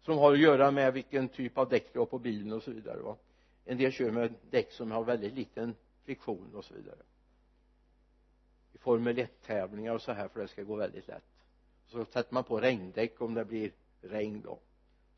som 0.00 0.18
har 0.18 0.32
att 0.32 0.38
göra 0.38 0.70
med 0.70 0.92
vilken 0.92 1.28
typ 1.28 1.58
av 1.58 1.68
däck 1.68 1.92
du 1.92 1.98
har 1.98 2.06
på 2.06 2.18
bilen 2.18 2.52
och 2.52 2.62
så 2.62 2.70
vidare 2.70 3.00
va. 3.00 3.16
En 3.64 3.78
del 3.78 3.92
kör 3.92 4.10
med 4.10 4.34
däck 4.50 4.72
som 4.72 4.90
har 4.90 5.04
väldigt 5.04 5.34
liten 5.34 5.74
friktion 6.04 6.54
och 6.54 6.64
så 6.64 6.74
vidare. 6.74 6.98
I 8.72 8.78
formel 8.78 9.18
1 9.18 9.42
tävlingar 9.42 9.94
och 9.94 10.02
så 10.02 10.12
här 10.12 10.28
för 10.28 10.40
det 10.40 10.48
ska 10.48 10.62
gå 10.62 10.76
väldigt 10.76 11.08
lätt. 11.08 11.24
Så 11.86 12.04
sätter 12.04 12.34
man 12.34 12.44
på 12.44 12.60
regndäck 12.60 13.20
om 13.20 13.34
det 13.34 13.44
blir 13.44 13.72
regn 14.02 14.40
då 14.44 14.58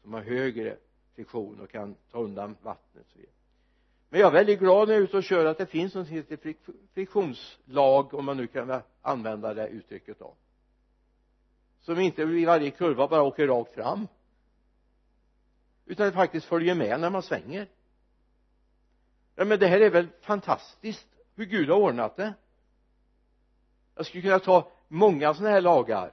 som 0.02 0.14
har 0.14 0.20
högre 0.20 0.76
friktion 1.14 1.60
och 1.60 1.70
kan 1.70 1.94
ta 2.10 2.18
undan 2.18 2.56
vattnet 2.62 3.04
och 3.04 3.12
så 3.12 3.18
vidare 3.18 3.34
men 4.12 4.20
jag 4.20 4.28
är 4.28 4.32
väldigt 4.32 4.58
glad 4.58 4.88
när 4.88 4.94
jag 4.94 5.00
är 5.00 5.04
ute 5.04 5.16
och 5.16 5.24
kör 5.24 5.44
att 5.44 5.58
det 5.58 5.66
finns 5.66 5.94
något 5.94 6.06
som 6.06 6.16
heter 6.16 6.54
friktionslag 6.94 8.14
om 8.14 8.24
man 8.24 8.36
nu 8.36 8.46
kan 8.46 8.82
använda 9.02 9.54
det 9.54 9.68
uttrycket 9.68 10.18
då. 10.18 10.34
Som 11.80 11.98
inte 11.98 12.22
i 12.22 12.44
varje 12.44 12.70
kurva 12.70 13.08
bara 13.08 13.22
åker 13.22 13.46
rakt 13.46 13.74
fram. 13.74 14.08
Utan 15.86 16.06
det 16.06 16.12
faktiskt 16.12 16.46
följer 16.46 16.74
med 16.74 17.00
när 17.00 17.10
man 17.10 17.22
svänger. 17.22 17.68
Ja 19.34 19.44
men 19.44 19.58
det 19.58 19.66
här 19.66 19.80
är 19.80 19.90
väl 19.90 20.08
fantastiskt 20.20 21.08
hur 21.34 21.44
Gud 21.44 21.68
har 21.68 21.76
ordnat 21.76 22.16
det. 22.16 22.34
Jag 23.94 24.06
skulle 24.06 24.22
kunna 24.22 24.38
ta 24.38 24.70
många 24.88 25.34
sådana 25.34 25.54
här 25.54 25.60
lagar. 25.60 26.12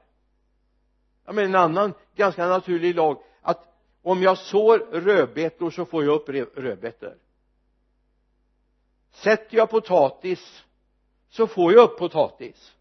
Ja 1.25 1.31
men 1.31 1.45
en 1.45 1.55
annan 1.55 1.93
ganska 2.15 2.47
naturlig 2.47 2.95
lag 2.95 3.23
att 3.41 3.67
om 4.01 4.21
jag 4.21 4.38
sår 4.38 4.77
rödbetor 4.79 5.71
så 5.71 5.85
får 5.85 6.03
jag 6.03 6.15
upp 6.15 6.29
rödbetor 6.57 7.17
sätter 9.12 9.58
jag 9.58 9.69
potatis 9.69 10.63
så 11.30 11.48
får 11.48 11.74
jag 11.74 11.84
upp 11.84 11.98
potatis. 11.98 12.76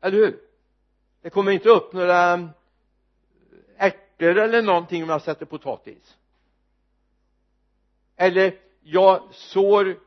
Eller 0.00 0.16
hur? 0.16 0.40
Det 1.22 1.30
kommer 1.30 1.52
inte 1.52 1.68
upp 1.68 1.92
några 1.92 2.50
ärtor 3.76 4.38
eller 4.38 4.62
någonting 4.62 5.02
om 5.02 5.08
jag 5.08 5.22
sätter 5.22 5.46
potatis. 5.46 6.16
Eller 8.16 8.58
jag 8.82 9.34
sår 9.34 10.00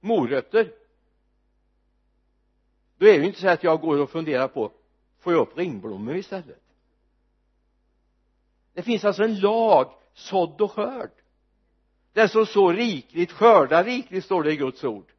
morötter. 0.00 0.72
Då 2.96 3.06
är 3.06 3.12
det 3.12 3.18
ju 3.18 3.26
inte 3.26 3.40
så 3.40 3.48
att 3.48 3.64
jag 3.64 3.80
går 3.80 3.98
och 3.98 4.10
funderar 4.10 4.48
på 4.48 4.72
får 5.18 5.32
jag 5.32 5.42
upp 5.42 5.58
ringblommor 5.58 6.16
istället? 6.16 6.62
Det 8.72 8.82
finns 8.82 9.04
alltså 9.04 9.22
en 9.22 9.40
lag 9.40 9.94
sådd 10.14 10.60
och 10.60 10.72
skörd 10.72 11.10
den 12.14 12.28
som 12.28 12.46
så 12.46 12.72
rikligt 12.72 13.32
skördar 13.32 13.84
rikligt 13.84 14.24
står 14.24 14.42
det 14.42 14.52
i 14.52 14.56
Guds 14.56 14.84
ord. 14.84 15.12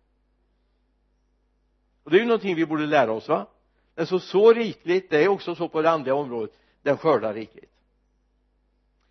Och 2.04 2.12
det 2.12 2.18
är 2.18 2.20
ju 2.20 2.26
någonting 2.26 2.56
vi 2.56 2.66
borde 2.66 2.86
lära 2.86 3.12
oss 3.12 3.28
va? 3.28 3.48
Den 3.96 4.08
som 4.08 4.20
så 4.20 4.54
rikligt 4.54 5.10
det 5.10 5.24
är 5.24 5.28
också 5.28 5.56
så 5.56 5.70
på 5.70 5.82
det 5.82 5.90
andliga 5.90 6.16
området 6.16 6.56
den 6.82 6.98
skördar 6.98 7.34
rikligt. 7.34 7.72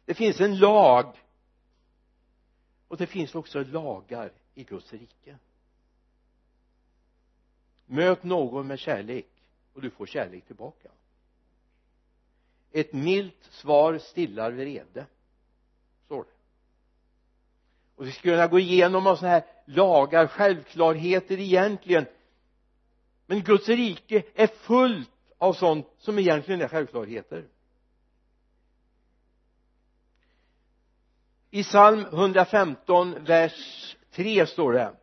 Det 0.04 0.14
finns 0.14 0.40
en 0.40 0.58
lag. 0.58 1.16
Och 2.88 2.96
det 2.96 3.06
finns 3.06 3.34
också 3.34 3.64
lagar 3.64 4.32
i 4.54 4.64
Guds 4.64 4.92
rike. 4.92 5.38
Möt 7.86 8.22
någon 8.22 8.66
med 8.66 8.78
kärlek 8.78 9.28
och 9.72 9.82
du 9.82 9.90
får 9.90 10.06
kärlek 10.06 10.46
tillbaka. 10.46 10.88
Ett 12.72 12.92
milt 12.92 13.44
svar 13.50 13.98
stillar 13.98 14.50
vrede 14.50 15.06
och 17.96 18.06
vi 18.06 18.12
skulle 18.12 18.34
kunna 18.34 18.46
gå 18.46 18.58
igenom 18.58 19.06
av 19.06 19.16
sådana 19.16 19.34
här 19.34 19.44
lagar, 19.64 20.26
självklarheter 20.26 21.40
egentligen. 21.40 22.06
Men 23.26 23.42
Guds 23.42 23.68
rike 23.68 24.22
är 24.34 24.46
fullt 24.46 25.10
av 25.38 25.52
sånt 25.52 25.86
som 25.98 26.18
egentligen 26.18 26.60
är 26.60 26.68
självklarheter. 26.68 27.44
I 31.50 31.62
psalm 31.62 32.00
115 32.00 33.24
vers 33.24 33.96
3 34.10 34.46
står 34.46 34.72
det 34.72 34.94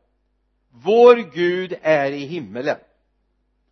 vår 0.69 1.15
Gud 1.15 1.77
är 1.81 2.11
i 2.11 2.25
himmelen. 2.25 2.77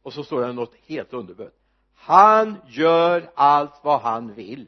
Och 0.01 0.13
så 0.13 0.23
står 0.23 0.41
det 0.41 0.53
något 0.53 0.75
helt 0.85 1.13
underbart. 1.13 1.53
Han 1.93 2.55
gör 2.67 3.31
allt 3.35 3.79
vad 3.83 4.01
han 4.01 4.33
vill. 4.33 4.67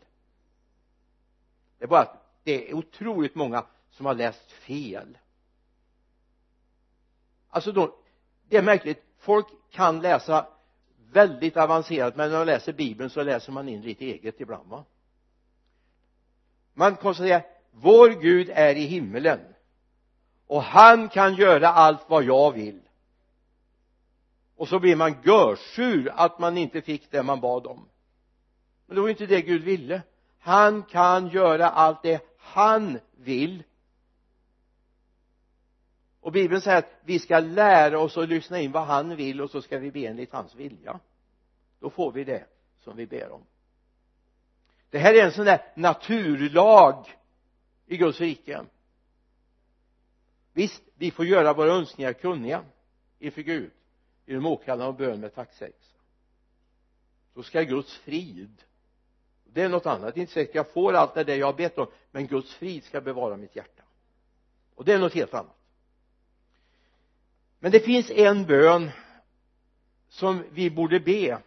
Det 1.77 1.83
är 1.83 1.87
bara 1.87 2.01
att 2.01 2.39
det 2.43 2.69
är 2.69 2.73
otroligt 2.73 3.35
många 3.35 3.65
som 3.91 4.05
har 4.05 4.13
läst 4.13 4.51
fel. 4.51 5.17
Alltså 7.49 7.71
då, 7.71 7.95
det 8.49 8.57
är 8.57 8.61
märkligt. 8.61 9.03
Folk 9.17 9.47
kan 9.71 9.99
läsa 9.99 10.47
väldigt 11.11 11.57
avancerat 11.57 12.15
men 12.15 12.29
när 12.29 12.37
man 12.37 12.47
läser 12.47 12.73
bibeln 12.73 13.09
så 13.09 13.23
läser 13.23 13.51
man 13.51 13.69
in 13.69 13.81
lite 13.81 14.05
eget 14.05 14.41
ibland 14.41 14.69
va? 14.69 14.83
Man 16.73 16.95
konstaterar 16.95 17.45
vår 17.71 18.09
Gud 18.09 18.49
är 18.53 18.75
i 18.75 18.85
himmelen 18.85 19.39
och 20.47 20.63
han 20.63 21.09
kan 21.09 21.35
göra 21.35 21.67
allt 21.69 22.09
vad 22.09 22.23
jag 22.23 22.51
vill. 22.51 22.81
Och 24.55 24.67
så 24.67 24.79
blir 24.79 24.95
man 24.95 25.15
görsur 25.23 26.11
att 26.15 26.39
man 26.39 26.57
inte 26.57 26.81
fick 26.81 27.11
det 27.11 27.23
man 27.23 27.39
bad 27.39 27.67
om. 27.67 27.85
Men 28.85 28.95
det 28.95 29.01
var 29.01 29.07
ju 29.07 29.13
inte 29.13 29.25
det 29.25 29.41
Gud 29.41 29.63
ville. 29.63 30.01
Han 30.39 30.83
kan 30.83 31.27
göra 31.27 31.69
allt 31.69 32.03
det 32.03 32.21
han 32.37 32.99
vill 33.17 33.63
och 36.21 36.31
bibeln 36.31 36.61
säger 36.61 36.77
att 36.77 36.91
vi 37.03 37.19
ska 37.19 37.39
lära 37.39 37.99
oss 37.99 38.17
att 38.17 38.29
lyssna 38.29 38.59
in 38.59 38.71
vad 38.71 38.83
han 38.83 39.15
vill 39.15 39.41
och 39.41 39.49
så 39.49 39.61
ska 39.61 39.77
vi 39.77 39.91
be 39.91 40.05
enligt 40.05 40.31
hans 40.31 40.55
vilja. 40.55 40.99
Då 41.79 41.89
får 41.89 42.11
vi 42.11 42.23
det 42.23 42.45
som 42.79 42.95
vi 42.97 43.05
ber 43.05 43.31
om. 43.31 43.41
Det 44.89 44.99
här 44.99 45.13
är 45.13 45.25
en 45.25 45.31
sån 45.31 45.45
där 45.45 45.71
naturlag 45.75 47.17
i 47.85 47.97
Guds 47.97 48.19
rike. 48.19 48.61
Visst 50.53 50.83
vi 50.95 51.11
får 51.11 51.25
göra 51.25 51.53
våra 51.53 51.71
önskningar 51.71 52.13
kunniga 52.13 52.63
inför 53.19 53.41
Gud 53.41 53.71
genom 54.25 54.45
åkallan 54.45 54.87
och 54.87 54.95
bön 54.95 55.19
med 55.19 55.35
tacksägelse. 55.35 55.95
Då 57.33 57.43
ska 57.43 57.61
Guds 57.61 57.97
frid 57.97 58.63
det 59.53 59.61
är 59.61 59.69
något 59.69 59.85
annat. 59.85 60.17
Inte 60.17 60.33
säkert 60.33 60.55
jag 60.55 60.73
får 60.73 60.93
allt 60.93 61.13
det 61.13 61.23
där 61.23 61.35
jag 61.35 61.45
har 61.45 61.53
bett 61.53 61.77
om 61.77 61.87
men 62.11 62.27
Guds 62.27 62.55
frid 62.55 62.83
ska 62.83 63.01
bevara 63.01 63.37
mitt 63.37 63.55
hjärta. 63.55 63.83
Och 64.75 64.85
det 64.85 64.93
är 64.93 64.99
något 64.99 65.13
helt 65.13 65.33
annat 65.33 65.60
men 67.61 67.71
det 67.71 67.79
finns 67.79 68.09
en 68.09 68.45
bön 68.45 68.91
som 70.09 70.43
vi 70.51 70.69
borde 70.69 70.99
be 70.99 71.41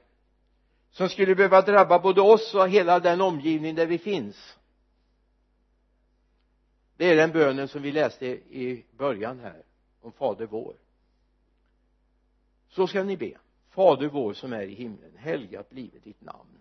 som 0.91 1.09
skulle 1.09 1.35
behöva 1.35 1.63
drabba 1.63 1.99
både 1.99 2.21
oss 2.21 2.55
och 2.55 2.69
hela 2.69 3.01
den 3.01 3.21
omgivning 3.21 3.75
där 3.75 3.87
vi 3.87 3.99
finns. 3.99 4.57
Det 6.97 7.11
är 7.11 7.17
den 7.17 7.33
bönen 7.33 7.69
som 7.69 7.83
vi 7.83 7.93
läste 7.93 8.27
i 8.27 8.85
början 8.97 9.41
här 9.41 9.63
om 10.01 10.13
fader 10.13 10.47
vår. 10.47 10.77
Så 12.69 12.87
ska 12.87 13.03
ni 13.03 13.17
be. 13.17 13.39
Fader 13.71 14.09
vår 14.09 14.33
som 14.33 14.53
är 14.53 14.63
i 14.63 14.75
himlen 14.75 15.17
helgat 15.17 15.71
blive 15.71 15.99
ditt 15.99 16.21
namn. 16.21 16.61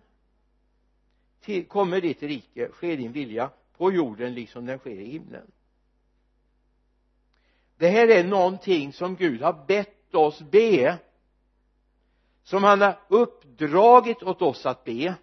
Till, 1.40 1.66
kommer 1.66 2.00
ditt 2.00 2.22
rike 2.22 2.68
ske 2.68 2.96
din 2.96 3.12
vilja 3.12 3.50
på 3.76 3.92
jorden 3.92 4.34
liksom 4.34 4.66
den 4.66 4.78
sker 4.78 5.00
i 5.00 5.10
himlen 5.10 5.50
det 7.84 7.90
här 7.90 8.08
är 8.08 8.24
någonting 8.24 8.92
som 8.92 9.16
Gud 9.16 9.42
har 9.42 9.66
bett 9.66 10.14
oss 10.14 10.40
be 10.40 10.98
som 12.42 12.64
han 12.64 12.80
har 12.80 12.98
uppdragit 13.08 14.22
åt 14.22 14.42
oss 14.42 14.66
att 14.66 14.84
be 14.84 15.14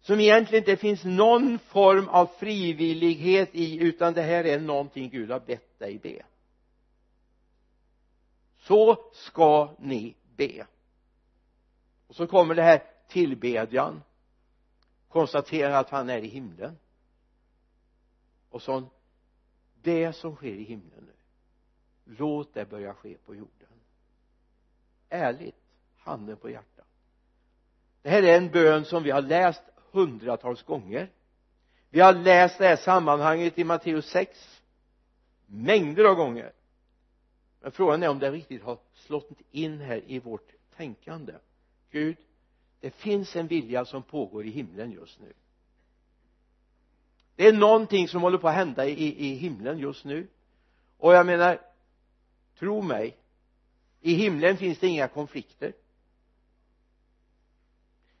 som 0.00 0.20
egentligen 0.20 0.62
inte 0.64 0.76
finns 0.76 1.04
någon 1.04 1.58
form 1.58 2.08
av 2.08 2.26
frivillighet 2.26 3.48
i 3.52 3.78
utan 3.78 4.14
det 4.14 4.22
här 4.22 4.44
är 4.44 4.60
någonting 4.60 5.10
Gud 5.10 5.30
har 5.30 5.40
bett 5.40 5.78
dig 5.78 5.98
be. 5.98 6.22
Så 8.58 9.10
ska 9.12 9.74
ni 9.78 10.14
be. 10.36 10.66
Och 12.06 12.16
så 12.16 12.26
kommer 12.26 12.54
det 12.54 12.62
här 12.62 12.82
tillbedjan 13.08 14.02
konstatera 15.08 15.78
att 15.78 15.90
han 15.90 16.10
är 16.10 16.18
i 16.18 16.28
himlen. 16.28 16.78
Och 18.50 18.62
så 18.62 18.88
det 19.88 20.12
som 20.12 20.36
sker 20.36 20.54
i 20.54 20.64
himlen 20.64 21.04
nu 21.06 21.12
låt 22.04 22.54
det 22.54 22.70
börja 22.70 22.94
ske 22.94 23.16
på 23.24 23.34
jorden. 23.34 23.68
Ärligt 25.08 25.54
handen 25.96 26.36
på 26.36 26.50
hjärtat. 26.50 26.86
Det 28.02 28.10
här 28.10 28.22
är 28.22 28.36
en 28.36 28.50
bön 28.50 28.84
som 28.84 29.02
vi 29.02 29.10
har 29.10 29.22
läst 29.22 29.62
hundratals 29.90 30.62
gånger. 30.62 31.10
Vi 31.90 32.00
har 32.00 32.12
läst 32.12 32.58
det 32.58 32.66
här 32.66 32.76
sammanhanget 32.76 33.58
i 33.58 33.64
Matteus 33.64 34.06
6 34.06 34.62
mängder 35.46 36.04
av 36.04 36.14
gånger. 36.14 36.52
Men 37.60 37.72
frågan 37.72 38.02
är 38.02 38.08
om 38.08 38.18
det 38.18 38.30
riktigt 38.30 38.62
har 38.62 38.78
slått 38.94 39.30
in 39.50 39.80
här 39.80 40.02
i 40.06 40.18
vårt 40.18 40.52
tänkande. 40.76 41.34
Gud 41.90 42.16
det 42.80 42.90
finns 42.90 43.36
en 43.36 43.46
vilja 43.46 43.84
som 43.84 44.02
pågår 44.02 44.46
i 44.46 44.50
himlen 44.50 44.92
just 44.92 45.20
nu 45.20 45.32
det 47.38 47.46
är 47.46 47.52
någonting 47.52 48.08
som 48.08 48.22
håller 48.22 48.38
på 48.38 48.48
att 48.48 48.54
hända 48.54 48.86
i, 48.86 49.26
i 49.26 49.34
himlen 49.34 49.78
just 49.78 50.04
nu. 50.04 50.28
Och 50.96 51.14
jag 51.14 51.26
menar 51.26 51.60
tro 52.58 52.82
mig 52.82 53.16
i 54.00 54.14
himlen 54.14 54.56
finns 54.56 54.78
det 54.78 54.86
inga 54.86 55.08
konflikter. 55.08 55.72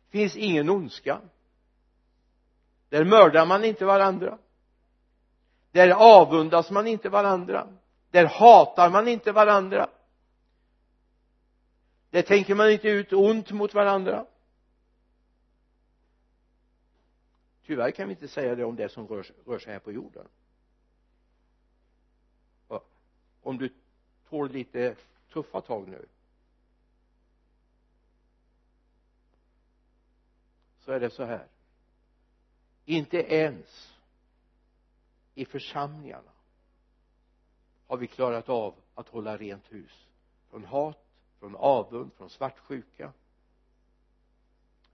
Finns 0.08 0.36
ingen 0.36 0.70
ondska. 0.70 1.20
Där 2.88 3.04
mördar 3.04 3.46
man 3.46 3.64
inte 3.64 3.84
varandra. 3.84 4.38
Där 5.72 5.90
avundas 5.90 6.70
man 6.70 6.86
inte 6.86 7.08
varandra. 7.08 7.68
Där 8.10 8.26
hatar 8.26 8.90
man 8.90 9.08
inte 9.08 9.32
varandra. 9.32 9.90
Där 12.10 12.22
tänker 12.22 12.54
man 12.54 12.70
inte 12.70 12.88
ut 12.88 13.12
ont 13.12 13.50
mot 13.50 13.74
varandra. 13.74 14.26
Tyvärr 17.68 17.90
kan 17.90 18.08
vi 18.08 18.14
inte 18.14 18.28
säga 18.28 18.54
det 18.54 18.64
om 18.64 18.76
det 18.76 18.88
som 18.88 19.08
rör, 19.08 19.26
rör 19.46 19.58
sig 19.58 19.72
här 19.72 19.80
på 19.80 19.92
jorden. 19.92 20.28
Om 23.42 23.58
du 23.58 23.74
tål 24.28 24.50
lite 24.50 24.96
tuffa 25.32 25.60
tag 25.60 25.88
nu 25.88 26.06
så 30.80 30.92
är 30.92 31.00
det 31.00 31.10
så 31.10 31.24
här. 31.24 31.46
Inte 32.84 33.16
ens 33.16 33.94
i 35.34 35.44
församlingarna 35.44 36.32
har 37.86 37.96
vi 37.96 38.06
klarat 38.06 38.48
av 38.48 38.74
att 38.94 39.08
hålla 39.08 39.36
rent 39.36 39.72
hus. 39.72 40.06
Från 40.50 40.64
hat, 40.64 41.04
från 41.38 41.56
avund, 41.56 42.12
från 42.12 42.30
svartsjuka 42.30 43.12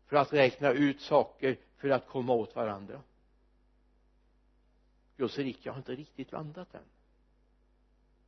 för 0.06 0.16
att 0.16 0.32
räkna 0.32 0.70
ut 0.70 1.00
saker 1.00 1.58
för 1.76 1.88
att 1.88 2.06
komma 2.08 2.32
åt 2.32 2.56
varandra. 2.56 3.02
Guds 5.16 5.38
rike 5.38 5.70
har 5.70 5.76
inte 5.78 5.94
riktigt 5.94 6.32
landat 6.32 6.74
än. 6.74 6.84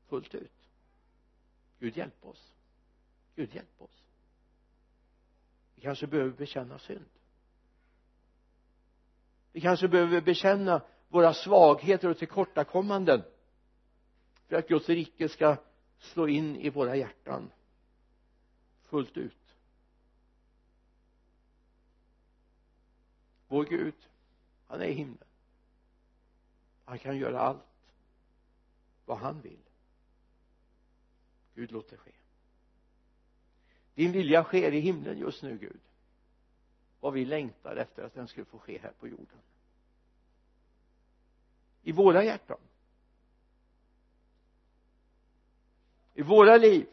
Fullt 0.06 0.34
ut. 0.34 0.52
Gud 1.78 1.96
hjälp 1.96 2.24
oss. 2.24 2.52
Gud 3.34 3.54
hjälp 3.54 3.82
oss. 3.82 4.02
Vi 5.74 5.82
kanske 5.82 6.06
behöver 6.06 6.30
bekänna 6.30 6.78
synd. 6.78 7.08
Vi 9.52 9.60
kanske 9.60 9.88
behöver 9.88 10.20
bekänna 10.20 10.82
våra 11.08 11.34
svagheter 11.34 12.08
och 12.08 12.18
tillkortakommanden 12.18 13.22
för 14.46 14.56
att 14.56 14.68
Guds 14.68 14.88
rike 14.88 15.28
ska 15.28 15.56
slå 15.98 16.28
in 16.28 16.56
i 16.56 16.70
våra 16.70 16.96
hjärtan 16.96 17.50
fullt 18.82 19.16
ut. 19.16 19.56
Gud. 23.68 23.94
Han 24.66 24.80
är 24.80 24.86
i 24.86 24.92
himlen. 24.92 25.28
Han 26.84 26.98
kan 26.98 27.16
göra 27.16 27.40
allt 27.40 27.94
vad 29.04 29.18
han 29.18 29.40
vill. 29.40 29.62
Gud 31.54 31.72
låt 31.72 31.90
det 31.90 31.96
ske. 31.96 32.12
Din 33.94 34.12
vilja 34.12 34.44
sker 34.44 34.72
i 34.72 34.80
himlen 34.80 35.18
just 35.18 35.42
nu 35.42 35.58
Gud. 35.58 35.80
Vad 37.00 37.12
vi 37.12 37.24
längtar 37.24 37.76
efter 37.76 38.02
att 38.02 38.14
den 38.14 38.28
skulle 38.28 38.44
få 38.44 38.58
ske 38.58 38.78
här 38.78 38.92
på 39.00 39.08
jorden. 39.08 39.38
I 41.82 41.92
våra 41.92 42.24
hjärtan. 42.24 42.60
I 46.14 46.22
våra 46.22 46.56
liv. 46.56 46.86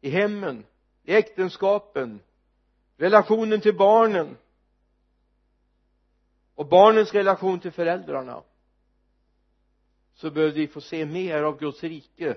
I 0.00 0.10
hemmen 0.10 0.64
i 1.02 1.14
äktenskapen 1.14 2.20
relationen 2.96 3.60
till 3.60 3.76
barnen 3.76 4.36
och 6.54 6.66
barnens 6.66 7.12
relation 7.14 7.60
till 7.60 7.72
föräldrarna 7.72 8.42
så 10.14 10.30
behöver 10.30 10.54
vi 10.54 10.68
få 10.68 10.80
se 10.80 11.06
mer 11.06 11.42
av 11.42 11.58
Guds 11.58 11.82
rike. 11.82 12.36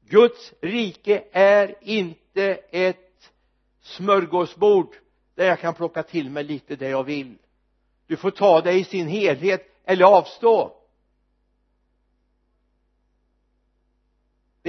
Guds 0.00 0.52
rike 0.60 1.24
är 1.32 1.74
inte 1.80 2.54
ett 2.70 3.32
smörgåsbord 3.80 4.96
där 5.34 5.46
jag 5.46 5.60
kan 5.60 5.74
plocka 5.74 6.02
till 6.02 6.30
mig 6.30 6.44
lite 6.44 6.76
det 6.76 6.88
jag 6.88 7.04
vill. 7.04 7.38
Du 8.06 8.16
får 8.16 8.30
ta 8.30 8.60
det 8.60 8.72
i 8.72 8.84
sin 8.84 9.08
helhet 9.08 9.66
eller 9.84 10.04
avstå. 10.04 10.79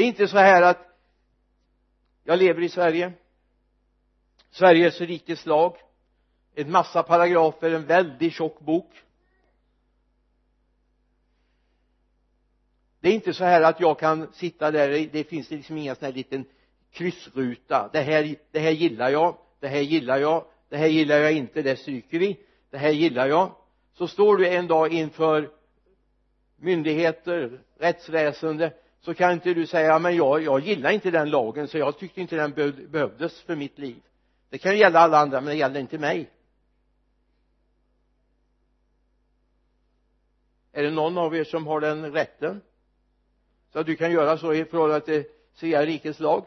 Det 0.01 0.05
är 0.05 0.07
inte 0.07 0.27
så 0.27 0.37
här 0.37 0.61
att 0.61 0.77
jag 2.23 2.39
lever 2.39 2.61
i 2.61 2.69
Sverige. 2.69 3.13
Sveriges 4.51 5.01
rikes 5.01 5.45
lag. 5.45 5.77
En 6.55 6.71
massa 6.71 7.03
paragrafer, 7.03 7.71
en 7.71 7.85
väldigt 7.85 8.33
tjock 8.33 8.59
bok. 8.59 9.03
Det 12.99 13.09
är 13.09 13.13
inte 13.13 13.33
så 13.33 13.43
här 13.43 13.61
att 13.61 13.79
jag 13.79 13.99
kan 13.99 14.33
sitta 14.33 14.71
där 14.71 15.07
det 15.11 15.23
finns 15.23 15.49
liksom 15.49 15.77
ingen 15.77 15.95
sån 15.95 16.05
här 16.05 16.13
liten 16.13 16.45
kryssruta. 16.91 17.89
Det 17.93 18.01
här, 18.01 18.35
det 18.51 18.59
här 18.59 18.71
gillar 18.71 19.09
jag 19.09 19.37
det 19.59 19.67
här 19.67 19.81
gillar 19.81 20.17
jag 20.17 20.45
det 20.69 20.77
här 20.77 20.87
gillar 20.87 21.17
jag 21.17 21.33
inte, 21.33 21.61
det 21.61 21.75
stryker 21.75 22.19
vi. 22.19 22.39
Det 22.69 22.77
här 22.77 22.91
gillar 22.91 23.27
jag. 23.27 23.55
Så 23.93 24.07
står 24.07 24.37
du 24.37 24.47
en 24.47 24.67
dag 24.67 24.93
inför 24.93 25.49
myndigheter, 26.55 27.61
rättsväsende 27.79 28.73
så 29.01 29.13
kan 29.13 29.31
inte 29.31 29.53
du 29.53 29.67
säga 29.67 29.99
men 29.99 30.15
jag, 30.15 30.41
jag 30.41 30.59
gillar 30.59 30.91
inte 30.91 31.11
den 31.11 31.29
lagen 31.29 31.67
så 31.67 31.77
jag 31.77 31.97
tyckte 31.97 32.21
inte 32.21 32.35
den 32.35 32.51
behövdes 32.91 33.41
för 33.41 33.55
mitt 33.55 33.77
liv. 33.77 34.01
Det 34.49 34.57
kan 34.57 34.77
gälla 34.77 34.99
alla 34.99 35.17
andra 35.17 35.41
men 35.41 35.49
det 35.49 35.55
gäller 35.55 35.79
inte 35.79 35.97
mig. 35.97 36.29
Är 40.71 40.83
det 40.83 40.91
någon 40.91 41.17
av 41.17 41.35
er 41.35 41.43
som 41.43 41.67
har 41.67 41.81
den 41.81 42.11
rätten? 42.11 42.61
Så 43.73 43.79
att 43.79 43.85
du 43.85 43.95
kan 43.95 44.11
göra 44.11 44.37
så 44.37 44.53
i 44.53 44.65
förhållande 44.65 45.05
till 45.05 45.23
Svea 45.53 45.85
rikes 45.85 46.19
lag. 46.19 46.45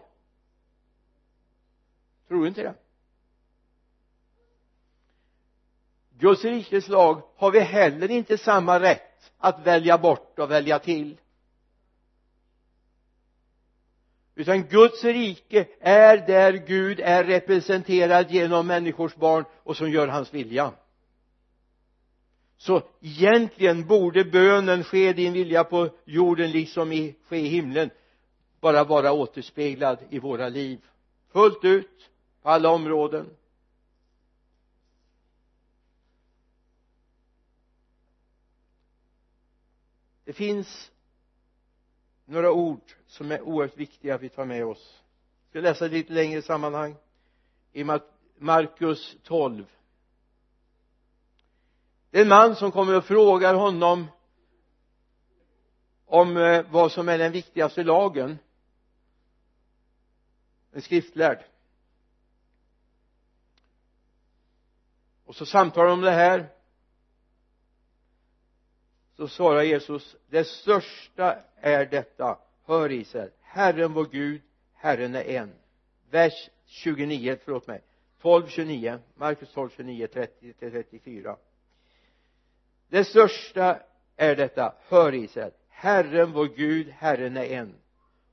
Tror 2.28 2.42
du 2.42 2.48
inte 2.48 2.62
det? 2.62 2.74
Guds 6.18 6.44
rikes 6.44 6.88
lag 6.88 7.22
har 7.36 7.50
vi 7.50 7.60
heller 7.60 8.10
inte 8.10 8.38
samma 8.38 8.80
rätt 8.80 9.32
att 9.38 9.66
välja 9.66 9.98
bort 9.98 10.38
och 10.38 10.50
välja 10.50 10.78
till. 10.78 11.16
Utan 14.34 14.62
Guds 14.62 15.04
rike 15.04 15.66
är 15.80 16.26
där 16.26 16.52
Gud 16.52 17.00
är 17.00 17.24
representerad 17.24 18.30
genom 18.30 18.66
människors 18.66 19.14
barn 19.14 19.44
och 19.62 19.76
som 19.76 19.90
gör 19.90 20.08
hans 20.08 20.34
vilja. 20.34 20.72
Så 22.56 22.82
egentligen 23.00 23.86
borde 23.86 24.24
bönen 24.24 24.84
ske 24.84 25.12
din 25.12 25.32
vilja 25.32 25.64
på 25.64 25.90
jorden 26.04 26.50
liksom 26.50 26.92
i, 26.92 27.14
ske 27.28 27.36
i 27.36 27.48
himlen. 27.48 27.90
Bara 28.60 28.84
vara 28.84 29.12
återspeglad 29.12 29.98
i 30.10 30.18
våra 30.18 30.48
liv. 30.48 30.80
Fullt 31.32 31.64
ut 31.64 32.10
på 32.42 32.50
alla 32.50 32.68
områden. 32.70 33.30
Det 40.24 40.32
finns 40.32 40.90
några 42.24 42.52
ord 42.52 42.80
som 43.06 43.32
är 43.32 43.40
oerhört 43.40 43.76
viktiga 43.76 44.14
att 44.14 44.22
vi 44.22 44.28
tar 44.28 44.44
med 44.44 44.64
oss. 44.64 45.02
Jag 45.42 45.62
ska 45.62 45.68
läsa 45.68 45.86
lite 45.86 46.12
längre 46.12 46.42
sammanhang? 46.42 46.96
I 47.72 47.84
Markus 48.38 49.16
12 49.22 49.64
det 52.14 52.20
är 52.20 52.22
en 52.22 52.28
man 52.28 52.56
som 52.56 52.72
kommer 52.72 52.96
och 52.96 53.04
frågar 53.04 53.54
honom 53.54 54.06
om 56.06 56.36
eh, 56.36 56.66
vad 56.70 56.92
som 56.92 57.08
är 57.08 57.18
den 57.18 57.32
viktigaste 57.32 57.82
lagen. 57.82 58.38
En 60.72 60.82
skriftlärd. 60.82 61.44
Och 65.24 65.34
så 65.34 65.46
samtalar 65.46 65.88
de 65.88 65.92
om 65.92 66.00
det 66.00 66.10
här 66.10 66.48
så 69.16 69.28
svarar 69.28 69.62
Jesus 69.62 70.16
det 70.30 70.44
största 70.44 71.36
är 71.56 71.86
detta. 71.86 72.38
Hör 72.66 72.92
Israel. 72.92 73.30
Herren 73.40 73.92
vår 73.92 74.06
Gud 74.12 74.42
Herren 74.74 75.14
är 75.14 75.24
en. 75.24 75.52
Vers 76.10 76.50
29 76.66 77.36
förlåt 77.44 77.66
mig. 77.66 77.80
12 78.22 78.46
29 78.48 78.98
Markus 79.14 79.52
12 79.52 79.70
29 79.76 80.06
30 80.06 80.52
34 80.52 81.36
det 82.94 83.04
största 83.04 83.78
är 84.16 84.36
detta. 84.36 84.74
Hör 84.88 85.14
Israel. 85.14 85.50
Herren 85.68 86.32
vår 86.32 86.48
Gud 86.56 86.88
Herren 86.88 87.36
är 87.36 87.44
en. 87.44 87.74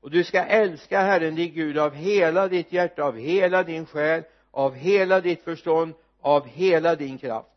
Och 0.01 0.11
du 0.11 0.23
ska 0.23 0.43
älska 0.43 1.01
Herren 1.01 1.35
din 1.35 1.53
Gud 1.53 1.77
av 1.77 1.93
hela 1.93 2.47
ditt 2.47 2.71
hjärta 2.71 3.03
av 3.03 3.17
hela 3.17 3.63
din 3.63 3.85
själ 3.85 4.23
av 4.51 4.75
hela 4.75 5.21
ditt 5.21 5.41
förstånd 5.41 5.93
av 6.19 6.47
hela 6.47 6.95
din 6.95 7.17
kraft. 7.17 7.49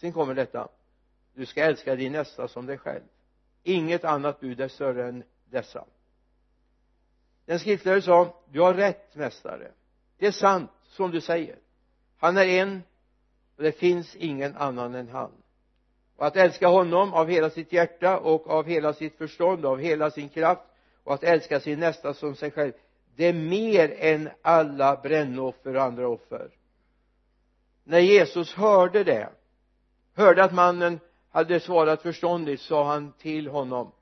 Sen 0.00 0.12
kommer 0.12 0.34
detta 0.34 0.68
du 1.34 1.46
ska 1.46 1.64
älska 1.64 1.96
din 1.96 2.12
nästa 2.12 2.48
som 2.48 2.66
dig 2.66 2.78
själv. 2.78 3.02
Inget 3.62 4.04
annat 4.04 4.40
bud 4.40 4.60
är 4.60 4.68
större 4.68 5.08
än 5.08 5.24
dessa. 5.50 5.84
Den 7.46 7.58
skriftlärde 7.58 8.02
sa 8.02 8.42
du 8.50 8.60
har 8.60 8.74
rätt 8.74 9.14
mästare. 9.14 9.70
Det 10.18 10.26
är 10.26 10.32
sant 10.32 10.70
som 10.82 11.10
du 11.10 11.20
säger. 11.20 11.56
Han 12.18 12.36
är 12.36 12.46
en 12.46 12.82
och 13.56 13.62
det 13.62 13.72
finns 13.72 14.16
ingen 14.16 14.56
annan 14.56 14.94
än 14.94 15.08
han. 15.08 15.32
Och 16.16 16.26
att 16.26 16.36
älska 16.36 16.68
honom 16.68 17.14
av 17.14 17.28
hela 17.28 17.50
sitt 17.50 17.72
hjärta 17.72 18.18
och 18.18 18.50
av 18.50 18.66
hela 18.66 18.92
sitt 18.92 19.18
förstånd 19.18 19.64
och 19.64 19.72
av 19.72 19.78
hela 19.78 20.10
sin 20.10 20.28
kraft 20.28 20.62
och 21.04 21.14
att 21.14 21.24
älska 21.24 21.60
sin 21.60 21.80
nästa 21.80 22.14
som 22.14 22.36
sig 22.36 22.50
själv 22.50 22.72
det 23.16 23.26
är 23.26 23.32
mer 23.32 23.96
än 23.98 24.30
alla 24.42 24.96
brännoffer 24.96 25.76
och 25.76 25.82
andra 25.82 26.08
offer. 26.08 26.50
När 27.84 27.98
Jesus 27.98 28.54
hörde 28.54 29.04
det 29.04 29.28
hörde 30.14 30.44
att 30.44 30.54
mannen 30.54 31.00
hade 31.32 31.60
svarat 31.60 32.02
förståndigt 32.02 32.62
sa 32.62 32.84
han 32.84 33.12
till 33.12 33.48
honom 33.48 33.92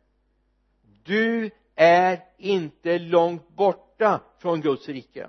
du 1.02 1.50
är 1.74 2.24
inte 2.36 2.98
långt 2.98 3.48
borta 3.48 4.20
från 4.38 4.60
Guds 4.60 4.88
rike. 4.88 5.28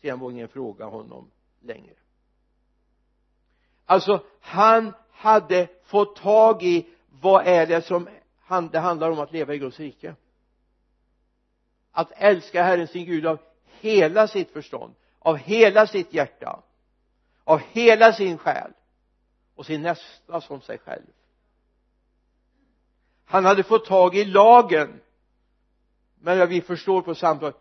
Sedan 0.00 0.18
vågade 0.18 0.34
ingen 0.34 0.48
fråga 0.48 0.84
honom 0.84 1.30
längre. 1.60 1.94
Alltså 3.84 4.24
han 4.40 4.94
hade 5.10 5.68
fått 5.84 6.16
tag 6.16 6.62
i 6.62 6.86
vad 7.20 7.46
är 7.46 7.66
det 7.66 7.82
som 7.82 8.08
det 8.72 8.78
handlar 8.78 9.10
om 9.10 9.18
att 9.18 9.32
leva 9.32 9.54
i 9.54 9.58
Guds 9.58 9.80
rike. 9.80 10.14
Att 11.92 12.12
älska 12.12 12.62
Herren 12.62 12.88
sin 12.88 13.06
Gud 13.06 13.26
av 13.26 13.38
hela 13.80 14.28
sitt 14.28 14.50
förstånd 14.50 14.94
av 15.18 15.36
hela 15.36 15.86
sitt 15.86 16.14
hjärta 16.14 16.62
av 17.44 17.60
hela 17.60 18.12
sin 18.12 18.38
själ 18.38 18.72
och 19.56 19.66
sin 19.66 19.82
nästa 19.82 20.40
som 20.40 20.60
sig 20.60 20.78
själv. 20.78 21.06
Han 23.24 23.44
hade 23.44 23.62
fått 23.62 23.84
tag 23.84 24.16
i 24.16 24.24
lagen. 24.24 25.00
Men 26.20 26.48
vi 26.48 26.60
förstår 26.60 27.02
på 27.02 27.14
samtalet 27.14 27.56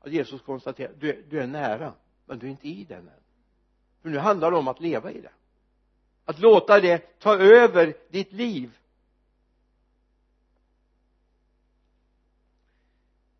att 0.00 0.12
Jesus 0.12 0.42
konstaterar 0.42 0.92
du, 0.98 1.22
du 1.28 1.40
är 1.40 1.46
nära 1.46 1.92
men 2.26 2.38
du 2.38 2.46
är 2.46 2.50
inte 2.50 2.68
i 2.68 2.84
den 2.84 3.08
än. 3.08 3.20
För 4.02 4.08
nu 4.08 4.18
handlar 4.18 4.50
det 4.50 4.56
om 4.56 4.68
att 4.68 4.80
leva 4.80 5.10
i 5.10 5.20
det. 5.20 5.32
Att 6.24 6.38
låta 6.38 6.80
det 6.80 7.18
ta 7.18 7.36
över 7.36 7.96
ditt 8.08 8.32
liv. 8.32 8.78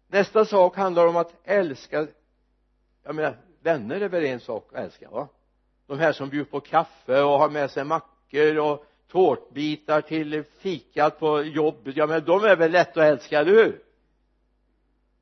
Nästa 0.09 0.45
sak 0.45 0.77
handlar 0.77 1.07
om 1.07 1.17
att 1.17 1.35
älska 1.45 2.07
jag 3.03 3.15
menar 3.15 3.37
vänner 3.61 4.01
är 4.01 4.09
väl 4.09 4.25
en 4.25 4.41
sak 4.41 4.73
att 4.73 4.85
älska 4.85 5.11
va? 5.11 5.29
De 5.87 5.99
här 5.99 6.13
som 6.13 6.29
bjuder 6.29 6.51
på 6.51 6.61
kaffe 6.61 7.23
och 7.23 7.39
har 7.39 7.51
med 7.51 7.71
sig 7.71 7.85
mackor 7.85 8.59
och 8.59 8.87
tårtbitar 9.09 10.01
till 10.01 10.45
fikat 10.59 11.19
på 11.19 11.43
jobbet 11.43 11.97
ja 11.97 12.07
men 12.07 12.25
de 12.25 12.45
är 12.45 12.57
väl 12.57 12.73
lätta 12.73 13.01
att 13.01 13.07
älska, 13.07 13.41
eller 13.41 13.53
hur? 13.53 13.83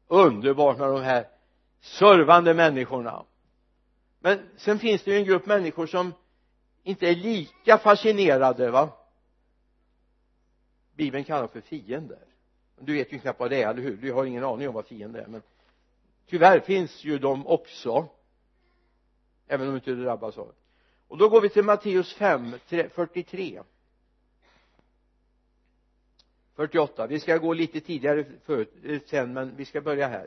Underbart 0.07 0.79
med 0.79 0.89
de 0.89 1.03
här 1.03 1.29
servande 1.81 2.55
människorna. 2.55 3.25
Men 4.21 4.39
sen 4.57 4.79
finns 4.79 5.03
det 5.03 5.11
ju 5.11 5.17
en 5.17 5.25
grupp 5.25 5.47
människor 5.47 5.87
som 5.87 6.13
inte 6.83 7.07
är 7.07 7.15
lika 7.15 7.79
fascinerade 7.79 8.71
va? 8.71 8.89
Bibeln 10.97 11.25
kallar 11.25 11.47
för 11.47 11.61
fiender. 11.61 12.25
Du 12.81 12.95
vet 12.95 13.13
ju 13.13 13.19
knappt 13.19 13.41
vad 13.41 13.51
det 13.51 13.63
är, 13.63 13.71
eller 13.71 13.83
hur? 13.83 13.97
Du 13.97 14.13
har 14.13 14.25
ingen 14.25 14.45
aning 14.45 14.69
om 14.69 14.75
vad 14.75 14.87
fiende 14.87 15.21
är 15.21 15.27
men 15.27 15.43
tyvärr 16.27 16.61
finns 16.61 17.05
ju 17.05 17.19
de 17.19 17.47
också 17.47 18.09
även 19.47 19.67
om 19.67 19.73
du 19.73 19.79
inte 19.79 20.05
drabbas 20.05 20.39
av 20.39 20.47
det. 20.47 20.55
Och 21.09 21.19
då 21.19 21.29
går 21.29 21.41
vi 21.41 21.49
till 21.49 21.65
Matteus 21.65 22.15
5, 22.15 22.55
43 22.67 23.63
48 26.57 27.07
vi 27.07 27.21
ska 27.21 27.39
gå 27.39 27.53
lite 27.53 27.81
tidigare 27.81 28.25
förut, 28.45 28.73
eh, 28.85 29.01
sen 29.07 29.33
men 29.33 29.57
vi 29.57 29.65
ska 29.65 29.81
börja 29.81 30.09
här. 30.09 30.27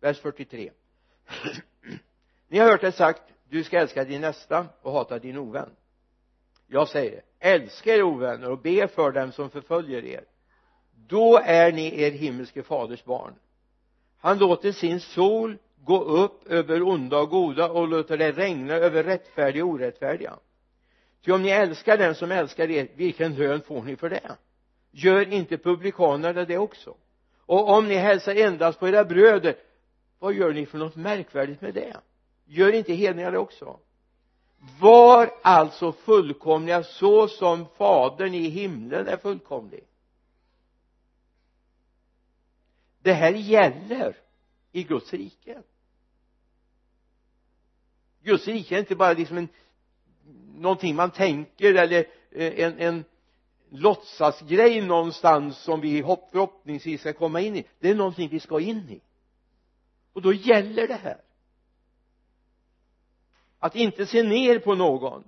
Vers 0.00 0.18
43 0.20 0.70
ni 2.48 2.58
har 2.58 2.70
hört 2.70 2.80
det 2.80 2.92
sagt 2.92 3.22
du 3.48 3.64
ska 3.64 3.78
älska 3.78 4.04
din 4.04 4.20
nästa 4.20 4.66
och 4.82 4.92
hata 4.92 5.18
din 5.18 5.38
ovän. 5.38 5.70
Jag 6.66 6.88
säger 6.88 7.22
älska 7.38 7.94
er 7.94 8.02
ovänner 8.02 8.50
och 8.50 8.58
be 8.58 8.88
för 8.88 9.12
dem 9.12 9.32
som 9.32 9.50
förföljer 9.50 10.04
er. 10.04 10.24
Då 11.06 11.38
är 11.44 11.72
ni 11.72 12.02
er 12.02 12.10
himmelske 12.10 12.62
faders 12.62 13.04
barn. 13.04 13.34
Han 14.18 14.38
låter 14.38 14.72
sin 14.72 15.00
sol 15.00 15.58
gå 15.84 16.00
upp 16.00 16.46
över 16.46 16.82
onda 16.82 17.18
och 17.18 17.30
goda 17.30 17.70
och 17.70 17.88
låta 17.88 18.16
det 18.16 18.32
regna 18.32 18.74
över 18.74 19.04
rättfärdiga 19.04 19.64
och 19.64 19.70
orättfärdiga. 19.70 20.38
Ty 21.24 21.32
om 21.32 21.42
ni 21.42 21.48
älskar 21.48 21.98
den 21.98 22.14
som 22.14 22.32
älskar 22.32 22.70
er 22.70 22.88
vilken 22.94 23.34
lön 23.34 23.60
får 23.60 23.82
ni 23.82 23.96
för 23.96 24.10
det? 24.10 24.36
Gör 24.90 25.32
inte 25.32 25.58
publikanerna 25.58 26.44
det 26.44 26.58
också? 26.58 26.94
Och 27.46 27.68
om 27.68 27.88
ni 27.88 27.94
hälsar 27.94 28.34
endast 28.34 28.80
på 28.80 28.88
era 28.88 29.04
bröder 29.04 29.56
vad 30.18 30.34
gör 30.34 30.52
ni 30.52 30.66
för 30.66 30.78
något 30.78 30.96
märkvärdigt 30.96 31.60
med 31.60 31.74
det? 31.74 31.96
Gör 32.44 32.72
inte 32.72 32.92
hedningar 32.92 33.32
det 33.32 33.38
också? 33.38 33.78
Var 34.80 35.30
alltså 35.42 35.92
fullkomliga 35.92 36.82
så 36.82 37.28
som 37.28 37.66
fadern 37.76 38.34
i 38.34 38.48
himlen 38.48 39.08
är 39.08 39.16
fullkomlig. 39.16 39.84
Det 43.02 43.12
här 43.12 43.32
gäller 43.32 44.16
i 44.72 44.82
Guds 44.82 45.12
rike. 45.12 45.62
Guds 48.22 48.46
rike 48.46 48.74
är 48.74 48.78
inte 48.78 48.96
bara 48.96 49.12
liksom 49.12 49.38
en 49.38 49.48
någonting 50.54 50.96
man 50.96 51.10
tänker 51.10 51.74
eller 51.74 52.06
eh, 52.30 52.60
en, 52.60 52.78
en 52.78 53.04
låtsasgrej 53.70 54.80
någonstans 54.80 55.58
som 55.58 55.80
vi 55.80 56.02
förhoppningsvis 56.02 57.00
ska 57.00 57.12
komma 57.12 57.40
in 57.40 57.56
i. 57.56 57.64
Det 57.78 57.90
är 57.90 57.94
någonting 57.94 58.28
vi 58.28 58.40
ska 58.40 58.60
in 58.60 58.88
i. 58.90 59.00
Och 60.12 60.22
då 60.22 60.32
gäller 60.32 60.88
det 60.88 60.94
här. 60.94 61.20
Att 63.58 63.76
inte 63.76 64.06
se 64.06 64.22
ner 64.22 64.58
på 64.58 64.74
någon. 64.74 65.24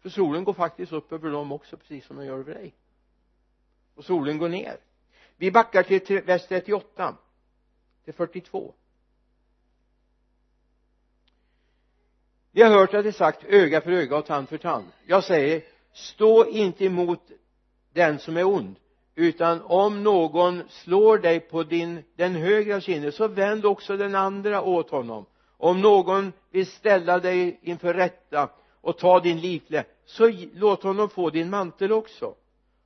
För 0.00 0.08
solen 0.08 0.44
går 0.44 0.52
faktiskt 0.52 0.92
upp 0.92 1.12
över 1.12 1.30
dem 1.30 1.52
också 1.52 1.76
precis 1.76 2.06
som 2.06 2.16
den 2.16 2.26
gör 2.26 2.38
över 2.38 2.54
dig. 2.54 2.74
Och 3.94 4.04
solen 4.04 4.38
går 4.38 4.48
ner. 4.48 4.76
Vi 5.36 5.50
backar 5.50 5.82
till 5.82 6.22
vers 6.22 6.46
38 6.48 7.16
till 8.06 8.14
42 8.14 8.74
vi 12.56 12.62
har 12.62 12.70
hört 12.70 12.94
att 12.94 13.02
det 13.04 13.10
är 13.10 13.12
sagt 13.12 13.44
öga 13.44 13.80
för 13.80 13.90
öga 13.90 14.16
och 14.16 14.26
tand 14.26 14.48
för 14.48 14.58
tand. 14.58 14.86
Jag 15.06 15.24
säger 15.24 15.62
stå 15.92 16.46
inte 16.46 16.84
emot 16.84 17.20
den 17.92 18.18
som 18.18 18.36
är 18.36 18.44
ond 18.44 18.76
utan 19.14 19.62
om 19.62 20.02
någon 20.02 20.62
slår 20.68 21.18
dig 21.18 21.40
på 21.40 21.62
din, 21.62 22.02
den 22.14 22.34
högra 22.34 22.80
kinden 22.80 23.12
så 23.12 23.28
vänd 23.28 23.66
också 23.66 23.96
den 23.96 24.14
andra 24.14 24.62
åt 24.62 24.90
honom. 24.90 25.26
Om 25.56 25.80
någon 25.80 26.32
vill 26.50 26.66
ställa 26.66 27.18
dig 27.18 27.58
inför 27.62 27.94
rätta 27.94 28.50
och 28.80 28.98
ta 28.98 29.20
din 29.20 29.40
likle 29.40 29.84
så 30.04 30.32
låt 30.54 30.82
honom 30.82 31.08
få 31.08 31.30
din 31.30 31.50
mantel 31.50 31.92
också. 31.92 32.34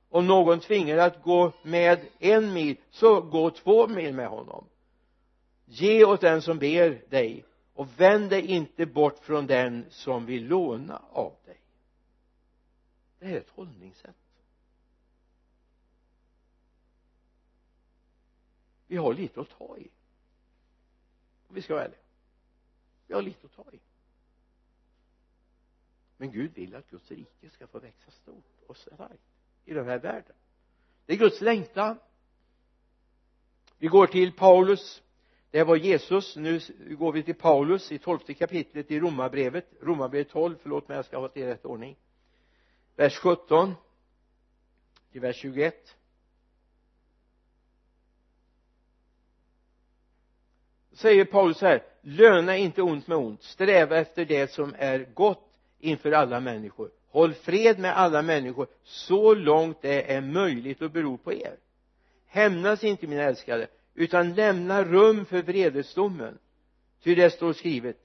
Om 0.09 0.27
någon 0.27 0.59
tvingar 0.59 0.95
dig 0.95 1.05
att 1.05 1.23
gå 1.23 1.51
med 1.63 1.99
en 2.19 2.53
mil 2.53 2.75
så 2.89 3.21
gå 3.21 3.49
två 3.49 3.87
mil 3.87 4.13
med 4.13 4.27
honom 4.27 4.65
ge 5.71 6.05
åt 6.05 6.21
den 6.21 6.41
som 6.41 6.59
ber 6.59 7.09
dig 7.09 7.45
och 7.73 7.99
vänd 7.99 8.29
dig 8.29 8.45
inte 8.45 8.85
bort 8.85 9.19
från 9.19 9.47
den 9.47 9.85
som 9.89 10.25
vill 10.25 10.47
låna 10.47 11.01
av 11.11 11.35
dig. 11.45 11.61
Det 13.19 13.25
här 13.25 13.33
är 13.33 13.39
ett 13.39 13.49
hållningssätt. 13.49 14.15
Vi 18.87 18.97
har 18.97 19.13
lite 19.13 19.41
att 19.41 19.49
ta 19.49 19.77
i 19.77 19.89
om 21.47 21.55
vi 21.55 21.61
ska 21.61 21.73
vara 21.73 21.85
ärliga. 21.85 21.99
Vi 23.07 23.13
har 23.13 23.21
lite 23.21 23.45
att 23.45 23.55
ta 23.55 23.71
i. 23.71 23.79
Men 26.17 26.31
Gud 26.31 26.53
vill 26.53 26.75
att 26.75 26.89
Guds 26.89 27.11
rike 27.11 27.49
ska 27.49 27.67
få 27.67 27.79
växa 27.79 28.11
stort 28.11 28.61
och 28.67 28.77
starkt 28.77 29.21
i 29.65 29.73
den 29.73 29.85
här 29.85 29.99
världen. 29.99 30.35
Det 31.05 31.13
är 31.13 31.17
Guds 31.17 31.41
längtan. 31.41 31.99
Vi 33.77 33.87
går 33.87 34.07
till 34.07 34.33
Paulus 34.33 35.01
det 35.51 35.63
var 35.63 35.75
Jesus. 35.75 36.35
Nu 36.35 36.59
går 36.79 37.11
vi 37.11 37.23
till 37.23 37.35
Paulus 37.35 37.91
i 37.91 37.97
tolfte 37.97 38.33
kapitlet 38.33 38.91
i 38.91 38.99
romarbrevet. 38.99 39.65
Romarbrevet 39.81 40.29
12 40.29 40.55
förlåt 40.61 40.87
mig 40.87 40.95
jag 40.95 41.05
ska 41.05 41.19
ha 41.19 41.29
det 41.33 41.39
i 41.39 41.45
rätt 41.45 41.65
ordning. 41.65 41.95
Vers 42.95 43.17
17 43.17 43.73
till 45.11 45.21
vers 45.21 45.35
21 45.35 45.95
säger 50.91 51.25
Paulus 51.25 51.57
så 51.57 51.65
här 51.65 51.83
löna 52.01 52.57
inte 52.57 52.81
ont 52.81 53.07
med 53.07 53.17
ont. 53.17 53.43
Sträva 53.43 53.97
efter 53.97 54.25
det 54.25 54.51
som 54.51 54.75
är 54.77 55.07
gott 55.13 55.47
inför 55.79 56.11
alla 56.11 56.39
människor. 56.39 56.91
Håll 57.09 57.33
fred 57.33 57.79
med 57.79 57.97
alla 57.97 58.21
människor 58.21 58.67
så 58.83 59.33
långt 59.33 59.81
det 59.81 60.13
är 60.13 60.21
möjligt 60.21 60.81
och 60.81 60.91
beror 60.91 61.17
på 61.17 61.33
er. 61.33 61.57
Hämnas 62.25 62.83
inte 62.83 63.07
mina 63.07 63.23
älskade 63.23 63.67
utan 63.93 64.33
lämna 64.33 64.83
rum 64.83 65.25
för 65.25 65.41
vredesdomen. 65.41 66.37
Ty 67.03 67.15
det 67.15 67.29
står 67.29 67.53
skrivet 67.53 67.97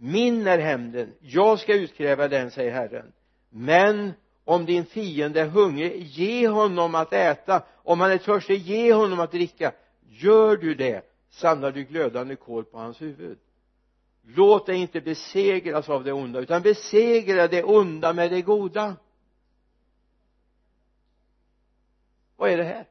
min 0.00 0.46
är 0.46 0.58
hämnden 0.58 1.14
jag 1.20 1.58
ska 1.58 1.74
utkräva 1.74 2.28
den 2.28 2.50
säger 2.50 2.72
Herren. 2.72 3.12
Men 3.50 4.12
om 4.44 4.66
din 4.66 4.86
fiende 4.86 5.40
är 5.40 5.46
hungrig 5.46 6.02
ge 6.02 6.48
honom 6.48 6.94
att 6.94 7.12
äta. 7.12 7.62
Om 7.76 8.00
han 8.00 8.10
är 8.10 8.18
törstig 8.18 8.58
ge 8.58 8.92
honom 8.92 9.20
att 9.20 9.32
dricka. 9.32 9.72
Gör 10.08 10.56
du 10.56 10.74
det 10.74 11.04
samlar 11.30 11.72
du 11.72 11.84
glödande 11.84 12.36
kol 12.36 12.64
på 12.64 12.78
hans 12.78 13.02
huvud. 13.02 13.38
Låt 14.22 14.66
dig 14.66 14.76
inte 14.76 15.00
besegras 15.00 15.88
av 15.88 16.04
det 16.04 16.12
onda 16.12 16.40
utan 16.40 16.62
besegra 16.62 17.48
det 17.48 17.64
onda 17.64 18.12
med 18.12 18.30
det 18.30 18.42
goda. 18.42 18.96
Vad 22.36 22.50
är 22.50 22.56
det 22.56 22.64
här? 22.64 22.87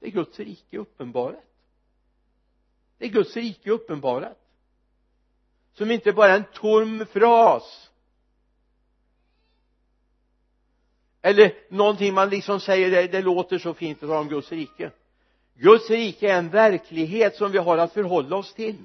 Det 0.00 0.06
är 0.06 0.10
Guds 0.10 0.38
rike 0.38 0.78
uppenbarat 0.78 1.44
det 2.98 3.04
är 3.04 3.08
Guds 3.08 3.36
rike 3.36 3.70
uppenbarat 3.70 4.38
som 5.74 5.90
inte 5.90 6.12
bara 6.12 6.32
är 6.32 6.36
en 6.36 6.44
tom 6.54 7.06
fras. 7.06 7.90
Eller 11.22 11.54
någonting 11.68 12.14
man 12.14 12.30
liksom 12.30 12.60
säger 12.60 12.90
det, 12.90 13.06
det 13.06 13.22
låter 13.22 13.58
så 13.58 13.74
fint 13.74 14.02
att 14.02 14.08
tala 14.08 14.20
om 14.20 14.28
Guds 14.28 14.52
rike. 14.52 14.90
Guds 15.54 15.90
rike 15.90 16.32
är 16.32 16.38
en 16.38 16.50
verklighet 16.50 17.36
som 17.36 17.52
vi 17.52 17.58
har 17.58 17.78
att 17.78 17.92
förhålla 17.92 18.36
oss 18.36 18.54
till. 18.54 18.84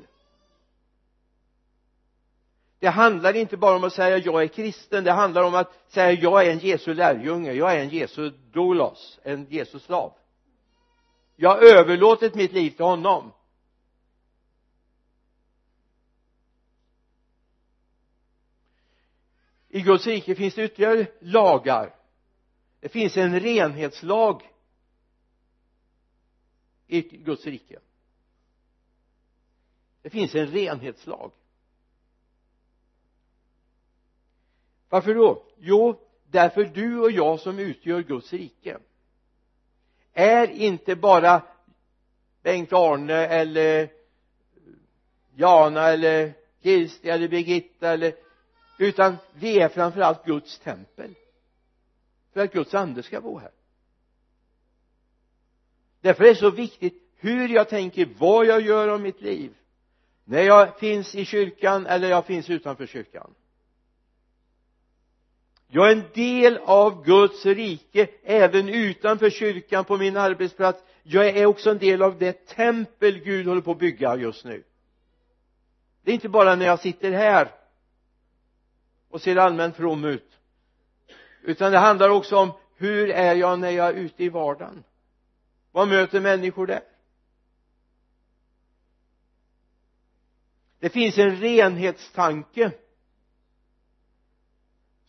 Det 2.80 2.90
handlar 2.90 3.36
inte 3.36 3.58
bara 3.58 3.76
om 3.76 3.84
att 3.84 3.94
säga 3.94 4.18
jag 4.18 4.44
är 4.44 4.48
kristen. 4.48 5.04
Det 5.04 5.12
handlar 5.12 5.44
om 5.44 5.56
att 5.56 5.92
säga 5.92 6.12
jag 6.12 6.48
är 6.48 6.52
en 6.52 6.60
Jesu 6.60 6.94
lärjunge. 6.94 7.54
Jag 7.54 7.74
är 7.74 7.80
en 7.80 7.90
Jesu 7.90 8.32
dolos 8.52 9.20
en 9.24 9.48
Jesu 9.50 9.80
slav 9.80 10.14
jag 11.44 11.50
har 11.50 11.62
överlåtit 11.62 12.36
mitt 12.36 12.52
liv 12.52 12.72
till 12.72 12.86
honom. 12.86 13.32
I 19.70 19.82
Guds 19.82 20.08
rike 20.08 20.36
finns 20.36 20.56
det 20.56 20.64
ytterligare 20.66 21.08
lagar. 21.20 21.96
Det 22.80 22.90
finns 22.90 23.18
en 23.18 23.40
renhetslag 23.40 24.54
i 26.88 27.02
Guds 27.02 27.46
rike. 27.46 27.80
Det 30.02 30.10
finns 30.10 30.36
en 30.36 30.48
renhetslag. 30.48 31.32
Varför 34.90 35.16
då? 35.16 35.46
Jo 35.58 36.00
därför 36.24 36.64
du 36.64 37.00
och 37.00 37.12
jag 37.12 37.40
som 37.40 37.60
utgör 37.60 38.04
Guds 38.04 38.34
rike 38.34 38.80
är 40.14 40.48
inte 40.48 40.96
bara 40.96 41.42
Bengt-Arne 42.44 43.28
eller 43.28 43.90
Jana 45.36 45.90
eller 45.90 46.34
Kirsti 46.64 47.10
eller 47.10 47.28
Birgitta 47.28 47.90
eller 47.90 48.14
utan 48.80 49.18
vi 49.34 49.60
är 49.60 49.70
framförallt 49.70 50.26
Guds 50.26 50.60
tempel. 50.60 51.16
För 52.34 52.40
att 52.40 52.54
Guds 52.54 52.74
ande 52.74 53.04
ska 53.04 53.22
bo 53.22 53.38
här. 53.38 53.52
Därför 56.02 56.24
är 56.24 56.28
det 56.28 56.36
så 56.36 56.50
viktigt 56.50 57.12
hur 57.16 57.50
jag 57.50 57.70
tänker, 57.70 58.10
vad 58.18 58.46
jag 58.46 58.62
gör 58.62 58.88
av 58.88 59.02
mitt 59.02 59.22
liv. 59.22 59.54
När 60.24 60.42
jag 60.42 60.80
finns 60.80 61.16
i 61.16 61.26
kyrkan 61.26 61.86
eller 61.86 62.10
jag 62.10 62.26
finns 62.26 62.50
utanför 62.50 62.86
kyrkan 62.86 63.34
jag 65.74 65.92
är 65.92 65.96
en 65.96 66.04
del 66.14 66.58
av 66.58 67.06
Guds 67.06 67.46
rike 67.46 68.08
även 68.24 68.70
utanför 68.70 69.30
kyrkan 69.30 69.86
på 69.86 69.98
min 69.98 70.18
arbetsplats. 70.18 70.84
Jag 71.04 71.28
är 71.28 71.46
också 71.46 71.72
en 71.72 71.78
del 71.78 72.02
av 72.02 72.18
det 72.18 72.48
tempel 72.48 73.20
Gud 73.20 73.48
håller 73.48 73.62
på 73.62 73.72
att 73.72 73.80
bygga 73.80 74.16
just 74.16 74.46
nu. 74.46 74.64
Det 76.04 76.12
är 76.12 76.14
inte 76.16 76.30
bara 76.30 76.56
när 76.56 76.66
jag 76.66 76.80
sitter 76.80 77.12
här 77.12 77.52
och 79.10 79.22
ser 79.22 79.36
allmänt 79.36 79.76
from 79.76 80.06
ut 80.06 80.40
utan 81.44 81.72
det 81.72 81.78
handlar 81.78 82.10
också 82.10 82.38
om 82.38 82.52
hur 82.76 83.10
är 83.10 83.36
jag 83.36 83.60
när 83.60 83.70
jag 83.70 83.88
är 83.88 83.94
ute 83.94 84.24
i 84.24 84.30
vardagen? 84.30 84.84
Vad 85.72 85.88
möter 85.88 86.20
människor 86.20 86.68
där? 86.68 86.84
Det 90.80 90.90
finns 90.90 91.18
en 91.18 91.36
renhetstanke 91.36 92.72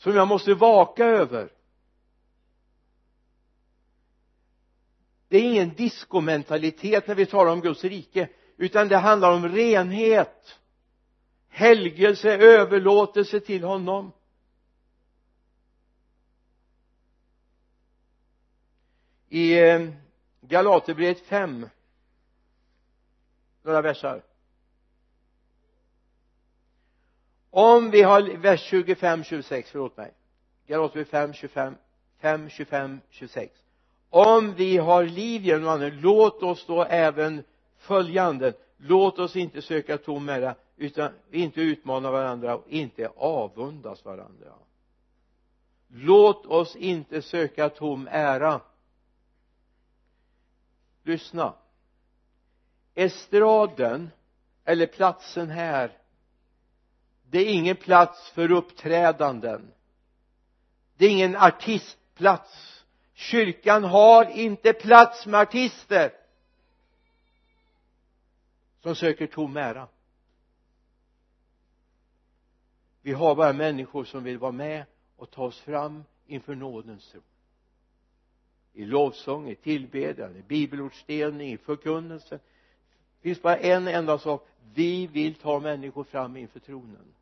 som 0.05 0.17
jag 0.17 0.29
måste 0.29 0.55
vaka 0.55 1.05
över. 1.05 1.53
Det 5.29 5.39
är 5.39 5.43
ingen 5.43 5.75
diskomentalitet 5.75 7.07
när 7.07 7.15
vi 7.15 7.27
talar 7.27 7.53
om 7.53 7.61
Guds 7.61 7.85
rike 7.85 8.29
utan 8.57 8.89
det 8.89 8.97
handlar 8.97 9.33
om 9.33 9.49
renhet. 9.49 10.59
Helgelse, 11.49 12.37
överlåtelse 12.37 13.41
till 13.41 13.65
honom. 13.65 14.13
I 19.29 19.59
eh, 19.59 19.91
Galaterbrevet 20.41 21.21
5 21.21 21.69
några 23.63 23.83
versar. 23.83 24.23
Om 27.57 27.91
vi 27.91 28.03
har 28.03 28.23
vers 28.23 28.61
25 28.61 29.25
26 29.25 29.71
förlåt 29.71 29.97
mig. 29.97 30.13
Galaterbrevet 30.67 31.09
5 31.09 31.33
25 31.33 31.75
5 32.21 32.49
25 32.49 33.01
26 33.11 33.65
om 34.17 34.55
vi 34.55 34.77
har 34.77 35.05
liv 35.05 35.43
genom 35.45 35.69
anden 35.69 36.01
låt 36.01 36.43
oss 36.43 36.67
då 36.67 36.85
även 36.85 37.45
följande 37.77 38.53
låt 38.77 39.19
oss 39.19 39.37
inte 39.37 39.63
söka 39.63 39.99
tom 39.99 40.29
ära 40.29 40.55
utan 40.77 41.13
inte 41.31 41.61
utmana 41.61 42.11
varandra 42.11 42.57
och 42.57 42.69
inte 42.69 43.09
avundas 43.17 44.05
varandra. 44.05 44.53
Låt 45.89 46.47
oss 46.47 46.77
inte 46.77 47.23
söka 47.23 47.69
tom 47.69 48.09
ära. 48.11 48.61
Lyssna. 51.03 51.55
Estraden 52.95 54.11
eller 54.65 54.87
platsen 54.87 55.51
här 55.51 55.99
det 57.35 57.41
är 57.41 57.55
ingen 57.55 57.76
plats 57.76 58.30
för 58.30 58.51
uppträdanden. 58.51 59.72
Det 60.97 61.07
är 61.07 61.11
ingen 61.11 61.37
artistplats. 61.37 62.85
Kyrkan 63.14 63.85
har 63.85 64.24
inte 64.24 64.72
plats 64.72 65.26
med 65.26 65.41
artister 65.41 66.12
som 68.82 68.95
söker 68.95 69.26
tom 69.26 69.57
ära. 69.57 69.89
Vi 73.03 73.12
har 73.12 73.35
bara 73.35 73.53
människor 73.53 74.05
som 74.05 74.24
vill 74.24 74.39
vara 74.39 74.53
med 74.53 74.85
och 75.16 75.30
ta 75.30 75.45
oss 75.45 75.61
fram 75.61 76.05
inför 76.26 76.55
nådens 76.55 77.11
tron 77.11 77.22
i 78.72 78.85
lovsång, 78.85 79.51
i 79.51 79.55
tillbedjan, 79.55 80.37
i 80.37 80.43
bibelordsdelning, 80.43 81.53
i 81.53 81.59
förkunnelse. 81.59 82.35
Det 83.20 83.22
finns 83.22 83.43
bara 83.43 83.57
en 83.57 83.89
enda 83.89 84.18
sak. 84.18 84.49
Vi 84.74 85.07
vill 85.07 85.35
ta 85.35 85.61
människor 85.61 86.05
fram 86.05 86.37
inför 86.37 86.61
tronen 86.61 87.14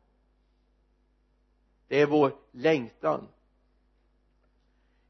det 1.87 2.01
är 2.01 2.05
vår 2.05 2.35
längtan. 2.51 3.27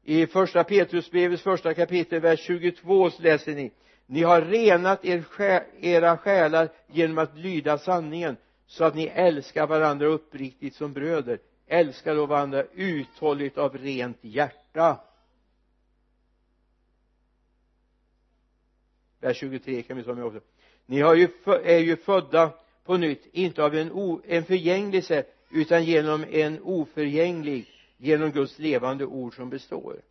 I 0.02 0.26
första 0.26 0.64
Petrusbrevets 0.64 1.42
första 1.42 1.74
kapitel 1.74 2.20
vers 2.20 2.40
22 2.40 3.10
läser 3.18 3.54
ni. 3.54 3.72
Ni 4.06 4.22
har 4.22 4.42
renat 4.42 5.04
er 5.04 5.22
själ, 5.22 5.62
era 5.80 6.16
själar 6.16 6.68
genom 6.86 7.18
att 7.18 7.36
lyda 7.36 7.78
sanningen 7.78 8.36
så 8.66 8.84
att 8.84 8.94
ni 8.94 9.04
älskar 9.04 9.66
varandra 9.66 10.06
uppriktigt 10.06 10.74
som 10.74 10.92
bröder. 10.92 11.38
Älskar 11.66 12.14
då 12.14 12.26
varandra 12.26 12.64
uthålligt 12.74 13.58
av 13.58 13.78
rent 13.78 14.18
hjärta. 14.20 15.00
Vers 19.20 19.36
23 19.36 19.82
kan 19.82 19.96
vi 19.96 20.02
ta 20.02 20.14
med 20.14 20.24
också. 20.24 20.40
Ni 20.86 21.00
har 21.00 21.14
ju, 21.14 21.28
är 21.64 21.78
ju 21.78 21.96
födda 21.96 22.50
på 22.84 22.96
nytt 22.96 23.26
inte 23.32 23.64
av 23.64 23.74
en, 23.74 23.92
o, 23.92 24.20
en 24.26 24.44
förgänglig 24.44 25.04
förgängelse 25.04 25.24
utan 25.54 25.84
genom 25.84 26.24
en 26.24 26.62
oförgänglig 26.62 27.70
genom 27.96 28.30
Guds 28.30 28.58
levande 28.58 29.06
ord 29.06 29.36
som 29.36 29.50
består. 29.50 30.02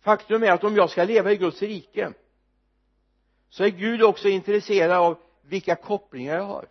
Faktum 0.00 0.42
är 0.42 0.52
att 0.52 0.64
om 0.64 0.76
jag 0.76 0.90
ska 0.90 1.04
leva 1.04 1.32
i 1.32 1.36
Guds 1.36 1.62
rike 1.62 2.12
så 3.48 3.64
är 3.64 3.68
Gud 3.68 4.02
också 4.02 4.28
intresserad 4.28 4.96
av 4.96 5.18
vilka 5.42 5.76
kopplingar 5.76 6.34
jag 6.34 6.44
har. 6.44 6.68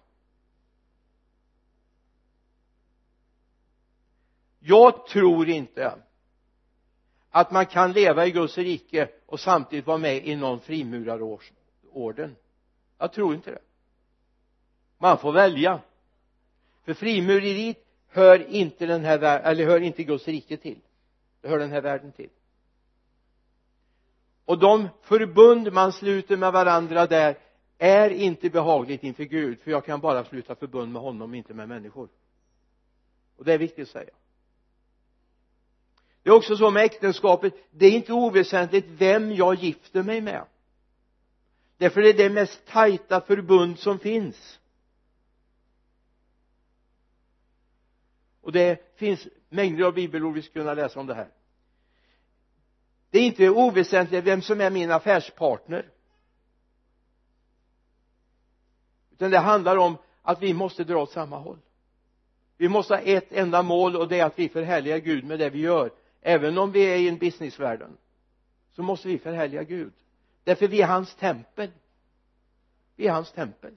Jag 4.59 5.07
tror 5.07 5.49
inte 5.49 5.99
att 7.29 7.51
man 7.51 7.65
kan 7.65 7.91
leva 7.91 8.25
i 8.25 8.31
Guds 8.31 8.57
rike 8.57 9.09
och 9.25 9.39
samtidigt 9.39 9.87
vara 9.87 9.97
med 9.97 10.27
i 10.27 10.35
någon 10.35 10.59
frimurarorden. 10.59 12.35
Jag 12.97 13.13
tror 13.13 13.35
inte 13.35 13.51
det 13.51 13.66
man 14.97 15.17
får 15.17 15.31
välja. 15.31 15.79
För 16.85 16.93
frimureriet 16.93 17.77
hör 18.07 18.49
inte 18.49 18.85
den 18.85 19.05
här 19.05 19.17
världen 19.17 19.51
eller 19.51 19.65
hör 19.65 19.79
inte 19.79 20.03
Guds 20.03 20.27
rike 20.27 20.57
till. 20.57 20.79
Det 21.41 21.47
hör 21.47 21.59
den 21.59 21.71
här 21.71 21.81
världen 21.81 22.11
till. 22.11 22.29
Och 24.45 24.59
de 24.59 24.89
förbund 25.01 25.73
man 25.73 25.93
sluter 25.93 26.37
med 26.37 26.51
varandra 26.51 27.07
där 27.07 27.37
är 27.77 28.09
inte 28.09 28.49
behagligt 28.49 29.03
inför 29.03 29.23
Gud 29.23 29.59
för 29.59 29.71
jag 29.71 29.85
kan 29.85 29.99
bara 29.99 30.25
sluta 30.25 30.55
förbund 30.55 30.91
med 30.91 31.01
honom 31.01 31.33
inte 31.33 31.53
med 31.53 31.69
människor. 31.69 32.09
Och 33.37 33.45
det 33.45 33.53
är 33.53 33.57
viktigt 33.57 33.87
att 33.87 33.91
säga. 33.93 34.09
Det 36.23 36.29
är 36.29 36.33
också 36.33 36.57
så 36.57 36.71
med 36.71 36.83
äktenskapet 36.83 37.53
det 37.71 37.85
är 37.85 37.91
inte 37.91 38.13
oväsentligt 38.13 38.87
vem 38.87 39.31
jag 39.31 39.55
gifter 39.55 40.03
mig 40.03 40.21
med. 40.21 40.45
Därför 41.77 42.01
är 42.01 42.13
det 42.13 42.23
det 42.23 42.29
mest 42.29 42.65
tajta 42.65 43.21
förbund 43.21 43.79
som 43.79 43.99
finns. 43.99 44.59
Och 48.47 48.53
det 48.53 48.95
finns 48.95 49.27
mängder 49.49 49.83
av 49.83 49.93
bibelord 49.93 50.33
vi 50.33 50.41
skulle 50.41 50.63
kunna 50.63 50.73
läsa 50.73 50.99
om 50.99 51.07
det 51.07 51.13
här. 51.13 51.27
Det 53.09 53.19
är 53.19 53.23
inte 53.23 53.49
oväsentligt 53.49 54.25
vem 54.25 54.41
som 54.41 54.61
är 54.61 54.69
min 54.69 54.91
affärspartner. 54.91 55.89
Utan 59.11 59.31
det 59.31 59.37
handlar 59.37 59.77
om 59.77 59.97
att 60.21 60.41
vi 60.41 60.53
måste 60.53 60.83
dra 60.83 61.01
åt 61.01 61.11
samma 61.11 61.37
håll. 61.37 61.59
Vi 62.57 62.69
måste 62.69 62.93
ha 62.93 63.01
ett 63.01 63.31
enda 63.31 63.61
mål 63.61 63.95
och 63.95 64.07
det 64.07 64.19
är 64.19 64.25
att 64.25 64.39
vi 64.39 64.49
förhärligar 64.49 64.97
Gud 64.97 65.23
med 65.23 65.39
det 65.39 65.49
vi 65.49 65.59
gör. 65.59 65.91
Även 66.21 66.57
om 66.57 66.71
vi 66.71 66.81
är 66.81 66.97
i 66.97 67.09
en 67.09 67.17
businessvärlden 67.17 67.97
så 68.71 68.83
måste 68.83 69.07
vi 69.07 69.17
förhärliga 69.17 69.63
Gud. 69.63 69.93
Därför 70.43 70.67
vi 70.67 70.81
är 70.81 70.87
hans 70.87 71.15
tempel. 71.15 71.71
Vi 72.95 73.07
är 73.07 73.11
hans 73.11 73.31
tempel. 73.31 73.73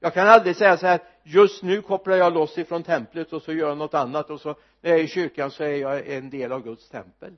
Jag 0.00 0.14
kan 0.14 0.28
aldrig 0.28 0.56
säga 0.56 0.76
så 0.76 0.86
här 0.86 1.11
just 1.22 1.62
nu 1.62 1.82
kopplar 1.82 2.16
jag 2.16 2.34
loss 2.34 2.58
ifrån 2.58 2.82
templet 2.82 3.32
och 3.32 3.42
så 3.42 3.52
gör 3.52 3.68
jag 3.68 3.78
något 3.78 3.94
annat 3.94 4.30
och 4.30 4.40
så 4.40 4.56
när 4.80 4.90
jag 4.90 5.00
är 5.00 5.04
i 5.04 5.08
kyrkan 5.08 5.50
så 5.50 5.62
är 5.62 5.76
jag 5.76 6.06
en 6.06 6.30
del 6.30 6.52
av 6.52 6.62
Guds 6.62 6.88
tempel. 6.88 7.36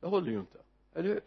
Det 0.00 0.06
håller 0.06 0.30
ju 0.30 0.38
inte, 0.38 0.58
eller 0.94 1.08
hur? 1.08 1.20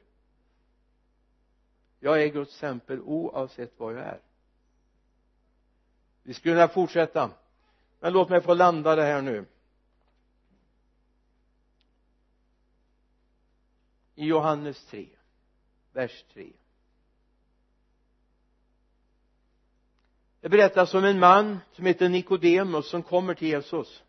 Jag 1.99 2.23
är 2.23 2.27
Guds 2.27 2.59
tempel 2.59 3.01
oavsett 3.01 3.79
var 3.79 3.91
jag 3.91 4.01
är. 4.01 4.19
Vi 6.23 6.33
skulle 6.33 6.55
kunna 6.55 6.67
fortsätta 6.67 7.31
men 7.99 8.13
låt 8.13 8.29
mig 8.29 8.41
få 8.41 8.53
landa 8.53 8.95
det 8.95 9.03
här 9.03 9.21
nu. 9.21 9.45
I 14.15 14.25
Johannes 14.25 14.85
3 14.85 15.07
vers 15.91 16.25
3 16.33 16.53
det 20.43 20.49
berättas 20.49 20.93
om 20.93 21.05
en 21.05 21.19
man 21.19 21.59
som 21.71 21.85
heter 21.85 22.09
Nikodemus 22.09 22.89
som 22.89 23.03
kommer 23.03 23.33
till 23.33 23.47
Jesus. 23.47 24.03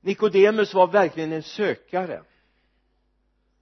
Nikodemus 0.00 0.74
var 0.74 0.86
verkligen 0.86 1.32
en 1.32 1.42
sökare. 1.42 2.22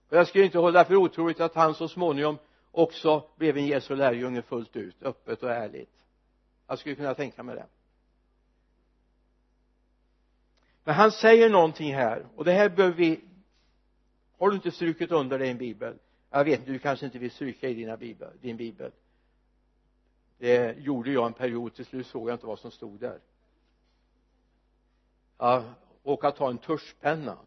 Och 0.08 0.16
jag 0.16 0.28
skulle 0.28 0.44
inte 0.44 0.58
hålla 0.58 0.84
för 0.84 0.96
otroligt 0.96 1.40
att 1.40 1.54
han 1.54 1.74
så 1.74 1.88
småningom 1.88 2.38
också 2.70 3.28
blev 3.36 3.56
en 3.56 3.66
Jesu 3.66 3.96
lärjunge 3.96 4.42
fullt 4.42 4.76
ut, 4.76 5.02
öppet 5.02 5.42
och 5.42 5.50
ärligt. 5.50 5.92
Jag 6.66 6.78
skulle 6.78 6.94
kunna 6.94 7.14
tänka 7.14 7.42
mig 7.42 7.54
det. 7.54 7.66
Men 10.84 10.94
han 10.94 11.12
säger 11.12 11.50
någonting 11.50 11.94
här 11.94 12.26
och 12.36 12.44
det 12.44 12.52
här 12.52 12.68
behöver 12.68 12.96
vi 12.96 13.20
har 14.38 14.50
du 14.50 14.56
inte 14.56 14.70
strukit 14.70 15.10
under 15.10 15.38
det 15.38 15.46
i 15.46 15.50
en 15.50 15.58
bibel? 15.58 15.98
Jag 16.30 16.44
vet 16.44 16.66
du 16.66 16.78
kanske 16.78 17.06
inte 17.06 17.18
vill 17.18 17.30
stryka 17.30 17.68
i 17.68 17.74
dina 17.74 17.96
bibel, 17.96 18.30
din 18.40 18.56
bibel 18.56 18.92
det 20.39 20.78
gjorde 20.78 21.11
jag 21.11 21.26
en 21.26 21.32
period 21.32 21.74
till 21.74 21.87
slut 21.87 22.07
såg 22.07 22.28
jag 22.28 22.34
inte 22.34 22.47
vad 22.47 22.59
som 22.59 22.70
stod 22.70 23.01
där. 23.01 23.20
Jag 25.39 25.64
råkade 26.05 26.37
ta 26.37 26.51
en 26.51 26.59
tuschpenna 26.59 27.39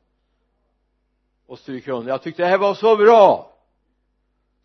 och 1.46 1.60
stryka 1.60 1.92
under. 1.92 2.12
Jag 2.12 2.24
tyckte 2.24 2.42
det 2.42 2.50
här 2.50 2.58
var 2.58 2.76
så 2.76 2.98
bra! 2.98 3.56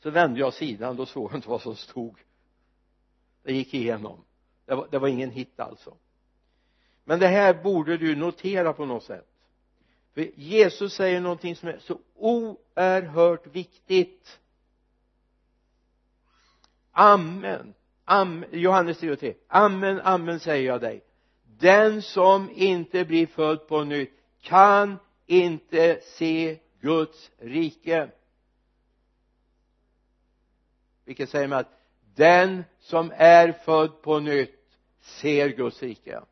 Så 0.03 0.11
vände 0.11 0.41
jag 0.41 0.55
sidan 0.55 0.97
då 0.97 1.07
såg 1.07 1.31
jag 1.31 1.39
inte 1.39 1.49
vad 1.49 1.63
som 1.63 1.77
stod. 1.77 2.19
Det 3.43 3.53
gick 3.53 3.75
igenom. 3.75 4.25
Det 4.65 4.75
var, 4.75 4.89
det 4.91 4.99
var 4.99 5.09
ingen 5.09 5.31
hit 5.31 5.61
alltså. 5.61 5.97
Men 7.05 7.21
det 7.21 7.27
här 7.27 7.63
borde 7.63 7.97
du 7.97 8.17
notera 8.17 8.73
på 8.73 8.85
något 8.85 9.05
sätt. 9.05 9.29
För 10.15 10.41
Jesus 10.41 10.95
säger 10.95 11.21
någonting 11.21 11.57
som 11.57 11.69
är 11.69 11.79
så 11.79 11.99
oerhört 12.15 13.47
viktigt. 13.47 14.41
Amen, 16.93 17.75
amen 18.05 18.49
Johannes 18.53 18.99
3 18.99 19.11
och 19.11 19.19
3 19.19 19.35
amen, 19.49 20.01
amen 20.01 20.41
säger 20.41 20.67
jag 20.67 20.81
dig. 20.81 21.05
Den 21.59 22.03
som 22.03 22.51
inte 22.51 23.05
blir 23.05 23.27
född 23.27 23.69
på 23.69 23.85
nytt 23.85 24.13
kan 24.41 24.99
inte 25.27 26.01
se 26.03 26.59
Guds 26.81 27.31
rike. 27.39 28.11
Vilket 31.05 31.31
säger 31.31 31.49
mig 31.49 31.59
att 31.59 31.81
den 32.15 32.65
som 32.81 33.13
är 33.17 33.53
född 33.53 34.03
på 34.03 34.21
nytt 34.21 34.79
ser 35.01 35.49
Guds 35.49 35.83
rike. 35.83 36.23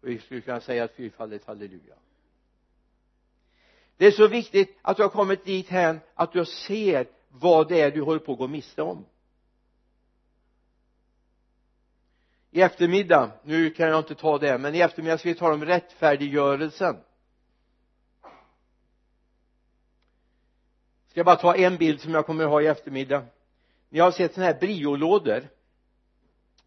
Vi 0.00 0.18
skulle 0.18 0.40
kunna 0.40 0.60
säga 0.60 0.84
att 0.84 0.94
fyrfaldigt 0.94 1.46
halleluja. 1.46 1.94
Det 3.96 4.06
är 4.06 4.10
så 4.10 4.28
viktigt 4.28 4.78
att 4.82 4.96
du 4.96 5.02
har 5.02 5.10
kommit 5.10 5.44
dit 5.44 5.68
hän 5.68 6.00
att 6.14 6.32
du 6.32 6.44
ser 6.44 7.08
vad 7.40 7.68
det 7.68 7.80
är 7.80 7.90
du 7.90 8.02
håller 8.02 8.20
på 8.20 8.32
att 8.32 8.38
gå 8.38 8.48
miste 8.48 8.82
om. 8.82 9.06
I 12.50 12.60
eftermiddag 12.60 13.30
nu 13.42 13.70
kan 13.70 13.88
jag 13.88 13.98
inte 13.98 14.14
ta 14.14 14.38
det 14.38 14.58
men 14.58 14.74
i 14.74 14.80
eftermiddag 14.80 15.18
ska 15.18 15.28
vi 15.28 15.34
tala 15.34 15.54
om 15.54 15.64
rättfärdiggörelsen. 15.64 16.96
Ska 21.08 21.20
jag 21.20 21.26
bara 21.26 21.36
ta 21.36 21.56
en 21.56 21.76
bild 21.76 22.00
som 22.00 22.14
jag 22.14 22.26
kommer 22.26 22.44
att 22.44 22.50
ha 22.50 22.62
i 22.62 22.66
eftermiddag? 22.66 23.24
Ni 23.88 23.98
har 23.98 24.10
sett 24.10 24.34
sådana 24.34 24.52
här 24.52 24.60
briolådor. 24.60 25.48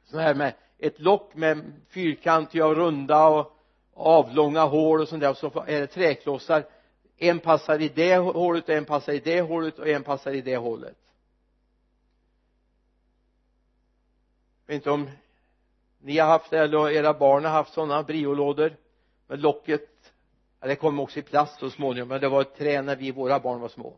Sådana 0.03 0.28
här 0.28 0.36
med 0.36 0.53
ett 0.78 0.99
lock 0.99 1.36
med 1.36 1.74
fyrkantiga 1.88 2.65
och 2.65 2.76
runda 2.76 3.28
och 3.28 3.57
avlånga 3.93 4.63
hål 4.63 5.01
och 5.01 5.07
sånt 5.07 5.22
där 5.22 5.30
och 5.30 5.38
så 5.38 5.63
är 5.67 5.80
det 5.80 5.88
träklossar 5.88 6.65
en 7.20 7.39
passar 7.39 7.82
i 7.82 7.89
det 7.89 8.17
hålet 8.17 8.70
och 8.70 8.76
en 8.76 8.86
passar 8.86 9.13
i 9.13 9.20
det 9.20 9.41
hålet 9.41 9.80
och 9.80 9.88
en 9.88 10.03
passar 10.03 10.32
i 10.32 10.41
det 10.41 10.57
hålet. 10.57 10.97
Jag 14.65 14.74
vet 14.74 14.76
inte 14.76 14.91
om 14.91 15.09
ni 16.01 16.17
har 16.17 16.28
haft 16.28 16.49
det 16.49 16.59
eller 16.59 16.89
era 16.89 17.13
barn 17.13 17.45
har 17.45 17.51
haft 17.51 17.74
sådana 17.74 18.03
briolådor 18.03 18.76
med 19.28 19.39
locket 19.39 20.13
ja, 20.59 20.67
det 20.67 20.76
kom 20.76 20.99
också 20.99 21.20
i 21.20 21.22
plast 21.22 21.59
så 21.59 21.70
småningom 21.70 22.09
men 22.09 22.22
det 22.22 22.30
var 22.30 22.41
ett 22.41 22.55
trä 22.55 22.82
när 22.82 22.95
vi 22.95 23.11
våra 23.11 23.39
barn 23.39 23.59
var 23.59 23.70
små. 23.70 23.97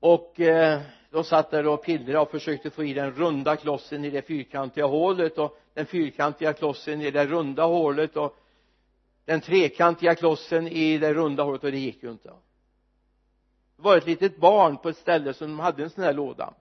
Och 0.00 0.40
eh, 0.40 0.80
de 1.10 1.24
satt 1.24 1.50
där 1.50 1.66
och 1.66 1.84
pillrade 1.84 2.18
och 2.18 2.30
försökte 2.30 2.70
få 2.70 2.84
i 2.84 2.94
den 2.94 3.12
runda 3.12 3.56
klossen 3.56 4.04
i 4.04 4.10
det 4.10 4.22
fyrkantiga 4.22 4.86
hålet 4.86 5.38
och 5.38 5.58
den 5.74 5.86
fyrkantiga 5.86 6.52
klossen 6.52 7.02
i 7.02 7.10
det 7.10 7.26
runda 7.26 7.64
hålet 7.64 8.16
och 8.16 8.36
den 9.28 9.40
trekantiga 9.40 10.14
klossen 10.14 10.68
i 10.68 10.98
det 10.98 11.14
runda 11.14 11.42
hålet 11.42 11.64
och 11.64 11.72
det 11.72 11.78
gick 11.78 12.02
ju 12.02 12.10
inte. 12.10 12.28
Det 12.28 13.82
var 13.82 13.96
ett 13.96 14.06
litet 14.06 14.36
barn 14.36 14.76
på 14.76 14.88
ett 14.88 14.96
ställe 14.96 15.34
som 15.34 15.58
hade 15.58 15.82
en 15.82 15.90
sån 15.90 16.04
här 16.04 16.12
låda. 16.12 16.54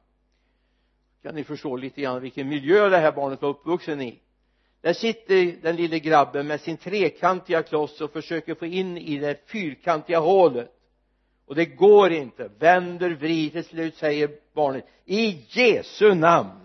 Kan 1.23 1.35
ni 1.35 1.43
förstå 1.43 1.75
lite 1.75 2.01
grann 2.01 2.21
vilken 2.21 2.49
miljö 2.49 2.89
det 2.89 2.97
här 2.97 3.11
barnet 3.11 3.41
var 3.41 3.49
uppvuxen 3.49 4.01
i? 4.01 4.19
Där 4.81 4.93
sitter 4.93 5.61
den 5.61 5.75
lille 5.75 5.99
grabben 5.99 6.47
med 6.47 6.61
sin 6.61 6.77
trekantiga 6.77 7.63
kloss 7.63 8.01
och 8.01 8.11
försöker 8.11 8.55
få 8.55 8.65
in 8.65 8.97
i 8.97 9.17
det 9.17 9.49
fyrkantiga 9.49 10.19
hålet. 10.19 10.71
Och 11.45 11.55
det 11.55 11.65
går 11.65 12.11
inte. 12.11 12.51
Vänder 12.59 13.09
vrider 13.09 13.61
till 13.61 13.69
slut 13.69 13.95
säger 13.95 14.29
barnet 14.53 14.87
i 15.05 15.45
Jesu 15.49 16.13
namn! 16.13 16.59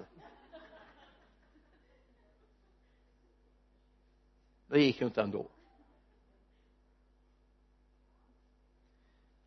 Det 4.67 4.83
gick 4.83 5.01
ju 5.01 5.07
inte 5.07 5.23
ändå. 5.23 5.52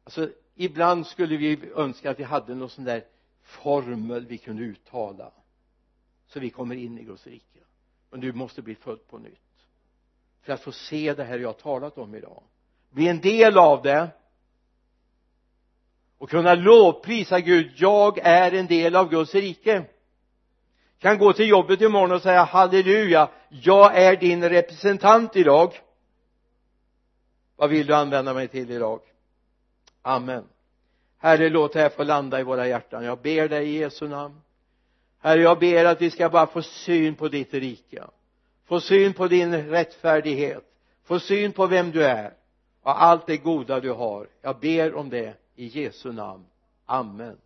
Alltså 0.06 0.30
ibland 0.56 1.08
skulle 1.08 1.38
vi 1.38 1.72
önska 1.76 2.12
att 2.12 2.20
vi 2.20 2.24
hade 2.24 2.56
någon 2.56 2.70
sån 2.70 2.86
där 2.86 3.06
formel 3.44 4.26
vi 4.26 4.38
kunde 4.38 4.64
uttala 4.64 5.32
så 6.28 6.40
vi 6.40 6.50
kommer 6.50 6.76
in 6.76 6.98
i 6.98 7.04
Guds 7.04 7.28
rike 7.28 7.60
men 8.16 8.22
du 8.22 8.34
måste 8.34 8.62
bli 8.62 8.76
född 8.76 9.08
på 9.08 9.18
nytt. 9.18 9.40
För 10.42 10.54
att 10.54 10.62
få 10.62 10.72
se 10.72 11.14
det 11.14 11.24
här 11.24 11.40
jag 11.40 11.50
har 11.50 11.54
talat 11.54 11.98
om 11.98 12.16
idag. 12.16 12.44
Bli 12.90 13.08
en 13.08 13.22
del 13.22 13.58
av 13.58 13.82
det. 13.82 14.10
Och 16.18 16.30
kunna 16.30 16.56
lovprisa 16.56 17.40
Gud 17.40 17.72
jag 17.76 18.18
är 18.18 18.52
en 18.52 18.68
del 18.68 18.96
av 18.96 19.10
Guds 19.10 19.36
rike. 19.36 19.86
Kan 21.00 21.18
gå 21.18 21.34
till 21.34 21.50
jobbet 21.50 21.82
imorgon 21.82 22.12
och 22.12 22.22
säga 22.22 22.44
halleluja 22.44 23.30
jag 23.50 23.98
är 23.98 24.16
din 24.16 24.50
representant 24.50 25.36
idag. 25.36 25.74
Vad 27.56 27.70
vill 27.70 27.88
du 27.88 27.96
använda 27.96 28.34
mig 28.34 28.48
till 28.48 28.72
idag? 28.72 29.02
Amen. 30.06 30.44
Herre 31.18 31.50
låt 31.50 31.74
det 31.74 31.80
här 31.80 31.90
få 31.90 32.04
landa 32.04 32.40
i 32.40 32.44
våra 32.44 32.68
hjärtan. 32.68 33.04
Jag 33.04 33.22
ber 33.22 33.50
dig 33.50 33.70
i 33.70 33.78
Jesu 33.80 34.08
namn. 34.08 34.42
Herre 35.20 35.42
jag 35.42 35.60
ber 35.60 35.86
att 35.86 36.02
vi 36.02 36.12
ska 36.12 36.30
bara 36.30 36.48
få 36.48 36.62
syn 36.62 37.16
på 37.16 37.28
ditt 37.28 37.54
rika. 37.54 38.10
få 38.66 38.80
syn 38.80 39.14
på 39.14 39.28
din 39.28 39.70
rättfärdighet. 39.70 40.64
Få 41.04 41.20
syn 41.20 41.52
på 41.52 41.68
vem 41.68 41.92
du 41.92 42.04
är 42.04 42.34
och 42.82 43.04
allt 43.04 43.28
det 43.28 43.38
goda 43.38 43.80
du 43.80 43.92
har. 43.92 44.28
Jag 44.42 44.60
ber 44.60 44.96
om 44.96 45.10
det 45.10 45.34
i 45.56 45.66
Jesu 45.66 46.12
namn. 46.12 46.46
Amen. 46.86 47.38